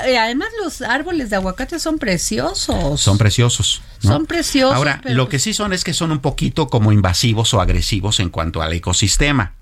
Eh, 0.06 0.18
además 0.18 0.48
los 0.62 0.82
árboles 0.82 1.30
de 1.30 1.36
aguacate 1.36 1.78
son 1.78 1.98
preciosos. 1.98 3.00
Son 3.00 3.18
preciosos. 3.18 3.82
Son 4.00 4.26
preciosos. 4.26 4.76
Ahora, 4.76 5.00
lo 5.04 5.28
que 5.28 5.38
sí 5.38 5.54
son 5.54 5.72
es 5.72 5.84
que 5.84 5.94
son 5.94 6.12
un 6.12 6.20
poquito 6.20 6.68
como 6.68 6.92
invasivos 6.92 7.52
o 7.54 7.60
agresivos 7.60 8.20
en 8.20 8.30
cuanto 8.30 8.62
al 8.62 8.72
ecosistema. 8.72 9.54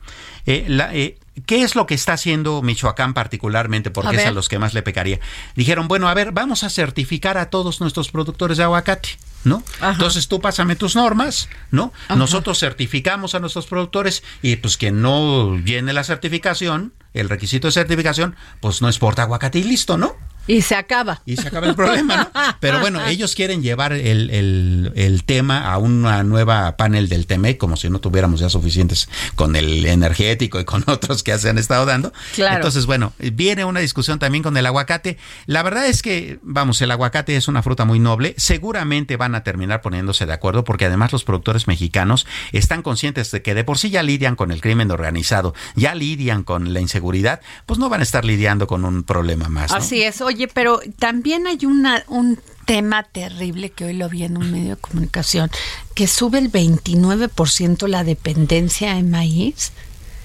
Eh, 0.46 0.66
eh, 0.92 1.18
¿Qué 1.46 1.62
es 1.62 1.74
lo 1.74 1.86
que 1.86 1.94
está 1.94 2.14
haciendo 2.14 2.62
Michoacán 2.62 3.14
particularmente? 3.14 3.90
Porque 3.90 4.16
es 4.16 4.26
a 4.26 4.30
los 4.30 4.48
que 4.48 4.58
más 4.58 4.74
le 4.74 4.82
pecaría. 4.82 5.20
Dijeron, 5.54 5.88
bueno, 5.88 6.08
a 6.08 6.14
ver, 6.14 6.32
vamos 6.32 6.64
a 6.64 6.70
certificar 6.70 7.38
a 7.38 7.50
todos 7.50 7.80
nuestros 7.80 8.10
productores 8.10 8.56
de 8.56 8.64
aguacate. 8.64 9.10
¿No? 9.44 9.62
Entonces 9.82 10.28
tú 10.28 10.40
pásame 10.40 10.76
tus 10.76 10.96
normas, 10.96 11.48
¿no? 11.70 11.92
Nosotros 12.16 12.58
certificamos 12.58 13.34
a 13.34 13.40
nuestros 13.40 13.66
productores 13.66 14.22
y 14.42 14.56
pues 14.56 14.76
quien 14.76 15.02
no 15.02 15.56
llene 15.56 15.92
la 15.92 16.04
certificación, 16.04 16.92
el 17.14 17.28
requisito 17.28 17.68
de 17.68 17.72
certificación, 17.72 18.36
pues 18.60 18.82
no 18.82 18.88
exporta 18.88 19.22
aguacate 19.22 19.58
y 19.58 19.64
listo, 19.64 19.96
¿no? 19.96 20.16
Y 20.48 20.62
se 20.62 20.74
acaba. 20.74 21.20
Y 21.26 21.36
se 21.36 21.46
acaba 21.46 21.66
el 21.66 21.74
problema, 21.74 22.16
¿no? 22.16 22.56
Pero 22.58 22.80
bueno, 22.80 23.04
ellos 23.06 23.34
quieren 23.34 23.62
llevar 23.62 23.92
el, 23.92 24.30
el, 24.30 24.92
el, 24.96 25.24
tema 25.24 25.70
a 25.70 25.76
una 25.78 26.24
nueva 26.24 26.76
panel 26.76 27.08
del 27.08 27.26
TEMEC, 27.26 27.58
como 27.58 27.76
si 27.76 27.90
no 27.90 28.00
tuviéramos 28.00 28.40
ya 28.40 28.48
suficientes 28.48 29.08
con 29.34 29.56
el 29.56 29.84
energético 29.84 30.58
y 30.58 30.64
con 30.64 30.82
otros 30.88 31.22
que 31.22 31.38
se 31.38 31.50
han 31.50 31.58
estado 31.58 31.84
dando. 31.84 32.12
Claro. 32.34 32.56
Entonces, 32.56 32.86
bueno, 32.86 33.12
viene 33.18 33.66
una 33.66 33.80
discusión 33.80 34.18
también 34.18 34.42
con 34.42 34.56
el 34.56 34.64
aguacate. 34.64 35.18
La 35.46 35.62
verdad 35.62 35.86
es 35.86 36.02
que, 36.02 36.38
vamos, 36.42 36.80
el 36.80 36.90
aguacate 36.90 37.36
es 37.36 37.46
una 37.46 37.62
fruta 37.62 37.84
muy 37.84 37.98
noble. 37.98 38.34
Seguramente 38.38 39.16
van 39.16 39.34
a 39.34 39.44
terminar 39.44 39.82
poniéndose 39.82 40.24
de 40.24 40.32
acuerdo 40.32 40.64
porque 40.64 40.86
además 40.86 41.12
los 41.12 41.24
productores 41.24 41.66
mexicanos 41.66 42.26
están 42.52 42.82
conscientes 42.82 43.30
de 43.30 43.42
que 43.42 43.54
de 43.54 43.64
por 43.64 43.76
sí 43.76 43.90
ya 43.90 44.02
lidian 44.02 44.34
con 44.34 44.50
el 44.50 44.62
crimen 44.62 44.90
organizado, 44.90 45.54
ya 45.76 45.94
lidian 45.94 46.42
con 46.42 46.72
la 46.72 46.80
inseguridad, 46.80 47.42
pues 47.66 47.78
no 47.78 47.90
van 47.90 48.00
a 48.00 48.04
estar 48.04 48.24
lidiando 48.24 48.66
con 48.66 48.86
un 48.86 49.02
problema 49.02 49.50
más. 49.50 49.72
Así 49.72 50.02
es. 50.02 50.22
Oye, 50.22 50.37
pero 50.46 50.80
también 50.98 51.46
hay 51.46 51.66
una, 51.66 52.04
un 52.06 52.38
tema 52.64 53.02
terrible 53.02 53.70
que 53.70 53.86
hoy 53.86 53.94
lo 53.94 54.08
vi 54.10 54.24
en 54.24 54.36
un 54.36 54.52
medio 54.52 54.76
de 54.76 54.80
comunicación, 54.80 55.50
que 55.94 56.06
sube 56.06 56.38
el 56.38 56.52
29% 56.52 57.88
la 57.88 58.04
dependencia 58.04 58.96
en 58.98 59.10
maíz. 59.10 59.72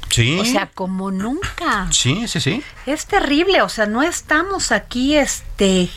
Sí. 0.09 0.37
O 0.39 0.45
sea, 0.45 0.69
como 0.71 1.09
nunca. 1.09 1.87
Sí, 1.91 2.27
sí, 2.27 2.39
sí. 2.39 2.61
Es 2.85 3.07
terrible, 3.07 3.61
o 3.61 3.69
sea, 3.69 3.87
no 3.87 4.03
estamos 4.03 4.71
aquí, 4.71 5.15
este, 5.15 5.89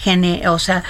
o 0.48 0.58
sea, 0.58 0.84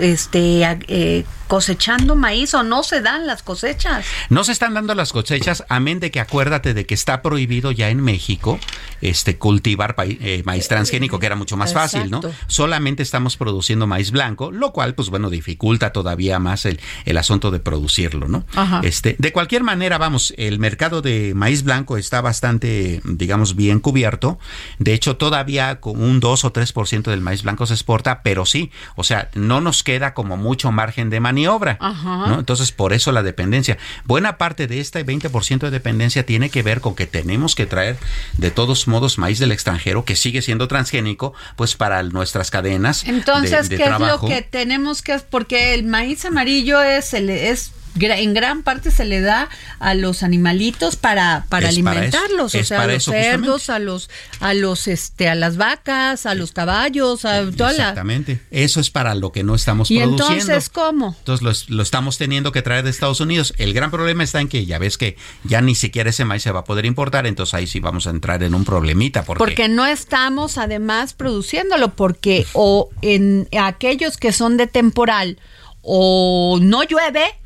este, 0.00 0.62
eh, 0.88 1.26
cosechando 1.52 2.16
maíz 2.16 2.54
o 2.54 2.62
no 2.62 2.82
se 2.82 3.02
dan 3.02 3.26
las 3.26 3.42
cosechas. 3.42 4.06
No 4.30 4.42
se 4.42 4.52
están 4.52 4.72
dando 4.72 4.94
las 4.94 5.12
cosechas, 5.12 5.66
amén 5.68 6.00
de 6.00 6.10
que 6.10 6.18
acuérdate 6.18 6.72
de 6.72 6.86
que 6.86 6.94
está 6.94 7.20
prohibido 7.20 7.72
ya 7.72 7.90
en 7.90 8.00
México 8.00 8.58
este 9.02 9.36
cultivar 9.36 9.94
eh, 9.98 10.42
maíz 10.46 10.68
transgénico, 10.68 11.18
que 11.18 11.26
era 11.26 11.36
mucho 11.36 11.58
más 11.58 11.74
fácil, 11.74 12.10
¿no? 12.10 12.22
Solamente 12.46 13.02
estamos 13.02 13.36
produciendo 13.36 13.86
maíz 13.86 14.12
blanco, 14.12 14.50
lo 14.50 14.72
cual, 14.72 14.94
pues 14.94 15.10
bueno, 15.10 15.28
dificulta 15.28 15.92
todavía 15.92 16.38
más 16.38 16.64
el, 16.64 16.80
el 17.04 17.18
asunto 17.18 17.50
de 17.50 17.60
producirlo, 17.60 18.28
¿no? 18.28 18.46
Este, 18.82 19.16
de 19.18 19.32
cualquier 19.32 19.62
manera, 19.62 19.98
vamos, 19.98 20.32
el 20.38 20.58
mercado 20.58 21.02
de 21.02 21.34
maíz 21.34 21.64
blanco 21.64 21.98
está 21.98 22.22
bastante, 22.22 23.02
digamos, 23.04 23.56
bien 23.56 23.78
cubierto. 23.80 24.38
De 24.78 24.94
hecho, 24.94 25.18
todavía 25.18 25.80
con 25.80 26.02
un 26.02 26.18
2 26.18 26.46
o 26.46 26.52
3% 26.54 27.02
del 27.10 27.20
maíz 27.20 27.42
blanco 27.42 27.66
se 27.66 27.74
exporta, 27.74 28.22
pero 28.22 28.46
sí, 28.46 28.70
o 28.96 29.04
sea, 29.04 29.28
no 29.34 29.60
nos 29.60 29.82
queda 29.82 30.14
como 30.14 30.38
mucho 30.38 30.72
margen 30.72 31.10
de 31.10 31.20
maniobra 31.20 31.41
obra. 31.46 31.78
¿no? 31.80 32.38
Entonces, 32.38 32.72
por 32.72 32.92
eso 32.92 33.12
la 33.12 33.22
dependencia. 33.22 33.78
Buena 34.04 34.38
parte 34.38 34.66
de 34.66 34.80
este 34.80 35.04
20% 35.04 35.58
de 35.58 35.70
dependencia 35.70 36.24
tiene 36.24 36.50
que 36.50 36.62
ver 36.62 36.80
con 36.80 36.94
que 36.94 37.06
tenemos 37.06 37.54
que 37.54 37.66
traer 37.66 37.96
de 38.38 38.50
todos 38.50 38.88
modos 38.88 39.18
maíz 39.18 39.38
del 39.38 39.52
extranjero 39.52 40.04
que 40.04 40.16
sigue 40.16 40.42
siendo 40.42 40.68
transgénico, 40.68 41.34
pues 41.56 41.76
para 41.76 42.02
nuestras 42.02 42.50
cadenas. 42.50 43.04
Entonces, 43.04 43.68
¿qué 43.68 43.84
es 43.84 43.98
lo 43.98 44.20
que 44.20 44.42
tenemos 44.42 45.02
que 45.02 45.12
porque 45.30 45.74
el 45.74 45.84
maíz 45.84 46.24
amarillo 46.24 46.82
es 46.82 47.14
el 47.14 47.30
es 47.30 47.72
en 47.98 48.34
gran 48.34 48.62
parte 48.62 48.90
se 48.90 49.04
le 49.04 49.20
da 49.20 49.48
a 49.78 49.94
los 49.94 50.22
animalitos 50.22 50.96
para, 50.96 51.46
para 51.48 51.68
alimentarlos, 51.68 52.54
o 52.54 52.64
sea, 52.64 52.82
a 52.82 52.86
los 52.86 53.04
cerdos, 53.04 53.70
a 53.70 53.78
los, 53.78 54.10
a 54.40 54.54
los, 54.54 54.88
este, 54.88 55.28
a 55.28 55.34
las 55.34 55.56
vacas, 55.56 56.26
a 56.26 56.34
los 56.34 56.52
caballos, 56.52 57.24
a 57.24 57.50
toda 57.50 57.70
Exactamente. 57.72 58.40
Eso 58.50 58.80
es 58.80 58.90
para 58.90 59.14
lo 59.14 59.32
que 59.32 59.42
no 59.42 59.54
estamos 59.54 59.90
¿Y 59.90 59.98
produciendo. 59.98 60.34
entonces 60.34 60.68
cómo? 60.68 61.14
Entonces 61.18 61.68
lo, 61.68 61.82
estamos 61.82 62.18
teniendo 62.18 62.52
que 62.52 62.62
traer 62.62 62.84
de 62.84 62.90
Estados 62.90 63.20
Unidos. 63.20 63.54
El 63.58 63.74
gran 63.74 63.90
problema 63.90 64.24
está 64.24 64.40
en 64.40 64.48
que 64.48 64.64
ya 64.64 64.78
ves 64.78 64.98
que 64.98 65.16
ya 65.44 65.60
ni 65.60 65.74
siquiera 65.74 66.10
ese 66.10 66.24
maíz 66.24 66.42
se 66.42 66.52
va 66.52 66.60
a 66.60 66.64
poder 66.64 66.86
importar, 66.86 67.26
entonces 67.26 67.54
ahí 67.54 67.66
sí 67.66 67.80
vamos 67.80 68.06
a 68.06 68.10
entrar 68.10 68.42
en 68.42 68.54
un 68.54 68.64
problemita. 68.64 69.24
Porque, 69.24 69.38
porque 69.38 69.68
no 69.68 69.86
estamos 69.86 70.58
además 70.58 71.14
produciéndolo, 71.14 71.94
porque 71.94 72.46
o 72.52 72.90
en 73.02 73.48
aquellos 73.58 74.16
que 74.16 74.32
son 74.32 74.56
de 74.56 74.66
temporal 74.66 75.38
o 75.82 76.58
no 76.62 76.84
llueve 76.84 77.41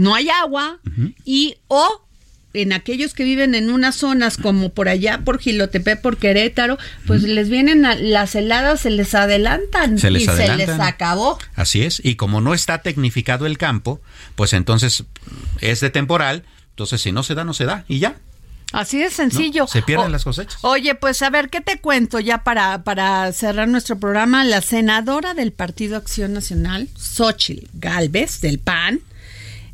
no 0.00 0.14
hay 0.14 0.28
agua 0.30 0.78
y 1.24 1.56
o 1.68 2.02
en 2.52 2.72
aquellos 2.72 3.14
que 3.14 3.22
viven 3.24 3.54
en 3.54 3.70
unas 3.70 3.96
zonas 3.96 4.36
como 4.36 4.70
por 4.70 4.88
allá, 4.88 5.20
por 5.24 5.38
Gilotepe, 5.38 5.96
por 5.96 6.16
Querétaro, 6.16 6.78
pues 7.06 7.22
les 7.22 7.48
vienen 7.48 7.82
las 7.82 8.34
heladas, 8.34 8.80
se 8.80 8.90
les 8.90 9.14
adelantan 9.14 9.98
se 9.98 10.10
les 10.10 10.22
y 10.22 10.26
se 10.26 10.56
les 10.56 10.68
acabó. 10.68 11.38
Así 11.54 11.82
es, 11.82 12.00
y 12.04 12.16
como 12.16 12.40
no 12.40 12.54
está 12.54 12.82
tecnificado 12.82 13.46
el 13.46 13.56
campo, 13.56 14.00
pues 14.34 14.52
entonces 14.52 15.04
es 15.60 15.80
de 15.80 15.90
temporal, 15.90 16.44
entonces 16.70 17.00
si 17.00 17.12
no 17.12 17.22
se 17.22 17.34
da, 17.34 17.44
no 17.44 17.54
se 17.54 17.66
da 17.66 17.84
y 17.86 18.00
ya. 18.00 18.16
Así 18.72 18.98
de 18.98 19.10
sencillo. 19.10 19.66
se 19.66 19.82
pierden 19.82 20.12
las 20.12 20.22
cosechas. 20.22 20.58
Oye, 20.62 20.94
pues 20.94 21.22
a 21.22 21.30
ver, 21.30 21.50
¿qué 21.50 21.60
te 21.60 21.80
cuento 21.80 22.20
ya 22.20 22.44
para, 22.44 22.84
para 22.84 23.32
cerrar 23.32 23.66
nuestro 23.66 23.98
programa? 23.98 24.44
La 24.44 24.60
senadora 24.60 25.34
del 25.34 25.52
Partido 25.52 25.96
Acción 25.96 26.32
Nacional, 26.32 26.88
Xochitl 26.96 27.68
Galvez, 27.74 28.40
del 28.40 28.60
PAN, 28.60 29.00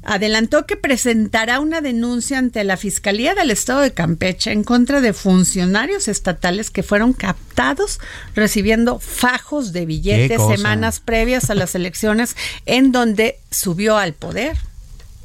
adelantó 0.07 0.66
que 0.66 0.76
presentará 0.76 1.61
una 1.61 1.80
denuncia 1.80 2.38
ante 2.38 2.62
la 2.64 2.76
Fiscalía 2.76 3.34
del 3.34 3.50
Estado 3.50 3.80
de 3.80 3.92
Campeche 3.92 4.52
en 4.52 4.64
contra 4.64 5.00
de 5.00 5.12
funcionarios 5.12 6.09
estatales 6.09 6.70
que 6.70 6.84
fueron 6.84 7.12
captados 7.12 7.98
recibiendo 8.34 9.00
fajos 9.00 9.72
de 9.72 9.84
billetes 9.84 10.40
semanas 10.46 11.00
previas 11.00 11.50
a 11.50 11.54
las 11.54 11.74
elecciones 11.74 12.36
en 12.66 12.92
donde 12.92 13.40
subió 13.50 13.98
al 13.98 14.14
poder 14.14 14.57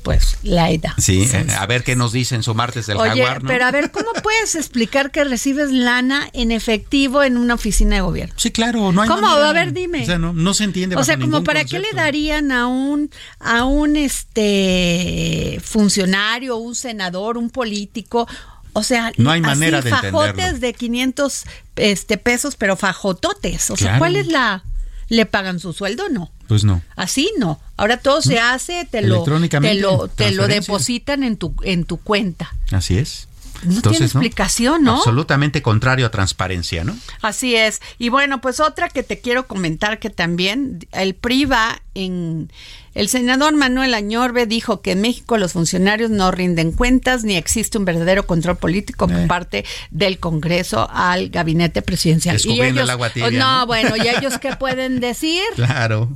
pues 0.03 0.37
Laida. 0.43 0.95
Sí, 0.97 1.29
eh, 1.31 1.47
a 1.57 1.65
ver 1.65 1.83
qué 1.83 1.95
nos 1.95 2.11
dicen 2.11 2.43
su 2.43 2.53
martes 2.53 2.87
del 2.87 2.97
Oye, 2.97 3.25
Pero 3.45 3.65
a 3.65 3.71
ver, 3.71 3.91
¿cómo 3.91 4.11
puedes 4.23 4.55
explicar 4.55 5.11
que 5.11 5.23
recibes 5.23 5.71
lana 5.71 6.29
en 6.33 6.51
efectivo 6.51 7.23
en 7.23 7.37
una 7.37 7.53
oficina 7.53 7.95
de 7.95 8.01
gobierno? 8.01 8.33
Sí, 8.37 8.51
claro, 8.51 8.91
no 8.91 9.01
hay 9.01 9.09
¿Cómo? 9.09 9.27
A 9.27 9.53
ver, 9.53 9.73
dime. 9.73 10.03
O 10.03 10.05
sea, 10.05 10.17
no, 10.17 10.53
se 10.53 10.63
entiende. 10.63 10.95
O 10.95 11.03
sea, 11.03 11.17
como 11.17 11.43
para 11.43 11.65
qué 11.65 11.79
le 11.79 11.91
darían 11.93 12.51
a 12.51 12.67
un 12.67 13.09
a 13.39 13.65
un 13.65 13.95
este 13.95 15.59
funcionario, 15.63 16.57
un 16.57 16.75
senador, 16.75 17.37
un 17.37 17.49
político 17.49 18.27
o 18.73 18.83
sea, 18.83 19.11
no 19.17 19.31
hay 19.31 19.41
manera 19.41 19.79
así, 19.79 19.89
de 19.89 19.95
fajotes 19.95 20.61
de 20.61 20.73
500 20.73 21.43
este, 21.75 22.17
pesos, 22.17 22.55
pero 22.55 22.77
fajototes. 22.77 23.69
O 23.69 23.75
sea, 23.75 23.97
¿cuál 23.97 24.15
es 24.15 24.27
la 24.27 24.63
le 25.11 25.25
pagan 25.25 25.59
su 25.59 25.73
sueldo, 25.73 26.07
no. 26.07 26.31
Pues 26.47 26.63
no. 26.63 26.81
Así 26.95 27.33
no. 27.37 27.59
Ahora 27.75 27.97
todo 27.97 28.21
se 28.21 28.39
hace, 28.39 28.87
te 28.89 29.01
lo, 29.01 29.23
te 29.23 29.75
lo, 29.75 30.07
te 30.07 30.31
lo 30.31 30.47
depositan 30.47 31.23
en 31.23 31.35
tu, 31.35 31.53
en 31.63 31.83
tu 31.83 31.97
cuenta. 31.97 32.55
Así 32.71 32.97
es. 32.97 33.27
No 33.63 33.81
tiene 33.81 34.05
explicación, 34.05 34.83
¿no? 34.83 34.97
Absolutamente 34.97 35.61
contrario 35.61 36.05
a 36.05 36.11
transparencia, 36.11 36.83
¿no? 36.83 36.97
Así 37.21 37.55
es. 37.55 37.81
Y 37.97 38.09
bueno, 38.09 38.41
pues 38.41 38.59
otra 38.59 38.89
que 38.89 39.03
te 39.03 39.19
quiero 39.19 39.47
comentar 39.47 39.99
que 39.99 40.09
también 40.09 40.79
el 40.91 41.15
PRI 41.15 41.45
va 41.45 41.81
en... 41.93 42.51
El 42.93 43.07
senador 43.07 43.55
Manuel 43.55 43.93
Añorbe 43.93 44.45
dijo 44.45 44.81
que 44.81 44.91
en 44.91 45.01
México 45.01 45.37
los 45.37 45.53
funcionarios 45.53 46.09
no 46.09 46.29
rinden 46.31 46.73
cuentas 46.73 47.23
ni 47.23 47.37
existe 47.37 47.77
un 47.77 47.85
verdadero 47.85 48.27
control 48.27 48.57
político 48.57 49.07
por 49.07 49.17
eh. 49.17 49.27
parte 49.27 49.65
del 49.91 50.19
Congreso 50.19 50.89
al 50.91 51.29
gabinete 51.29 51.81
presidencial. 51.81 52.37
y 52.43 52.61
ellos, 52.61 52.83
el 52.83 52.89
agua 52.89 53.09
tibia, 53.09 53.31
no, 53.31 53.65
bueno, 53.65 53.95
¿y 53.95 54.09
ellos 54.09 54.37
qué 54.39 54.55
pueden 54.59 54.99
decir? 54.99 55.43
Claro. 55.55 56.09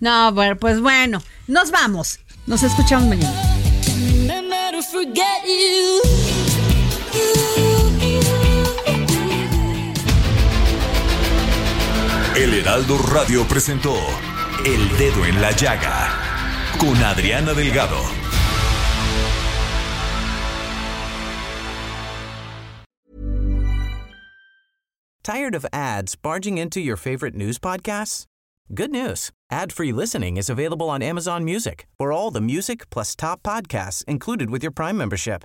No, 0.00 0.32
bueno, 0.32 0.56
pues 0.56 0.80
bueno, 0.80 1.22
nos 1.46 1.70
vamos. 1.70 2.18
Nos 2.46 2.62
escuchamos 2.62 3.08
mañana. 3.08 3.62
El 12.34 12.54
Heraldo 12.54 12.98
Radio 12.98 13.46
presentó 13.46 13.94
El 14.64 14.88
Dedo 14.98 15.24
en 15.24 15.40
la 15.40 15.52
Llaga 15.52 16.10
con 16.78 16.96
Adriana 16.96 17.54
Delgado. 17.54 18.00
¿Tired 25.22 25.54
of 25.54 25.64
ads 25.72 26.16
barging 26.16 26.58
into 26.58 26.80
your 26.80 26.96
favorite 26.96 27.36
news 27.36 27.58
podcasts? 27.58 28.24
Good 28.74 28.90
news. 28.90 29.30
Ad-free 29.50 29.92
listening 29.92 30.36
is 30.36 30.50
available 30.50 30.90
on 30.90 31.00
Amazon 31.00 31.44
Music 31.44 31.86
for 31.96 32.10
all 32.10 32.32
the 32.32 32.40
music 32.40 32.90
plus 32.90 33.14
top 33.14 33.42
podcasts 33.42 34.02
included 34.08 34.50
with 34.50 34.62
your 34.64 34.72
Prime 34.72 34.96
membership. 34.96 35.44